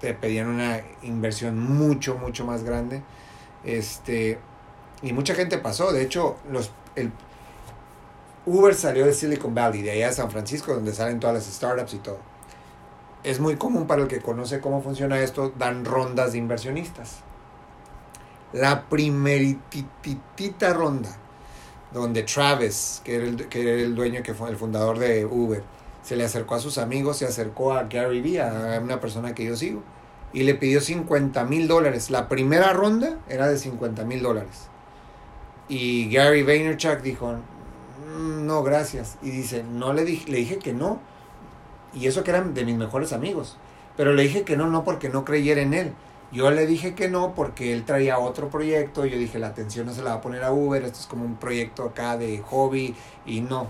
te 0.00 0.14
pedían 0.14 0.46
una 0.46 0.82
inversión 1.02 1.58
mucho, 1.58 2.14
mucho 2.16 2.44
más 2.44 2.62
grande. 2.62 3.02
Este, 3.64 4.38
y 5.02 5.12
mucha 5.12 5.34
gente 5.34 5.58
pasó. 5.58 5.92
De 5.92 6.02
hecho, 6.02 6.36
los, 6.48 6.70
el, 6.94 7.10
Uber 8.48 8.74
salió 8.74 9.04
de 9.04 9.12
Silicon 9.12 9.54
Valley, 9.54 9.82
de 9.82 9.90
allá 9.90 10.06
de 10.06 10.14
San 10.14 10.30
Francisco, 10.30 10.72
donde 10.72 10.94
salen 10.94 11.20
todas 11.20 11.34
las 11.36 11.54
startups 11.54 11.92
y 11.92 11.98
todo. 11.98 12.18
Es 13.22 13.40
muy 13.40 13.56
común 13.56 13.86
para 13.86 14.00
el 14.00 14.08
que 14.08 14.20
conoce 14.20 14.58
cómo 14.60 14.80
funciona 14.80 15.20
esto, 15.20 15.52
dan 15.58 15.84
rondas 15.84 16.32
de 16.32 16.38
inversionistas. 16.38 17.18
La 18.54 18.88
primeritita 18.88 20.72
ronda, 20.72 21.14
donde 21.92 22.22
Travis, 22.22 23.02
que 23.04 23.16
era, 23.16 23.24
el, 23.26 23.48
que 23.48 23.60
era 23.60 23.82
el 23.82 23.94
dueño, 23.94 24.22
que 24.22 24.32
fue 24.32 24.48
el 24.48 24.56
fundador 24.56 24.98
de 24.98 25.26
Uber, 25.26 25.62
se 26.02 26.16
le 26.16 26.24
acercó 26.24 26.54
a 26.54 26.60
sus 26.60 26.78
amigos, 26.78 27.18
se 27.18 27.26
acercó 27.26 27.74
a 27.74 27.82
Gary 27.82 28.22
Vee, 28.22 28.40
a 28.40 28.80
una 28.82 28.98
persona 28.98 29.34
que 29.34 29.44
yo 29.44 29.56
sigo, 29.56 29.82
y 30.32 30.44
le 30.44 30.54
pidió 30.54 30.80
50 30.80 31.44
mil 31.44 31.68
dólares. 31.68 32.08
La 32.08 32.28
primera 32.28 32.72
ronda 32.72 33.18
era 33.28 33.46
de 33.46 33.58
50 33.58 34.06
mil 34.06 34.22
dólares. 34.22 34.68
Y 35.68 36.10
Gary 36.10 36.42
Vaynerchuk 36.42 37.02
dijo, 37.02 37.36
no, 38.08 38.62
gracias. 38.62 39.18
Y 39.22 39.30
dice, 39.30 39.62
no 39.62 39.92
le 39.92 40.04
dije, 40.04 40.30
le 40.30 40.38
dije 40.38 40.58
que 40.58 40.72
no. 40.72 41.00
Y 41.94 42.06
eso 42.06 42.24
que 42.24 42.30
eran 42.30 42.54
de 42.54 42.64
mis 42.64 42.76
mejores 42.76 43.12
amigos. 43.12 43.56
Pero 43.96 44.12
le 44.12 44.22
dije 44.22 44.44
que 44.44 44.56
no, 44.56 44.68
no 44.68 44.84
porque 44.84 45.08
no 45.08 45.24
creyera 45.24 45.60
en 45.60 45.74
él. 45.74 45.92
Yo 46.30 46.50
le 46.50 46.66
dije 46.66 46.94
que 46.94 47.08
no 47.08 47.34
porque 47.34 47.72
él 47.72 47.84
traía 47.84 48.18
otro 48.18 48.48
proyecto. 48.48 49.06
Yo 49.06 49.18
dije, 49.18 49.38
la 49.38 49.48
atención 49.48 49.86
no 49.86 49.92
se 49.92 50.02
la 50.02 50.10
va 50.10 50.16
a 50.16 50.20
poner 50.20 50.44
a 50.44 50.52
Uber. 50.52 50.82
Esto 50.84 51.00
es 51.00 51.06
como 51.06 51.24
un 51.24 51.36
proyecto 51.36 51.84
acá 51.84 52.16
de 52.16 52.38
hobby. 52.38 52.94
Y 53.26 53.40
no. 53.40 53.68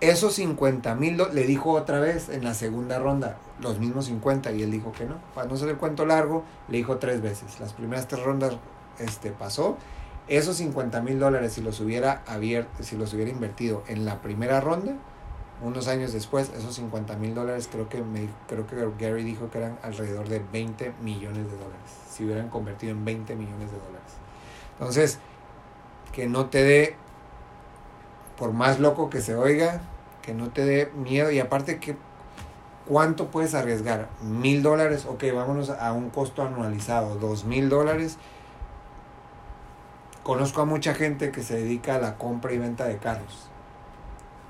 Esos 0.00 0.34
50 0.34 0.94
mil 0.94 1.20
le 1.32 1.44
dijo 1.44 1.72
otra 1.72 2.00
vez 2.00 2.30
en 2.30 2.42
la 2.42 2.54
segunda 2.54 2.98
ronda, 2.98 3.36
los 3.60 3.78
mismos 3.78 4.06
50. 4.06 4.52
Y 4.52 4.62
él 4.62 4.70
dijo 4.70 4.92
que 4.92 5.04
no. 5.04 5.16
Para 5.34 5.48
no 5.48 5.56
ser 5.56 5.68
el 5.68 5.76
cuento 5.76 6.06
largo, 6.06 6.44
le 6.68 6.78
dijo 6.78 6.98
tres 6.98 7.20
veces. 7.20 7.60
Las 7.60 7.72
primeras 7.74 8.08
tres 8.08 8.22
rondas 8.22 8.56
este, 8.98 9.30
pasó. 9.30 9.76
Esos 10.30 10.58
50 10.58 11.02
mil 11.02 11.18
dólares, 11.18 11.52
si 11.52 11.60
los 11.60 11.80
hubiera 11.80 12.22
abierto, 12.26 12.84
si 12.84 12.96
los 12.96 13.12
hubiera 13.12 13.32
invertido 13.32 13.82
en 13.88 14.04
la 14.04 14.22
primera 14.22 14.60
ronda, 14.60 14.94
unos 15.60 15.88
años 15.88 16.12
después, 16.12 16.52
esos 16.56 16.76
50 16.76 17.16
mil 17.16 17.34
dólares, 17.34 17.68
creo 17.70 17.88
que, 17.88 18.00
me, 18.00 18.28
creo 18.48 18.64
que 18.64 18.76
Gary 19.04 19.24
dijo 19.24 19.50
que 19.50 19.58
eran 19.58 19.76
alrededor 19.82 20.28
de 20.28 20.40
20 20.52 20.94
millones 21.02 21.50
de 21.50 21.56
dólares. 21.56 21.90
Si 22.08 22.24
hubieran 22.24 22.48
convertido 22.48 22.92
en 22.92 23.04
20 23.04 23.34
millones 23.34 23.72
de 23.72 23.78
dólares. 23.78 24.12
Entonces, 24.78 25.18
que 26.12 26.28
no 26.28 26.46
te 26.46 26.62
dé, 26.62 26.94
por 28.38 28.52
más 28.52 28.78
loco 28.78 29.10
que 29.10 29.20
se 29.20 29.34
oiga, 29.34 29.80
que 30.22 30.32
no 30.32 30.50
te 30.50 30.64
dé 30.64 30.92
miedo. 30.94 31.32
Y 31.32 31.40
aparte, 31.40 31.80
que 31.80 31.96
¿cuánto 32.86 33.32
puedes 33.32 33.54
arriesgar? 33.54 34.08
¿Mil 34.22 34.62
dólares? 34.62 35.06
Ok, 35.06 35.24
vámonos 35.34 35.70
a 35.70 35.92
un 35.92 36.10
costo 36.10 36.42
anualizado. 36.42 37.16
¿Dos 37.16 37.44
mil 37.44 37.68
dólares? 37.68 38.16
Conozco 40.30 40.60
a 40.60 40.64
mucha 40.64 40.94
gente 40.94 41.32
que 41.32 41.42
se 41.42 41.56
dedica 41.56 41.96
a 41.96 41.98
la 41.98 42.16
compra 42.16 42.52
y 42.52 42.58
venta 42.58 42.84
de 42.84 42.98
carros 42.98 43.50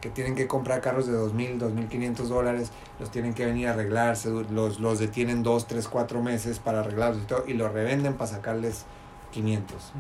que 0.03 0.11
tienen 0.11 0.35
que 0.35 0.47
comprar 0.47 0.83
carros 0.83 1.07
de 1.07 1.15
2.000, 1.15 1.59
2.500 1.59 2.17
dólares, 2.25 2.71
los 2.99 3.11
tienen 3.11 3.33
que 3.33 3.47
venir 3.47 3.67
a 3.67 3.71
arreglarse, 3.71 4.29
los, 4.29 4.79
los 4.79 4.99
detienen 4.99 5.43
2, 5.43 5.67
3, 5.67 5.89
4 5.89 6.23
meses 6.23 6.59
para 6.59 6.81
arreglarlos 6.81 7.23
y 7.23 7.27
todo, 7.27 7.45
y 7.47 7.55
los 7.55 7.73
revenden 7.73 8.13
para 8.13 8.31
sacarles 8.31 8.85
500. 9.31 9.93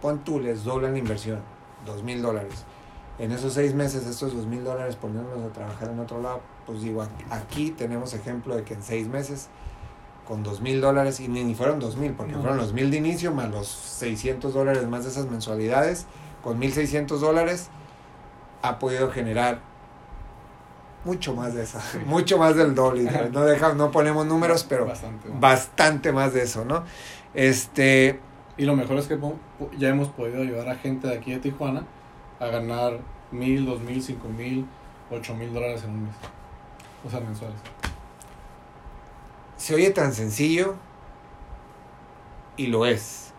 Pon 0.00 0.24
tú, 0.24 0.40
les 0.40 0.64
doblan 0.64 0.94
la 0.94 0.98
inversión, 0.98 1.38
2.000 1.86 2.20
dólares. 2.20 2.64
En 3.20 3.30
esos 3.30 3.54
6 3.54 3.74
meses, 3.74 4.04
estos 4.06 4.34
2.000 4.34 4.62
dólares, 4.62 4.96
poniéndolos 4.96 5.44
a 5.44 5.52
trabajar 5.52 5.90
en 5.90 6.00
otro 6.00 6.20
lado, 6.20 6.40
pues 6.66 6.82
digo, 6.82 7.06
aquí 7.30 7.70
tenemos 7.70 8.12
ejemplo 8.12 8.56
de 8.56 8.64
que 8.64 8.74
en 8.74 8.82
6 8.82 9.06
meses, 9.06 9.50
con 10.26 10.44
2.000 10.44 10.80
dólares, 10.80 11.20
y 11.20 11.28
ni, 11.28 11.54
fueron 11.54 11.80
2.000, 11.80 12.14
porque 12.14 12.34
fueron 12.34 12.56
los 12.56 12.74
1.000 12.74 12.90
de 12.90 12.96
inicio, 12.96 13.32
más 13.32 13.50
los 13.50 13.66
600 13.66 14.54
dólares 14.54 14.86
más 14.86 15.04
de 15.04 15.10
esas 15.10 15.26
mensualidades, 15.26 16.06
con 16.42 16.60
1.600 16.60 17.18
dólares 17.18 17.68
ha 18.62 18.78
podido 18.78 19.10
generar 19.10 19.60
mucho 21.04 21.34
más 21.34 21.54
de 21.54 21.64
eso, 21.64 21.78
mucho 22.06 22.38
más 22.38 22.56
del 22.56 22.74
doble. 22.74 23.10
No, 23.32 23.44
deja, 23.44 23.74
no 23.74 23.90
ponemos 23.90 24.26
números, 24.26 24.64
pero 24.68 24.86
bastante 25.40 26.12
más. 26.12 26.32
de 26.32 26.42
eso, 26.42 26.64
¿no? 26.64 26.84
Este... 27.34 28.20
Y 28.56 28.64
lo 28.64 28.76
mejor 28.76 28.98
es 28.98 29.06
que 29.06 29.18
ya 29.78 29.88
hemos 29.88 30.08
podido 30.08 30.42
ayudar 30.42 30.68
a 30.68 30.76
gente 30.76 31.08
de 31.08 31.16
aquí 31.16 31.32
de 31.32 31.38
Tijuana 31.38 31.84
a 32.38 32.46
ganar 32.46 33.00
mil, 33.30 33.64
dos 33.64 33.80
mil, 33.80 34.02
cinco 34.02 34.28
mil, 34.28 34.66
ocho 35.10 35.34
mil 35.34 35.52
dólares 35.52 35.82
en 35.84 35.90
un 35.90 36.02
mes. 36.04 36.14
O 37.04 37.10
sea, 37.10 37.20
mensuales. 37.20 37.58
Se 39.62 39.76
oye 39.76 39.90
tan 39.90 40.12
sencillo 40.12 40.74
y 42.56 42.66
lo 42.66 42.84
es. 42.84 43.32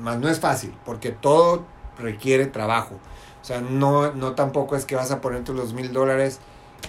Más 0.00 0.18
no 0.18 0.28
es 0.28 0.40
fácil, 0.40 0.74
porque 0.84 1.12
todo 1.12 1.62
requiere 1.96 2.46
trabajo. 2.46 2.96
O 3.40 3.44
sea, 3.44 3.60
no, 3.60 4.12
no 4.12 4.32
tampoco 4.32 4.74
es 4.74 4.84
que 4.84 4.96
vas 4.96 5.12
a 5.12 5.20
poner 5.20 5.44
tus 5.44 5.56
dos 5.56 5.72
mil 5.72 5.92
dólares 5.92 6.40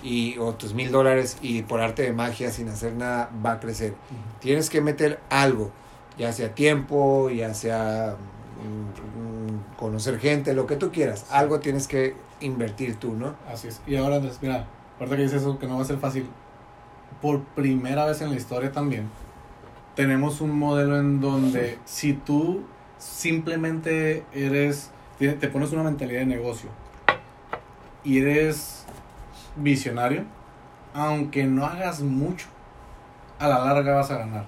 y, 0.01 0.36
o 0.39 0.55
tus 0.55 0.73
mil 0.73 0.91
dólares 0.91 1.38
y 1.43 1.61
por 1.61 1.79
arte 1.79 2.01
de 2.01 2.11
magia 2.11 2.49
sin 2.49 2.69
hacer 2.69 2.93
nada 2.93 3.29
va 3.45 3.51
a 3.51 3.59
crecer. 3.59 3.93
Tienes 4.39 4.71
que 4.71 4.82
meter 4.82 5.19
algo, 5.29 5.69
ya 6.17 6.34
sea 6.34 6.55
tiempo, 6.55 7.29
ya 7.29 7.53
sea 7.53 8.15
mm, 8.63 9.77
conocer 9.77 10.19
gente, 10.19 10.55
lo 10.55 10.65
que 10.65 10.75
tú 10.75 10.91
quieras. 10.91 11.27
Algo 11.29 11.59
tienes 11.59 11.88
que 11.88 12.15
invertir 12.39 12.95
tú, 12.95 13.13
¿no? 13.13 13.36
Así 13.47 13.67
es. 13.67 13.79
Y 13.86 13.95
ahora, 13.97 14.19
pues, 14.19 14.39
mira, 14.41 14.65
aparte 14.95 15.17
que 15.17 15.21
dices 15.21 15.43
eso, 15.43 15.59
que 15.59 15.67
no 15.67 15.75
va 15.75 15.84
a 15.84 15.86
ser 15.86 15.99
fácil, 15.99 16.27
por 17.22 17.41
primera 17.41 18.05
vez 18.05 18.22
en 18.22 18.32
la 18.32 18.36
historia 18.36 18.72
también, 18.72 19.09
tenemos 19.95 20.41
un 20.41 20.57
modelo 20.57 20.99
en 20.99 21.22
donde 21.22 21.78
si 21.86 22.13
tú 22.13 22.63
simplemente 22.97 24.24
eres 24.34 24.91
te, 25.30 25.47
pones 25.49 25.72
una 25.72 25.84
mentalidad 25.84 26.22
de 26.22 26.26
negocio 26.26 26.69
y 28.03 28.19
eres 28.19 28.86
visionario, 29.55 30.24
aunque 30.93 31.45
no 31.45 31.65
hagas 31.65 32.01
mucho, 32.01 32.47
a 33.38 33.47
la 33.47 33.59
larga 33.59 33.93
vas 33.93 34.09
a 34.09 34.17
ganar. 34.17 34.45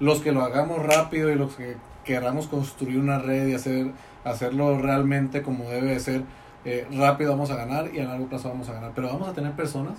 Los 0.00 0.20
que 0.20 0.32
lo 0.32 0.42
hagamos 0.42 0.84
rápido 0.84 1.30
y 1.30 1.36
los 1.36 1.54
que 1.54 1.76
queramos 2.04 2.48
construir 2.48 2.98
una 2.98 3.18
red 3.18 3.46
y 3.46 3.54
hacer, 3.54 3.92
hacerlo 4.24 4.78
realmente 4.78 5.42
como 5.42 5.70
debe 5.70 5.92
de 5.92 6.00
ser, 6.00 6.22
eh, 6.64 6.86
rápido 6.90 7.30
vamos 7.30 7.50
a 7.52 7.56
ganar 7.56 7.94
y 7.94 8.00
a 8.00 8.04
largo 8.04 8.26
plazo 8.26 8.48
vamos 8.48 8.68
a 8.68 8.72
ganar. 8.72 8.92
Pero 8.94 9.08
vamos 9.08 9.28
a 9.28 9.32
tener 9.32 9.52
personas 9.52 9.98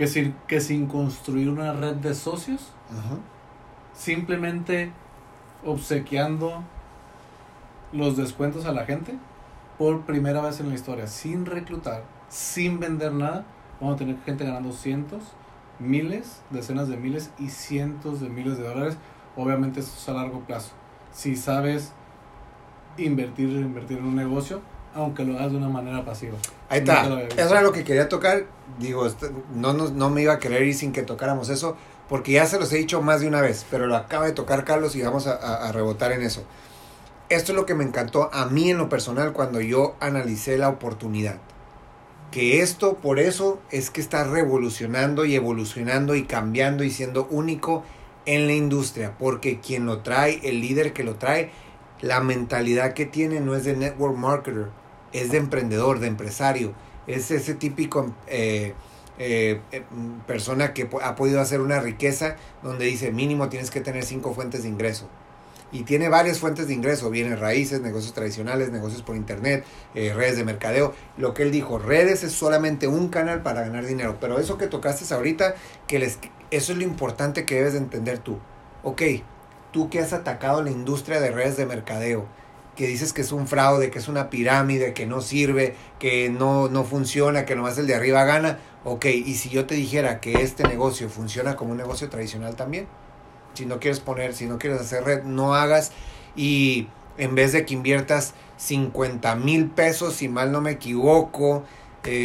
que 0.00 0.06
sin, 0.06 0.34
que 0.48 0.62
sin 0.62 0.86
construir 0.86 1.50
una 1.50 1.74
red 1.74 1.94
de 1.96 2.14
socios, 2.14 2.72
simplemente 3.92 4.92
obsequiando 5.62 6.62
los 7.92 8.16
descuentos 8.16 8.64
a 8.64 8.72
la 8.72 8.86
gente 8.86 9.18
por 9.76 10.06
primera 10.06 10.40
vez 10.40 10.58
en 10.58 10.70
la 10.70 10.74
historia, 10.74 11.06
sin 11.06 11.44
reclutar, 11.44 12.04
sin 12.30 12.80
vender 12.80 13.12
nada. 13.12 13.44
Vamos 13.78 13.96
a 13.96 13.98
tener 13.98 14.16
gente 14.24 14.46
ganando 14.46 14.72
cientos, 14.72 15.22
miles, 15.78 16.40
decenas 16.48 16.88
de 16.88 16.96
miles 16.96 17.30
y 17.38 17.50
cientos 17.50 18.22
de 18.22 18.30
miles 18.30 18.56
de 18.56 18.64
dólares. 18.64 18.96
Obviamente 19.36 19.80
eso 19.80 19.92
es 19.94 20.08
a 20.08 20.14
largo 20.14 20.40
plazo. 20.40 20.70
Si 21.12 21.36
sabes 21.36 21.92
invertir, 22.96 23.50
invertir 23.50 23.98
en 23.98 24.06
un 24.06 24.16
negocio, 24.16 24.62
aunque 24.94 25.26
lo 25.26 25.36
hagas 25.36 25.52
de 25.52 25.58
una 25.58 25.68
manera 25.68 26.06
pasiva. 26.06 26.38
Ahí 26.70 26.78
está. 26.78 27.04
Eso 27.36 27.50
era 27.50 27.60
lo 27.60 27.72
que 27.72 27.84
quería 27.84 28.08
tocar. 28.08 28.46
Digo, 28.78 29.04
este, 29.04 29.30
no, 29.54 29.74
no, 29.74 29.90
no 29.90 30.08
me 30.08 30.22
iba 30.22 30.32
a 30.32 30.38
querer 30.38 30.62
ir 30.62 30.74
sin 30.74 30.92
que 30.92 31.02
tocáramos 31.02 31.50
eso, 31.50 31.76
porque 32.08 32.32
ya 32.32 32.46
se 32.46 32.58
los 32.58 32.72
he 32.72 32.78
dicho 32.78 33.02
más 33.02 33.20
de 33.20 33.28
una 33.28 33.42
vez, 33.42 33.66
pero 33.70 33.86
lo 33.86 33.96
acaba 33.96 34.24
de 34.24 34.32
tocar 34.32 34.64
Carlos 34.64 34.96
y 34.96 35.02
vamos 35.02 35.26
a, 35.26 35.34
a 35.34 35.70
rebotar 35.72 36.12
en 36.12 36.22
eso 36.22 36.46
esto 37.30 37.52
es 37.52 37.56
lo 37.56 37.64
que 37.64 37.76
me 37.76 37.84
encantó 37.84 38.28
a 38.32 38.46
mí 38.46 38.70
en 38.70 38.78
lo 38.78 38.88
personal 38.88 39.32
cuando 39.32 39.60
yo 39.60 39.94
analicé 40.00 40.58
la 40.58 40.68
oportunidad. 40.68 41.38
Que 42.32 42.60
esto 42.60 42.96
por 42.96 43.20
eso 43.20 43.60
es 43.70 43.90
que 43.90 44.00
está 44.00 44.24
revolucionando 44.24 45.24
y 45.24 45.36
evolucionando 45.36 46.16
y 46.16 46.24
cambiando 46.24 46.82
y 46.82 46.90
siendo 46.90 47.28
único 47.30 47.84
en 48.26 48.48
la 48.48 48.52
industria. 48.52 49.14
Porque 49.16 49.60
quien 49.60 49.86
lo 49.86 50.00
trae, 50.00 50.40
el 50.42 50.60
líder 50.60 50.92
que 50.92 51.04
lo 51.04 51.14
trae, 51.16 51.52
la 52.00 52.20
mentalidad 52.20 52.94
que 52.94 53.06
tiene 53.06 53.40
no 53.40 53.54
es 53.54 53.64
de 53.64 53.76
network 53.76 54.16
marketer, 54.16 54.66
es 55.12 55.30
de 55.30 55.38
emprendedor, 55.38 56.00
de 56.00 56.06
empresario. 56.06 56.72
Es 57.06 57.30
ese 57.30 57.54
típico 57.54 58.14
eh, 58.26 58.74
eh, 59.18 59.60
eh, 59.72 59.82
persona 60.26 60.72
que 60.72 60.88
ha 61.02 61.14
podido 61.16 61.40
hacer 61.40 61.60
una 61.60 61.80
riqueza 61.80 62.36
donde 62.62 62.86
dice 62.86 63.10
mínimo 63.10 63.48
tienes 63.48 63.70
que 63.70 63.80
tener 63.80 64.04
cinco 64.04 64.34
fuentes 64.34 64.62
de 64.62 64.68
ingreso 64.68 65.08
y 65.72 65.82
tiene 65.82 66.08
varias 66.08 66.40
fuentes 66.40 66.66
de 66.66 66.74
ingreso, 66.74 67.10
bienes 67.10 67.38
raíces, 67.38 67.80
negocios 67.80 68.12
tradicionales, 68.12 68.72
negocios 68.72 69.02
por 69.02 69.14
internet, 69.14 69.64
redes 69.94 70.36
de 70.36 70.42
mercadeo. 70.42 70.94
Lo 71.16 71.32
que 71.32 71.44
él 71.44 71.52
dijo, 71.52 71.78
redes 71.78 72.24
es 72.24 72.32
solamente 72.32 72.88
un 72.88 73.08
canal 73.08 73.42
para 73.42 73.60
ganar 73.60 73.86
dinero, 73.86 74.16
pero 74.20 74.40
eso 74.40 74.58
que 74.58 74.66
tocaste 74.66 75.14
ahorita, 75.14 75.54
que 75.86 76.00
les, 76.00 76.18
eso 76.50 76.72
es 76.72 76.78
lo 76.78 76.82
importante 76.82 77.44
que 77.44 77.54
debes 77.54 77.74
de 77.74 77.78
entender 77.78 78.18
tú. 78.18 78.40
Ok, 78.82 79.02
tú 79.70 79.90
que 79.90 80.00
has 80.00 80.12
atacado 80.12 80.62
la 80.62 80.72
industria 80.72 81.20
de 81.20 81.30
redes 81.30 81.56
de 81.56 81.66
mercadeo, 81.66 82.26
que 82.76 82.86
dices 82.86 83.12
que 83.12 83.20
es 83.20 83.32
un 83.32 83.46
fraude, 83.46 83.90
que 83.90 83.98
es 83.98 84.08
una 84.08 84.30
pirámide, 84.30 84.94
que 84.94 85.06
no 85.06 85.20
sirve, 85.20 85.74
que 85.98 86.30
no, 86.30 86.68
no 86.68 86.84
funciona, 86.84 87.44
que 87.44 87.54
nomás 87.56 87.76
el 87.78 87.86
de 87.86 87.94
arriba 87.94 88.24
gana, 88.24 88.58
ok, 88.84 89.06
y 89.06 89.34
si 89.34 89.50
yo 89.50 89.66
te 89.66 89.74
dijera 89.74 90.20
que 90.20 90.42
este 90.42 90.62
negocio 90.64 91.08
funciona 91.08 91.56
como 91.56 91.72
un 91.72 91.76
negocio 91.76 92.08
tradicional 92.08 92.56
también, 92.56 92.86
si 93.54 93.66
no 93.66 93.80
quieres 93.80 94.00
poner, 94.00 94.34
si 94.34 94.46
no 94.46 94.58
quieres 94.58 94.80
hacer 94.80 95.04
red, 95.04 95.24
no 95.24 95.54
hagas. 95.54 95.92
Y 96.36 96.86
en 97.18 97.34
vez 97.34 97.52
de 97.52 97.66
que 97.66 97.74
inviertas 97.74 98.34
50 98.56 99.34
mil 99.36 99.66
pesos, 99.68 100.14
si 100.14 100.28
mal 100.28 100.52
no 100.52 100.60
me 100.60 100.70
equivoco, 100.70 101.64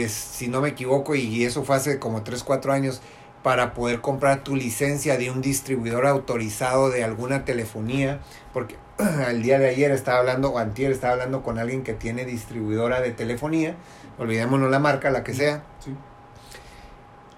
si 0.07 0.47
no 0.47 0.61
me 0.61 0.69
equivoco, 0.69 1.15
y 1.15 1.43
eso 1.43 1.63
fue 1.63 1.75
hace 1.75 1.99
como 1.99 2.23
3, 2.23 2.43
4 2.43 2.71
años, 2.71 3.01
para 3.43 3.73
poder 3.73 4.01
comprar 4.01 4.43
tu 4.43 4.55
licencia 4.55 5.17
de 5.17 5.29
un 5.29 5.41
distribuidor 5.41 6.07
autorizado 6.07 6.89
de 6.89 7.03
alguna 7.03 7.45
telefonía, 7.45 8.19
porque 8.53 8.77
el 9.29 9.41
día 9.41 9.59
de 9.59 9.69
ayer 9.69 9.91
estaba 9.91 10.19
hablando, 10.19 10.49
o 10.51 10.57
antier 10.57 10.91
estaba 10.91 11.13
hablando 11.13 11.43
con 11.43 11.59
alguien 11.59 11.83
que 11.83 11.93
tiene 11.93 12.25
distribuidora 12.25 13.01
de 13.01 13.11
telefonía, 13.11 13.75
olvidémonos 14.17 14.69
la 14.71 14.79
marca, 14.79 15.09
la 15.09 15.23
que 15.23 15.33
sea. 15.33 15.63
Sí 15.79 15.95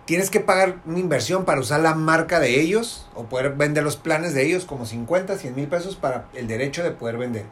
tienes 0.07 0.29
que 0.29 0.39
pagar 0.39 0.77
una 0.85 0.99
inversión 0.99 1.43
para 1.43 1.59
usar 1.59 1.81
la 1.81 1.93
marca 1.93 2.39
de 2.39 2.61
ellos 2.61 3.09
o 3.13 3.25
poder 3.25 3.55
vender 3.55 3.83
los 3.83 3.97
planes 3.97 4.33
de 4.33 4.45
ellos 4.45 4.65
como 4.65 4.85
50, 4.85 5.37
100 5.37 5.53
mil 5.53 5.67
pesos 5.67 5.97
para 5.97 6.27
el 6.33 6.47
derecho 6.47 6.81
de 6.81 6.91
poder 6.91 7.17
vender. 7.17 7.43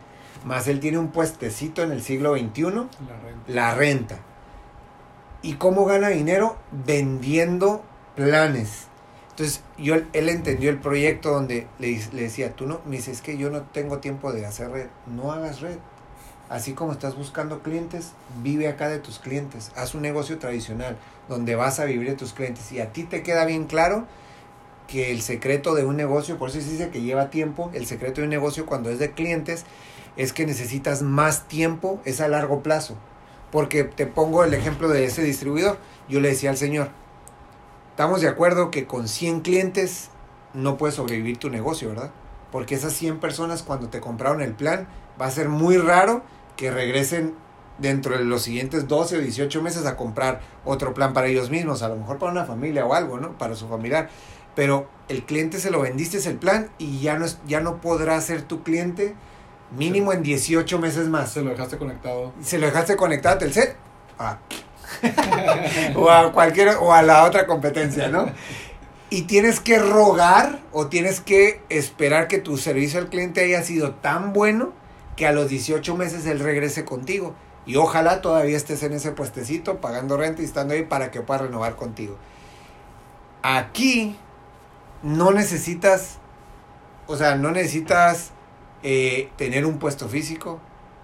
Más 0.45 0.67
él 0.69 0.79
tiene 0.79 0.97
un 0.97 1.09
puestecito 1.09 1.83
en 1.83 1.91
el 1.91 2.01
siglo 2.01 2.33
XXI, 2.33 2.63
la 2.63 2.71
renta. 2.71 2.89
La 3.49 3.75
renta. 3.75 4.19
¿Y 5.41 5.55
cómo 5.55 5.85
gana 5.85 6.07
dinero? 6.07 6.55
Vendiendo 6.71 7.83
planes. 8.15 8.87
Entonces, 9.35 9.61
yo, 9.77 9.95
él 10.13 10.29
entendió 10.29 10.69
el 10.69 10.79
proyecto 10.79 11.29
donde 11.29 11.67
le, 11.77 11.99
le 12.13 12.21
decía, 12.21 12.55
tú 12.55 12.67
no, 12.67 12.79
me 12.85 12.95
dice, 12.95 13.11
es 13.11 13.21
que 13.21 13.37
yo 13.37 13.49
no 13.49 13.63
tengo 13.63 13.97
tiempo 13.97 14.31
de 14.31 14.45
hacer 14.45 14.71
red, 14.71 14.87
no 15.13 15.33
hagas 15.33 15.59
red. 15.59 15.77
Así 16.47 16.71
como 16.71 16.93
estás 16.93 17.17
buscando 17.17 17.61
clientes, 17.61 18.13
vive 18.41 18.69
acá 18.69 18.87
de 18.87 18.99
tus 18.99 19.19
clientes, 19.19 19.73
haz 19.75 19.93
un 19.93 20.03
negocio 20.03 20.37
tradicional 20.37 20.95
donde 21.27 21.55
vas 21.55 21.81
a 21.81 21.85
vivir 21.85 22.07
de 22.07 22.15
tus 22.15 22.31
clientes. 22.31 22.71
Y 22.71 22.79
a 22.79 22.93
ti 22.93 23.03
te 23.03 23.23
queda 23.23 23.43
bien 23.43 23.65
claro 23.65 24.05
que 24.87 25.11
el 25.11 25.21
secreto 25.21 25.75
de 25.75 25.83
un 25.83 25.97
negocio, 25.97 26.37
por 26.37 26.49
eso 26.49 26.61
se 26.61 26.69
dice 26.69 26.89
que 26.89 27.01
lleva 27.01 27.29
tiempo, 27.29 27.71
el 27.73 27.85
secreto 27.87 28.21
de 28.21 28.27
un 28.27 28.29
negocio 28.29 28.65
cuando 28.65 28.89
es 28.89 28.99
de 28.99 29.11
clientes 29.11 29.65
es 30.15 30.31
que 30.31 30.45
necesitas 30.45 31.01
más 31.01 31.49
tiempo, 31.49 31.99
es 32.05 32.21
a 32.21 32.29
largo 32.29 32.63
plazo. 32.63 32.95
Porque 33.51 33.83
te 33.83 34.05
pongo 34.05 34.45
el 34.45 34.53
ejemplo 34.53 34.87
de 34.87 35.03
ese 35.03 35.23
distribuidor. 35.23 35.77
Yo 36.07 36.21
le 36.21 36.29
decía 36.29 36.51
al 36.51 36.57
señor, 36.57 36.89
estamos 37.95 38.19
de 38.19 38.27
acuerdo 38.27 38.71
que 38.71 38.87
con 38.87 39.07
100 39.07 39.39
clientes 39.39 40.09
no 40.53 40.75
puedes 40.75 40.95
sobrevivir 40.97 41.37
tu 41.37 41.49
negocio, 41.49 41.87
¿verdad? 41.87 42.11
Porque 42.51 42.75
esas 42.75 42.91
100 42.91 43.21
personas 43.21 43.63
cuando 43.63 43.87
te 43.87 44.01
compraron 44.01 44.41
el 44.41 44.51
plan, 44.51 44.89
va 45.19 45.27
a 45.27 45.31
ser 45.31 45.47
muy 45.47 45.77
raro 45.77 46.21
que 46.57 46.71
regresen 46.71 47.35
dentro 47.77 48.17
de 48.17 48.25
los 48.25 48.41
siguientes 48.41 48.89
12 48.89 49.15
o 49.15 49.21
18 49.21 49.61
meses 49.61 49.85
a 49.85 49.95
comprar 49.95 50.41
otro 50.65 50.93
plan 50.93 51.13
para 51.13 51.27
ellos 51.27 51.49
mismos, 51.49 51.83
a 51.83 51.87
lo 51.87 51.95
mejor 51.95 52.17
para 52.17 52.33
una 52.33 52.43
familia 52.43 52.85
o 52.85 52.93
algo, 52.93 53.17
¿no? 53.17 53.37
Para 53.37 53.55
su 53.55 53.69
familiar. 53.69 54.09
Pero 54.55 54.89
el 55.07 55.23
cliente 55.23 55.61
se 55.61 55.71
lo 55.71 55.79
vendiste 55.79 56.17
el 56.29 56.35
plan 56.35 56.71
y 56.77 56.99
ya 56.99 57.17
no, 57.17 57.23
es, 57.23 57.39
ya 57.47 57.61
no 57.61 57.79
podrá 57.79 58.19
ser 58.19 58.41
tu 58.41 58.61
cliente 58.61 59.15
mínimo 59.77 60.11
en 60.11 60.21
18 60.21 60.79
meses 60.79 61.07
más. 61.07 61.31
Se 61.31 61.41
lo 61.41 61.51
dejaste 61.51 61.77
conectado. 61.77 62.33
Se 62.41 62.59
lo 62.59 62.65
dejaste 62.65 62.97
conectado 62.97 63.35
a 63.35 63.39
Telcel. 63.39 63.69
Ah. 64.19 64.39
o 65.95 66.09
a 66.09 66.31
cualquier 66.31 66.69
o 66.79 66.93
a 66.93 67.01
la 67.01 67.23
otra 67.23 67.45
competencia, 67.45 68.07
¿no? 68.07 68.27
Y 69.09 69.23
tienes 69.23 69.59
que 69.59 69.79
rogar 69.79 70.59
o 70.71 70.87
tienes 70.87 71.21
que 71.21 71.61
esperar 71.69 72.27
que 72.27 72.39
tu 72.39 72.57
servicio 72.57 72.99
al 72.99 73.09
cliente 73.09 73.41
haya 73.41 73.61
sido 73.63 73.95
tan 73.95 74.33
bueno 74.33 74.73
que 75.15 75.27
a 75.27 75.31
los 75.31 75.49
18 75.49 75.95
meses 75.95 76.25
él 76.25 76.39
regrese 76.39 76.85
contigo. 76.85 77.35
Y 77.65 77.77
ojalá 77.77 78.21
todavía 78.21 78.57
estés 78.57 78.83
en 78.83 78.93
ese 78.93 79.11
puestecito 79.11 79.81
pagando 79.81 80.17
renta 80.17 80.41
y 80.41 80.45
estando 80.45 80.73
ahí 80.73 80.83
para 80.83 81.11
que 81.11 81.21
pueda 81.21 81.41
renovar 81.43 81.75
contigo. 81.75 82.17
Aquí 83.41 84.15
no 85.01 85.31
necesitas, 85.31 86.17
o 87.07 87.15
sea, 87.15 87.35
no 87.35 87.51
necesitas 87.51 88.31
eh, 88.83 89.29
tener 89.37 89.65
un 89.65 89.79
puesto 89.79 90.07
físico, 90.09 90.59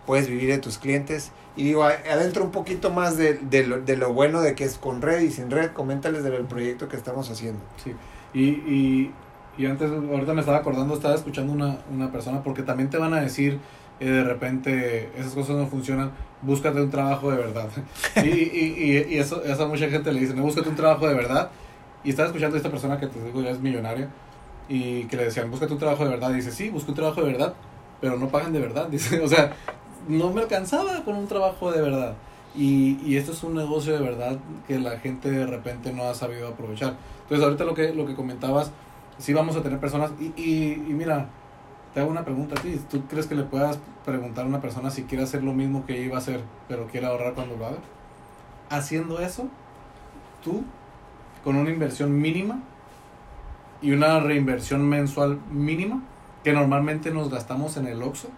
puedes 0.05 0.27
vivir 0.27 0.49
de 0.49 0.57
tus 0.57 0.77
clientes. 0.77 1.31
Y 1.55 1.65
digo, 1.65 1.83
adentro 1.83 2.45
un 2.45 2.51
poquito 2.51 2.91
más 2.91 3.17
de, 3.17 3.33
de, 3.33 3.67
lo, 3.67 3.81
de 3.81 3.97
lo 3.97 4.13
bueno 4.13 4.41
de 4.41 4.55
que 4.55 4.63
es 4.63 4.77
con 4.77 5.01
red 5.01 5.21
y 5.21 5.31
sin 5.31 5.51
red, 5.51 5.71
coméntales 5.71 6.23
del 6.23 6.45
proyecto 6.45 6.87
que 6.87 6.95
estamos 6.95 7.29
haciendo. 7.29 7.59
Sí, 7.83 7.93
y, 8.33 8.43
y, 8.43 9.11
y 9.57 9.65
antes, 9.65 9.91
ahorita 9.91 10.33
me 10.33 10.39
estaba 10.39 10.59
acordando, 10.59 10.93
estaba 10.93 11.15
escuchando 11.15 11.51
una, 11.51 11.79
una 11.93 12.11
persona, 12.11 12.41
porque 12.41 12.63
también 12.63 12.89
te 12.89 12.97
van 12.97 13.13
a 13.13 13.21
decir 13.21 13.59
y 14.01 14.05
de 14.05 14.23
repente 14.23 15.11
esas 15.15 15.33
cosas 15.33 15.55
no 15.57 15.67
funcionan, 15.67 16.11
búscate 16.41 16.81
un 16.81 16.89
trabajo 16.89 17.29
de 17.29 17.37
verdad. 17.37 17.69
y, 18.15 18.29
y, 18.29 19.05
y, 19.09 19.17
eso, 19.19 19.43
eso 19.43 19.63
a 19.63 19.67
mucha 19.67 19.87
gente 19.89 20.11
le 20.11 20.21
dice, 20.21 20.33
no, 20.33 20.41
búscate 20.41 20.67
un 20.69 20.75
trabajo 20.75 21.07
de 21.07 21.13
verdad. 21.13 21.51
Y 22.03 22.09
estaba 22.09 22.27
escuchando 22.27 22.55
a 22.55 22.57
esta 22.57 22.71
persona 22.71 22.99
que 22.99 23.05
te 23.05 23.23
digo 23.23 23.41
ya 23.41 23.51
es 23.51 23.59
millonaria 23.59 24.09
y 24.67 25.03
que 25.03 25.17
le 25.17 25.25
decían, 25.25 25.51
búscate 25.51 25.73
un 25.73 25.77
trabajo 25.77 26.03
de 26.03 26.09
verdad. 26.09 26.31
Y 26.31 26.35
dice, 26.37 26.51
sí, 26.51 26.69
busco 26.69 26.89
un 26.89 26.95
trabajo 26.95 27.21
de 27.21 27.31
verdad, 27.31 27.53
pero 27.99 28.17
no 28.17 28.29
pagan 28.29 28.51
de 28.53 28.59
verdad. 28.59 28.87
Dice, 28.89 29.19
o 29.19 29.27
sea, 29.27 29.53
no 30.07 30.31
me 30.31 30.41
alcanzaba 30.41 31.03
con 31.03 31.15
un 31.15 31.27
trabajo 31.27 31.71
de 31.71 31.81
verdad. 31.81 32.15
Y, 32.55 32.99
y 33.05 33.15
esto 33.15 33.31
es 33.31 33.43
un 33.43 33.55
negocio 33.55 33.93
de 33.93 33.99
verdad 33.99 34.37
que 34.67 34.77
la 34.77 34.99
gente 34.99 35.31
de 35.31 35.45
repente 35.45 35.93
no 35.93 36.03
ha 36.03 36.13
sabido 36.13 36.49
aprovechar. 36.49 36.95
Entonces, 37.23 37.43
ahorita 37.45 37.63
lo 37.63 37.73
que, 37.73 37.93
lo 37.93 38.05
que 38.05 38.15
comentabas, 38.15 38.71
sí 39.17 39.33
vamos 39.33 39.55
a 39.55 39.63
tener 39.63 39.79
personas, 39.79 40.11
y, 40.19 40.33
y, 40.35 40.73
y 40.73 40.93
mira, 40.93 41.29
te 41.93 41.99
hago 41.99 42.09
una 42.09 42.25
pregunta 42.25 42.59
a 42.59 42.61
ti. 42.61 42.79
¿Tú 42.89 43.03
crees 43.07 43.27
que 43.27 43.35
le 43.35 43.43
puedas 43.43 43.79
preguntar 44.05 44.45
a 44.45 44.47
una 44.47 44.61
persona 44.61 44.89
si 44.89 45.03
quiere 45.03 45.23
hacer 45.23 45.43
lo 45.43 45.53
mismo 45.53 45.85
que 45.85 46.01
iba 46.01 46.15
a 46.15 46.19
hacer, 46.19 46.41
pero 46.67 46.87
quiere 46.87 47.07
ahorrar 47.07 47.33
cuando 47.33 47.55
lo 47.55 47.65
haga? 47.65 47.77
Haciendo 48.69 49.19
eso, 49.19 49.47
tú, 50.43 50.63
con 51.43 51.55
una 51.55 51.69
inversión 51.69 52.19
mínima 52.19 52.59
y 53.81 53.91
una 53.91 54.19
reinversión 54.19 54.87
mensual 54.87 55.39
mínima, 55.51 56.03
que 56.43 56.53
normalmente 56.53 57.11
nos 57.11 57.29
gastamos 57.29 57.77
en 57.77 57.87
el 57.87 58.01
Oxxo, 58.01 58.29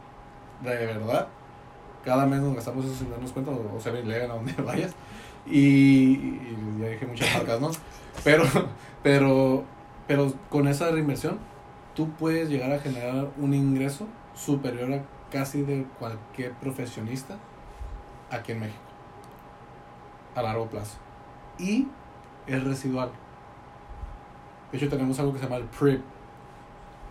de 0.64 0.76
verdad, 0.86 1.28
cada 2.04 2.26
mes 2.26 2.42
nos 2.42 2.56
gastamos 2.56 2.86
eso 2.86 2.96
sin 2.96 3.10
darnos 3.10 3.32
cuenta, 3.32 3.52
o, 3.52 3.80
sea, 3.80 3.94
legan 3.94 4.32
a 4.32 4.36
donde 4.36 4.54
vayas, 4.62 4.94
y, 5.46 5.60
y 5.60 6.78
ya 6.80 6.88
dije 6.88 7.06
muchas 7.06 7.34
marcas, 7.34 7.62
¿no? 7.62 7.72
Pero, 8.24 8.46
pero, 9.02 9.64
pero 10.08 10.34
con 10.50 10.68
esa 10.68 10.92
reinversión 10.92 11.40
tú 11.96 12.10
puedes 12.12 12.50
llegar 12.50 12.72
a 12.72 12.80
generar 12.80 13.30
un 13.38 13.54
ingreso 13.54 14.08
superior 14.36 14.94
a 14.94 15.04
casi 15.32 15.64
de 15.64 15.86
cualquier 16.00 16.54
profesionista 16.54 17.38
aquí 18.32 18.52
en 18.54 18.62
México 18.62 18.80
a 20.36 20.42
largo 20.42 20.68
plazo. 20.68 20.98
Y 21.60 21.88
es 22.48 22.64
residual. 22.64 23.12
De 24.72 24.78
hecho 24.78 24.90
tenemos 24.90 25.20
algo 25.20 25.34
que 25.34 25.40
se 25.40 25.46
llama 25.46 25.58
el 25.58 25.66
PRIP 25.66 26.02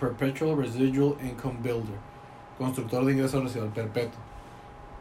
Perpetual 0.00 0.56
Residual 0.56 1.16
Income 1.22 1.58
Builder 1.62 2.12
constructor 2.58 3.04
de 3.04 3.12
ingreso 3.12 3.40
residual 3.40 3.70
perpetuo 3.70 4.20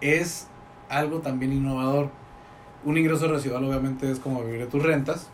es 0.02 0.48
algo 0.90 1.20
también 1.20 1.54
innovador 1.54 2.10
un 2.84 2.98
ingreso 2.98 3.28
residual 3.28 3.64
obviamente 3.64 4.12
es 4.12 4.20
como 4.20 4.44
vivir 4.44 4.62
de 4.62 4.68
tus 4.68 4.84
rentas 4.84 5.30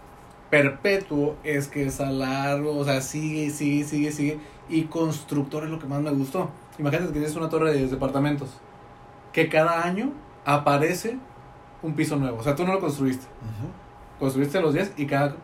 perpetuo 0.49 1.35
es 1.43 1.67
que 1.67 1.85
es 1.85 1.99
a 1.99 2.09
largo, 2.09 2.77
o 2.77 2.83
sea, 2.85 3.01
sigue, 3.01 3.49
sigue, 3.49 3.83
sigue, 3.83 4.11
sigue. 4.11 4.39
Y 4.69 4.83
constructor 4.83 5.63
es 5.63 5.69
lo 5.69 5.79
que 5.79 5.87
más 5.87 6.01
me 6.01 6.11
gustó. 6.11 6.49
Imagínate 6.79 7.07
que 7.07 7.13
tienes 7.13 7.35
una 7.35 7.49
torre 7.49 7.73
de 7.73 7.87
departamentos 7.87 8.49
que 9.33 9.49
cada 9.49 9.83
año 9.83 10.11
aparece 10.45 11.17
un 11.81 11.93
piso 11.93 12.15
nuevo. 12.15 12.37
O 12.37 12.43
sea, 12.43 12.55
tú 12.55 12.65
no 12.65 12.73
lo 12.73 12.79
construiste. 12.79 13.25
Construiste 14.19 14.59
los 14.61 14.73
10 14.73 14.93
y 14.97 15.05
cada, 15.05 15.35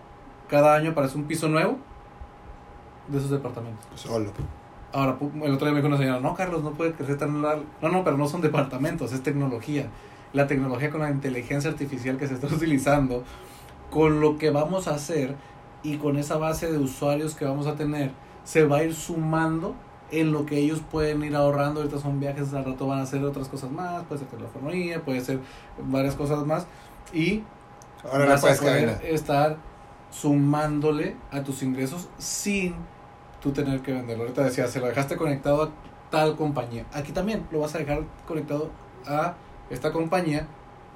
cada 0.49 0.75
año 0.75 0.91
aparece 0.91 1.17
un 1.17 1.25
piso 1.25 1.47
nuevo 1.47 1.77
de 3.07 3.17
esos 3.17 3.29
departamentos. 3.29 3.85
Solo. 3.95 4.31
Ahora, 4.93 5.17
el 5.43 5.53
otro 5.53 5.65
día 5.65 5.73
me 5.73 5.81
dijo 5.81 5.87
una 5.87 5.97
señora, 5.97 6.19
no, 6.19 6.35
Carlos, 6.35 6.63
no 6.63 6.71
puede 6.71 6.93
crecer 6.93 7.17
tan 7.17 7.41
largo. 7.41 7.63
No, 7.81 7.89
no, 7.89 8.03
pero 8.03 8.15
no 8.15 8.27
son 8.27 8.41
departamentos, 8.41 9.11
es 9.11 9.23
tecnología. 9.23 9.87
La 10.33 10.47
tecnología 10.47 10.91
con 10.91 11.01
la 11.01 11.09
inteligencia 11.09 11.69
artificial 11.69 12.17
que 12.17 12.27
se 12.27 12.35
está 12.35 12.47
utilizando 12.53 13.23
con 13.89 14.21
lo 14.21 14.37
que 14.37 14.49
vamos 14.49 14.87
a 14.87 14.95
hacer 14.95 15.35
y 15.83 15.97
con 15.97 16.17
esa 16.17 16.37
base 16.37 16.71
de 16.71 16.77
usuarios 16.77 17.35
que 17.35 17.45
vamos 17.45 17.67
a 17.67 17.75
tener, 17.75 18.11
se 18.43 18.63
va 18.63 18.77
a 18.77 18.83
ir 18.83 18.93
sumando 18.93 19.75
en 20.11 20.31
lo 20.31 20.45
que 20.45 20.57
ellos 20.59 20.81
pueden 20.91 21.23
ir 21.23 21.35
ahorrando. 21.35 21.81
Ahorita 21.81 21.99
son 21.99 22.19
viajes, 22.19 22.53
al 22.53 22.65
rato 22.65 22.87
van 22.87 22.99
a 22.99 23.03
hacer 23.03 23.23
otras 23.23 23.49
cosas 23.49 23.71
más, 23.71 24.03
puede 24.03 24.19
ser 24.19 24.29
telefonía, 24.29 25.01
puede 25.01 25.21
ser 25.21 25.39
varias 25.89 26.15
cosas 26.15 26.45
más. 26.45 26.67
Y 27.11 27.43
Ahora 28.11 28.25
vas 28.25 28.43
a 28.43 28.55
poder 28.55 29.01
estar 29.03 29.57
sumándole 30.11 31.15
a 31.31 31.43
tus 31.43 31.63
ingresos 31.63 32.09
sin 32.17 32.75
tú 33.43 33.51
tener 33.51 33.81
que 33.81 33.91
venderlo. 33.91 34.23
Ahorita 34.23 34.43
decía, 34.43 34.67
se 34.67 34.79
lo 34.79 34.87
dejaste 34.87 35.17
conectado 35.17 35.63
a 35.63 35.69
tal 36.09 36.37
compañía. 36.37 36.85
Aquí 36.93 37.11
también 37.11 37.45
lo 37.51 37.59
vas 37.59 37.75
a 37.75 37.77
dejar 37.77 38.03
conectado 38.25 38.71
a 39.05 39.35
esta 39.69 39.91
compañía, 39.91 40.47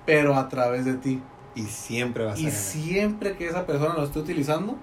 pero 0.06 0.36
a 0.36 0.48
través 0.48 0.86
de 0.86 0.94
ti. 0.94 1.22
Y 1.56 1.64
siempre 1.64 2.24
vas 2.24 2.38
a 2.38 2.40
y 2.40 2.46
ganar. 2.46 2.58
siempre 2.58 3.36
que 3.36 3.48
esa 3.48 3.66
persona 3.66 3.96
lo 3.96 4.04
esté 4.04 4.20
utilizando, 4.20 4.78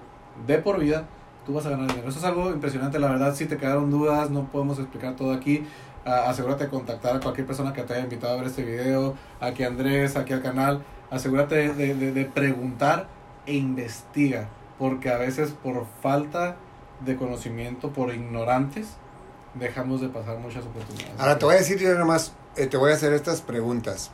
de 0.45 0.59
por 0.59 0.79
vida, 0.79 1.07
tú 1.45 1.53
vas 1.53 1.65
a 1.65 1.71
ganar 1.71 1.87
dinero. 1.87 2.07
Eso 2.07 2.19
es 2.19 2.25
algo 2.25 2.51
impresionante, 2.51 2.99
la 2.99 3.09
verdad. 3.09 3.33
Si 3.33 3.45
te 3.47 3.57
quedaron 3.57 3.89
dudas, 3.89 4.29
no 4.29 4.43
podemos 4.51 4.77
explicar 4.77 5.15
todo 5.15 5.33
aquí. 5.33 5.65
Uh, 6.05 6.29
asegúrate 6.29 6.65
de 6.65 6.69
contactar 6.69 7.15
a 7.15 7.19
cualquier 7.19 7.47
persona 7.47 7.73
que 7.73 7.81
te 7.81 7.93
haya 7.93 8.03
invitado 8.03 8.33
a 8.33 8.37
ver 8.37 8.45
este 8.45 8.63
video, 8.63 9.15
aquí 9.39 9.63
a 9.63 9.67
Andrés, 9.67 10.15
aquí 10.15 10.33
al 10.33 10.43
canal. 10.43 10.83
Asegúrate 11.09 11.73
de, 11.73 11.95
de, 11.95 12.11
de 12.11 12.25
preguntar 12.25 13.07
e 13.47 13.55
investiga, 13.55 14.49
porque 14.77 15.09
a 15.09 15.17
veces 15.17 15.51
por 15.63 15.87
falta 16.03 16.57
de 17.05 17.15
conocimiento, 17.15 17.91
por 17.91 18.13
ignorantes, 18.13 18.87
dejamos 19.53 20.01
de 20.01 20.09
pasar 20.09 20.37
muchas 20.37 20.65
oportunidades. 20.65 21.19
Ahora 21.19 21.37
te 21.37 21.45
voy 21.45 21.55
a 21.55 21.57
decir 21.59 21.77
yo 21.79 21.89
nada 21.93 22.05
más, 22.05 22.33
eh, 22.55 22.67
te 22.67 22.77
voy 22.77 22.91
a 22.91 22.95
hacer 22.95 23.13
estas 23.13 23.41
preguntas. 23.41 24.11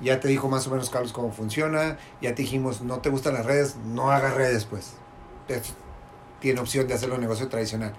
Ya 0.00 0.18
te 0.18 0.28
dijo 0.28 0.48
más 0.48 0.66
o 0.66 0.70
menos 0.70 0.88
Carlos 0.88 1.12
cómo 1.12 1.30
funciona. 1.30 1.98
Ya 2.22 2.34
te 2.34 2.42
dijimos, 2.42 2.80
no 2.80 3.00
te 3.00 3.10
gustan 3.10 3.34
las 3.34 3.44
redes, 3.44 3.76
no 3.84 4.10
hagas 4.10 4.34
redes, 4.34 4.64
pues. 4.64 4.94
Tiene 6.40 6.60
opción 6.60 6.88
de 6.88 6.94
hacerlo 6.94 7.18
negocio 7.18 7.48
tradicional. 7.48 7.92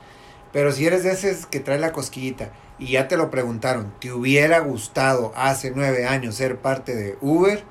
Pero 0.52 0.72
si 0.72 0.86
eres 0.86 1.04
de 1.04 1.12
esos 1.12 1.46
que 1.46 1.60
trae 1.60 1.78
la 1.78 1.92
cosquillita 1.92 2.50
y 2.80 2.94
ya 2.94 3.08
te 3.08 3.18
lo 3.18 3.30
preguntaron, 3.30 3.94
¿te 4.00 4.12
hubiera 4.12 4.60
gustado 4.60 5.32
hace 5.36 5.72
nueve 5.72 6.08
años 6.08 6.36
ser 6.36 6.58
parte 6.58 6.96
de 6.96 7.18
Uber? 7.22 7.64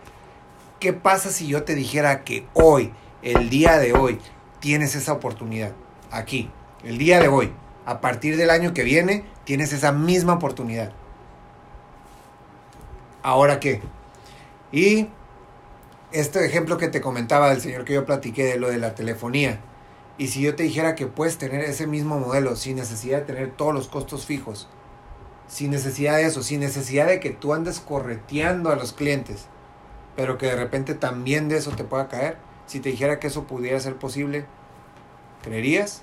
¿Qué 0.78 0.92
pasa 0.92 1.30
si 1.30 1.48
yo 1.48 1.64
te 1.64 1.74
dijera 1.74 2.24
que 2.24 2.46
hoy, 2.54 2.92
el 3.22 3.50
día 3.50 3.78
de 3.78 3.92
hoy, 3.92 4.18
tienes 4.60 4.94
esa 4.94 5.12
oportunidad? 5.12 5.72
Aquí, 6.10 6.50
el 6.82 6.98
día 6.98 7.20
de 7.20 7.28
hoy, 7.28 7.52
a 7.86 8.00
partir 8.00 8.36
del 8.36 8.50
año 8.50 8.74
que 8.74 8.82
viene, 8.82 9.24
tienes 9.44 9.72
esa 9.72 9.92
misma 9.92 10.34
oportunidad. 10.34 10.92
¿Ahora 13.22 13.60
qué? 13.60 13.80
Y 14.72 15.08
este 16.12 16.44
ejemplo 16.44 16.78
que 16.78 16.88
te 16.88 17.00
comentaba 17.00 17.50
del 17.50 17.60
señor 17.60 17.84
que 17.84 17.94
yo 17.94 18.04
platiqué 18.06 18.44
de 18.44 18.58
lo 18.58 18.68
de 18.68 18.78
la 18.78 18.94
telefonía. 18.94 19.60
Y 20.18 20.28
si 20.28 20.42
yo 20.42 20.56
te 20.56 20.64
dijera 20.64 20.94
que 20.94 21.06
puedes 21.06 21.38
tener 21.38 21.60
ese 21.60 21.86
mismo 21.86 22.18
modelo 22.18 22.56
sin 22.56 22.76
necesidad 22.76 23.18
de 23.18 23.24
tener 23.24 23.50
todos 23.52 23.72
los 23.72 23.88
costos 23.88 24.26
fijos, 24.26 24.68
sin 25.46 25.70
necesidad 25.70 26.16
de 26.16 26.26
eso, 26.26 26.42
sin 26.42 26.60
necesidad 26.60 27.06
de 27.06 27.20
que 27.20 27.30
tú 27.30 27.54
andes 27.54 27.80
correteando 27.80 28.70
a 28.70 28.76
los 28.76 28.92
clientes, 28.92 29.46
pero 30.16 30.38
que 30.38 30.46
de 30.46 30.56
repente 30.56 30.94
también 30.94 31.48
de 31.48 31.56
eso 31.56 31.70
te 31.70 31.84
pueda 31.84 32.08
caer, 32.08 32.36
si 32.66 32.80
te 32.80 32.90
dijera 32.90 33.18
que 33.18 33.28
eso 33.28 33.44
pudiera 33.44 33.80
ser 33.80 33.96
posible, 33.96 34.44
¿creerías? 35.42 36.02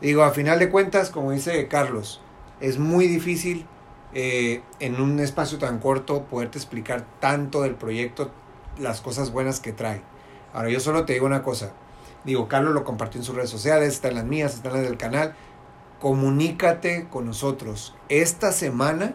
Digo, 0.00 0.22
a 0.22 0.30
final 0.30 0.58
de 0.58 0.70
cuentas, 0.70 1.10
como 1.10 1.30
dice 1.30 1.66
Carlos, 1.68 2.20
es 2.60 2.78
muy 2.78 3.06
difícil 3.06 3.66
eh, 4.12 4.62
en 4.78 5.00
un 5.00 5.18
espacio 5.18 5.58
tan 5.58 5.78
corto 5.78 6.24
poderte 6.24 6.58
explicar 6.58 7.04
tanto 7.20 7.62
del 7.62 7.74
proyecto, 7.74 8.30
las 8.78 9.00
cosas 9.00 9.32
buenas 9.32 9.60
que 9.60 9.72
trae. 9.72 10.02
Ahora, 10.52 10.70
yo 10.70 10.80
solo 10.80 11.04
te 11.04 11.14
digo 11.14 11.26
una 11.26 11.42
cosa. 11.42 11.72
Digo, 12.24 12.48
Carlos 12.48 12.74
lo 12.74 12.84
compartió 12.84 13.20
en 13.20 13.24
sus 13.24 13.34
redes 13.34 13.50
sociales, 13.50 13.94
está 13.94 14.08
en 14.08 14.14
las 14.14 14.24
mías, 14.24 14.54
está 14.54 14.68
en 14.68 14.74
las 14.76 14.84
del 14.84 14.96
canal. 14.96 15.34
Comunícate 16.00 17.08
con 17.10 17.26
nosotros. 17.26 17.94
Esta 18.08 18.52
semana, 18.52 19.14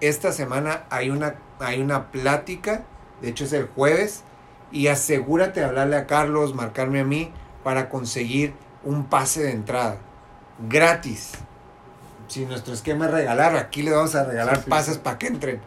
esta 0.00 0.32
semana 0.32 0.84
hay 0.90 1.10
una, 1.10 1.36
hay 1.58 1.80
una 1.80 2.10
plática, 2.10 2.84
de 3.22 3.30
hecho 3.30 3.44
es 3.44 3.52
el 3.52 3.66
jueves, 3.66 4.22
y 4.70 4.88
asegúrate 4.88 5.60
de 5.60 5.66
hablarle 5.66 5.96
a 5.96 6.06
Carlos, 6.06 6.54
marcarme 6.54 7.00
a 7.00 7.04
mí, 7.04 7.32
para 7.64 7.88
conseguir 7.88 8.54
un 8.86 9.04
pase 9.04 9.42
de 9.42 9.50
entrada. 9.50 9.98
Gratis. 10.70 11.32
Si 12.28 12.46
nuestro 12.46 12.72
esquema 12.72 13.04
es 13.06 13.10
regalar, 13.12 13.56
aquí 13.56 13.82
le 13.82 13.90
vamos 13.90 14.14
a 14.14 14.24
regalar 14.24 14.56
Sí, 14.56 14.62
sí, 14.64 14.70
pases 14.70 14.98
para 14.98 15.18
que 15.18 15.26
entren. 15.26 15.60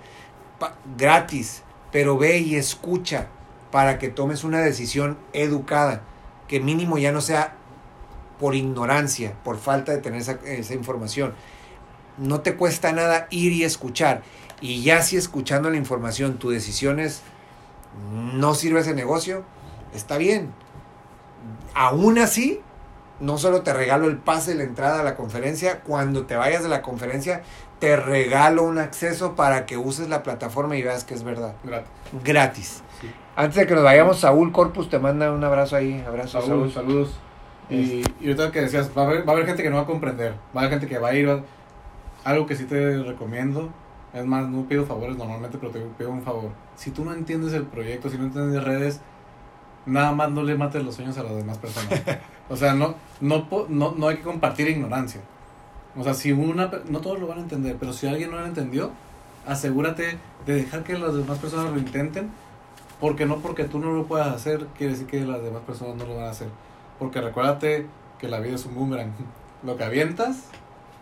Pa- 0.58 0.74
gratis. 0.98 1.62
Pero 1.92 2.18
ve 2.18 2.40
y 2.40 2.56
escucha 2.56 3.28
para 3.72 4.00
que 4.00 4.10
tomes 4.10 4.44
una 4.44 4.60
decisión 4.60 5.18
educada. 5.34 6.02
Que 6.48 6.60
mínimo 6.60 6.98
ya 6.98 7.12
no 7.12 7.22
sea 7.22 7.54
por 8.40 8.56
ignorancia, 8.56 9.34
por 9.44 9.58
falta 9.58 9.92
de 9.92 10.00
tener 10.00 10.22
esa, 10.22 10.40
esa 10.46 10.74
información. 10.74 11.34
No 12.18 12.42
te 12.42 12.56
cuesta 12.56 12.92
nada 12.92 13.28
ir 13.30 13.52
y 13.52 13.64
escuchar. 13.64 14.24
Y 14.62 14.82
ya 14.82 15.02
si 15.02 15.18
escuchando 15.18 15.70
la 15.70 15.78
información 15.78 16.40
tu 16.40 16.50
decisión 16.50 17.00
es 17.00 17.22
no 18.12 18.56
sirve 18.56 18.82
ese 18.82 18.94
negocio, 18.94 19.44
está 19.94 20.18
bien. 20.18 20.52
Aún 21.74 22.18
así, 22.20 22.62
no 23.20 23.38
solo 23.38 23.62
te 23.62 23.74
regalo 23.74 24.08
el 24.08 24.18
pase 24.18 24.52
de 24.52 24.58
la 24.58 24.64
entrada 24.64 25.02
a 25.02 25.04
la 25.04 25.16
conferencia, 25.16 25.82
cuando 25.82 26.26
te 26.26 26.36
vayas 26.36 26.64
de 26.64 26.70
la 26.70 26.82
conferencia, 26.82 27.42
te 27.80 27.96
regalo 27.96 28.64
un 28.64 28.78
acceso 28.78 29.36
para 29.36 29.66
que 29.66 29.78
uses 29.78 30.10
la 30.10 30.24
plataforma 30.24 30.76
y 30.78 30.82
veas 30.84 31.04
que 31.04 31.14
es 31.14 31.24
verdad. 31.24 31.54
Gratis. 31.64 31.90
Gratis. 32.24 32.84
Sí. 33.02 33.10
Antes 33.36 33.56
de 33.56 33.68
que 33.68 33.76
nos 33.76 33.84
vayamos, 33.84 34.20
Saúl 34.20 34.52
Corpus 34.52 34.90
te 34.90 35.00
manda 35.00 35.32
un 35.32 35.44
abrazo 35.44 35.76
ahí. 35.76 36.04
Abrazo, 36.06 36.42
Saúl. 36.42 36.72
saludos. 36.72 37.12
Y, 37.70 38.02
y 38.20 38.28
ahorita 38.28 38.52
que 38.52 38.62
decías, 38.62 38.90
va 38.98 39.04
a, 39.04 39.06
haber, 39.06 39.28
va 39.28 39.32
a 39.34 39.36
haber 39.36 39.46
gente 39.46 39.64
que 39.64 39.70
no 39.70 39.76
va 39.78 39.84
a 39.84 39.86
comprender, 39.86 40.34
va 40.56 40.62
a 40.62 40.66
haber 40.66 40.72
gente 40.80 40.88
que 40.88 40.98
va 41.00 41.10
a 41.10 41.14
ir. 41.14 41.30
va- 41.30 41.42
Algo 42.26 42.46
que 42.48 42.56
sí 42.56 42.66
te 42.66 42.98
recomiendo, 43.04 43.70
es 44.14 44.26
más, 44.26 44.48
no 44.50 44.64
pido 44.68 44.86
favores 44.86 45.16
normalmente, 45.18 45.58
pero 45.60 45.72
te 45.72 45.80
pido 45.98 46.10
un 46.10 46.24
favor. 46.24 46.50
Si 46.76 46.92
tú 46.92 47.06
no 47.06 47.14
entiendes 47.14 47.54
el 47.54 47.64
proyecto, 47.64 48.10
si 48.10 48.18
no 48.18 48.26
entiendes 48.26 48.64
redes, 48.64 49.02
nada 49.86 50.12
más 50.12 50.32
no 50.32 50.44
le 50.44 50.56
mates 50.56 50.84
los 50.84 50.96
sueños 50.96 51.18
a 51.18 51.24
las 51.24 51.36
demás 51.36 51.58
personas. 51.60 52.02
o 52.50 52.56
sea, 52.56 52.74
no, 52.74 52.96
no, 53.22 53.48
po- 53.50 53.68
no, 53.70 53.94
no 53.98 54.08
hay 54.08 54.18
que 54.18 54.24
compartir 54.24 54.68
ignorancia. 54.70 55.22
O 55.98 56.04
sea, 56.04 56.14
si 56.14 56.32
una, 56.32 56.72
no 56.88 57.00
todos 57.02 57.20
lo 57.20 57.28
van 57.28 57.40
a 57.40 57.42
entender, 57.42 57.78
pero 57.80 57.94
si 57.94 58.08
alguien 58.08 58.32
no 58.32 58.38
lo 58.40 58.46
entendió, 58.46 58.92
asegúrate 59.48 60.18
de 60.46 60.54
dejar 60.54 60.84
que 60.84 60.98
las 60.98 61.14
demás 61.16 61.40
personas 61.40 61.72
lo 61.72 61.78
intenten, 61.80 62.30
porque 63.00 63.26
no 63.26 63.38
porque 63.40 63.64
tú 63.64 63.80
no 63.80 63.92
lo 63.92 64.06
puedas 64.06 64.28
hacer, 64.28 64.68
quiere 64.78 64.94
decir 64.94 65.08
que 65.08 65.22
las 65.22 65.42
demás 65.42 65.62
personas 65.66 65.96
no 65.96 66.06
lo 66.06 66.16
van 66.16 66.26
a 66.26 66.30
hacer. 66.32 66.48
Porque 67.00 67.22
recuérdate 67.22 67.86
que 68.20 68.28
la 68.28 68.40
vida 68.40 68.56
es 68.56 68.66
un 68.66 68.76
boomerang. 68.76 69.12
Lo 69.64 69.78
que 69.78 69.84
avientas, 69.84 70.44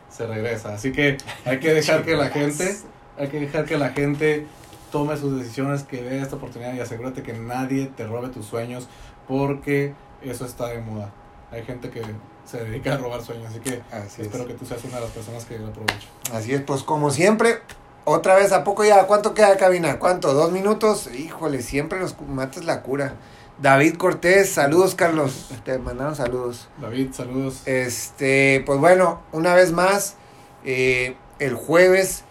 se 0.09 0.25
regresa. 0.27 0.73
Así 0.75 0.91
que 0.91 1.17
hay 1.45 1.59
que 1.59 1.73
dejar 1.73 2.03
que 2.03 2.15
la 2.15 2.29
gente, 2.29 2.75
hay 3.17 3.27
que 3.29 3.39
dejar 3.39 3.65
que 3.65 3.77
la 3.77 3.89
gente 3.89 4.45
tome 4.91 5.17
sus 5.17 5.37
decisiones, 5.37 5.83
que 5.83 6.01
vea 6.01 6.21
esta 6.23 6.37
oportunidad 6.37 6.73
y 6.73 6.79
asegúrate 6.79 7.23
que 7.23 7.33
nadie 7.33 7.87
te 7.87 8.05
robe 8.07 8.29
tus 8.29 8.45
sueños, 8.45 8.87
porque 9.27 9.93
eso 10.21 10.45
está 10.45 10.67
de 10.67 10.79
moda. 10.79 11.09
Hay 11.51 11.63
gente 11.63 11.89
que 11.89 12.01
se 12.45 12.63
dedica 12.63 12.93
a 12.93 12.97
robar 12.97 13.21
sueños, 13.21 13.47
así 13.49 13.59
que 13.59 13.81
Así 13.91 14.21
es. 14.21 14.27
espero 14.27 14.45
que 14.47 14.53
tú 14.53 14.65
seas 14.65 14.83
una 14.83 14.95
de 14.95 15.01
las 15.01 15.11
personas 15.11 15.45
que 15.45 15.57
lo 15.59 15.67
aproveche. 15.67 16.07
Así 16.33 16.53
es, 16.53 16.61
pues 16.61 16.83
como 16.83 17.09
siempre, 17.09 17.59
otra 18.05 18.35
vez, 18.35 18.51
¿a 18.51 18.63
poco 18.63 18.83
ya? 18.83 19.05
¿Cuánto 19.07 19.33
queda 19.33 19.55
cabina? 19.57 19.99
¿Cuánto? 19.99 20.33
¿Dos 20.33 20.51
minutos? 20.51 21.09
Híjole, 21.13 21.61
siempre 21.61 21.99
nos 21.99 22.19
matas 22.21 22.65
la 22.65 22.81
cura. 22.81 23.15
David 23.61 23.95
Cortés, 23.95 24.49
saludos 24.51 24.93
Carlos, 24.93 25.49
te 25.65 25.79
mandaron 25.79 26.15
saludos. 26.15 26.67
David, 26.79 27.11
saludos. 27.13 27.63
Este, 27.65 28.61
pues 28.65 28.79
bueno, 28.79 29.21
una 29.31 29.55
vez 29.55 29.71
más, 29.71 30.15
eh, 30.63 31.15
el 31.39 31.55
jueves 31.55 32.23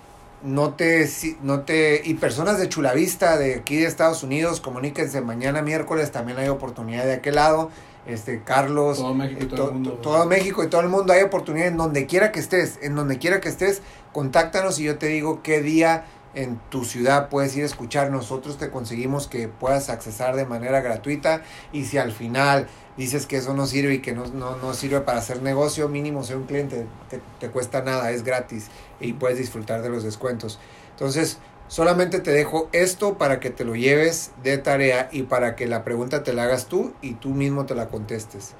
no 0.43 0.75
te, 0.75 1.09
si- 1.09 1.37
no 1.43 1.61
te, 1.63 2.01
y 2.05 2.15
personas 2.15 2.59
de 2.61 2.69
Chulavista, 2.69 3.37
de 3.39 3.57
aquí 3.57 3.75
de 3.77 3.87
Estados 3.87 4.23
Unidos, 4.23 4.61
comuníquense, 4.61 5.21
mañana 5.21 5.63
miércoles 5.63 6.13
también 6.13 6.39
hay 6.39 6.47
oportunidad 6.49 7.05
de 7.05 7.15
aquel 7.15 7.35
lado. 7.35 7.71
Este, 8.07 8.43
Carlos, 8.43 8.99
Todo 8.99 9.15
México 9.15 9.41
y 9.41 9.45
eh, 9.45 9.49
todo 9.49 9.73
mundo. 9.73 10.27
México 10.27 10.65
y 10.65 10.69
todo 10.69 10.81
el 10.81 10.89
mundo 10.89 11.13
hay 11.13 11.23
oportunidad 11.23 11.69
en 11.69 11.77
donde 11.77 12.07
quiera 12.07 12.31
que 12.31 12.41
estés, 12.41 12.79
en 12.83 12.95
donde 12.95 13.19
quiera 13.19 13.41
que 13.41 13.49
estés, 13.49 13.83
contáctanos 14.13 14.79
y 14.79 14.85
yo 14.85 14.97
te 14.97 15.07
digo 15.09 15.43
qué 15.43 15.61
día 15.61 16.05
en 16.37 16.61
tu 16.71 16.85
ciudad 16.85 17.29
puedes 17.29 17.57
ir 17.57 17.65
a 17.65 17.67
escuchar. 17.67 18.11
Nosotros 18.11 18.59
te 18.59 18.71
conseguimos 18.71 19.27
que 19.27 19.49
puedas 19.49 19.89
accesar 19.89 20.37
de 20.37 20.45
manera 20.45 20.81
gratuita 20.83 21.43
y 21.73 21.87
si 21.87 21.99
al 21.99 22.13
final 22.13 22.69
dices 22.97 23.27
que 23.27 23.39
eso 23.39 23.55
no 23.55 23.67
sirve 23.67 23.95
y 23.95 23.99
que 24.01 24.13
no, 24.13 24.27
no, 24.27 24.57
no 24.57 24.75
sirve 24.75 25.01
para 25.01 25.19
hacer 25.19 25.43
negocio, 25.43 25.89
mínimo 25.89 26.23
ser 26.23 26.37
un 26.37 26.45
cliente, 26.45 26.87
te, 27.11 27.21
te 27.41 27.51
cuesta 27.51 27.83
nada, 27.83 28.11
es 28.11 28.23
gratis 28.23 28.69
y 29.01 29.15
puedes 29.15 29.39
disfrutar 29.39 29.83
de 29.83 29.89
los 29.89 30.05
descuentos. 30.05 30.61
Entonces, 30.93 31.39
solamente 31.69 32.21
te 32.21 32.31
dejo 32.31 32.69
esto 32.73 33.19
para 33.19 33.41
que 33.41 33.51
te 33.51 33.65
lo 33.65 33.75
lleves 33.75 34.33
de 34.43 34.59
tarea 34.59 35.09
y 35.13 35.23
para 35.23 35.57
que 35.57 35.67
la 35.67 35.85
pregunta 35.85 36.23
te 36.23 36.33
la 36.33 36.45
hagas 36.45 36.67
tú 36.67 36.93
y 37.03 37.15
tú 37.15 37.31
mismo 37.31 37.67
te 37.67 37.75
la 37.75 37.89
contestes. 37.89 38.55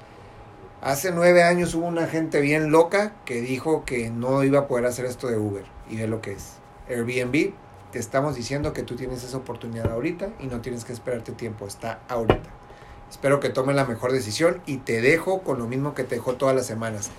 Hace 0.81 1.11
nueve 1.11 1.43
años 1.43 1.73
hubo 1.73 1.87
una 1.87 2.07
gente 2.07 2.39
bien 2.39 2.71
loca 2.71 3.13
que 3.25 3.41
dijo 3.41 3.83
que 3.83 4.09
no 4.09 4.43
iba 4.43 4.59
a 4.59 4.67
poder 4.67 4.85
hacer 4.85 5.05
esto 5.05 5.27
de 5.27 5.37
Uber 5.37 5.65
y 5.89 5.97
ve 5.97 6.07
lo 6.07 6.21
que 6.21 6.33
es. 6.33 6.53
Airbnb, 6.87 7.53
te 7.91 7.99
estamos 7.99 8.35
diciendo 8.35 8.73
que 8.73 8.83
tú 8.83 8.95
tienes 8.95 9.23
esa 9.23 9.37
oportunidad 9.37 9.91
ahorita 9.91 10.29
y 10.39 10.47
no 10.47 10.61
tienes 10.61 10.85
que 10.85 10.93
esperarte 10.93 11.31
tiempo, 11.31 11.65
está 11.65 11.99
ahorita. 12.07 12.49
Espero 13.09 13.39
que 13.39 13.49
tomen 13.49 13.75
la 13.75 13.85
mejor 13.85 14.11
decisión 14.11 14.61
y 14.65 14.77
te 14.77 15.01
dejo 15.01 15.41
con 15.41 15.57
lo 15.59 15.67
mismo 15.67 15.95
que 15.95 16.03
te 16.03 16.15
dejo 16.15 16.35
todas 16.35 16.55
las 16.55 16.65
semanas. 16.65 17.09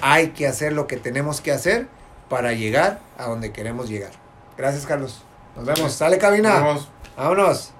Hay 0.00 0.28
que 0.28 0.46
hacer 0.46 0.72
lo 0.72 0.86
que 0.86 0.96
tenemos 0.96 1.40
que 1.40 1.52
hacer 1.52 1.88
para 2.28 2.52
llegar 2.52 3.00
a 3.16 3.26
donde 3.26 3.52
queremos 3.52 3.88
llegar. 3.88 4.12
Gracias, 4.56 4.86
Carlos. 4.86 5.24
Nos 5.58 5.66
vemos. 5.66 5.92
Sale 5.92 6.18
cabina. 6.18 6.54
Nos 6.54 6.62
vemos. 6.62 6.88
Vámonos. 7.16 7.72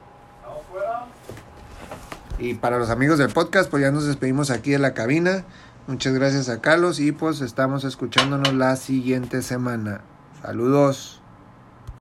Y 2.41 2.55
para 2.55 2.79
los 2.79 2.91
amigos 2.91 3.19
del 3.19 3.31
podcast, 3.31 3.71
pues 3.71 3.83
ya 3.83 3.91
nos 3.91 4.07
despedimos 4.07 4.51
aquí 4.51 4.73
de 4.73 4.79
la 4.79 4.95
cabina. 4.95 5.45
Muchas 5.87 6.13
gracias 6.15 6.49
a 6.49 6.61
Carlos 6.61 7.01
y 7.01 7.13
pues 7.13 7.41
estamos 7.41 7.85
escuchándonos 7.85 8.53
la 8.53 8.77
siguiente 8.77 9.43
semana. 9.43 10.03
Saludos. 10.43 11.18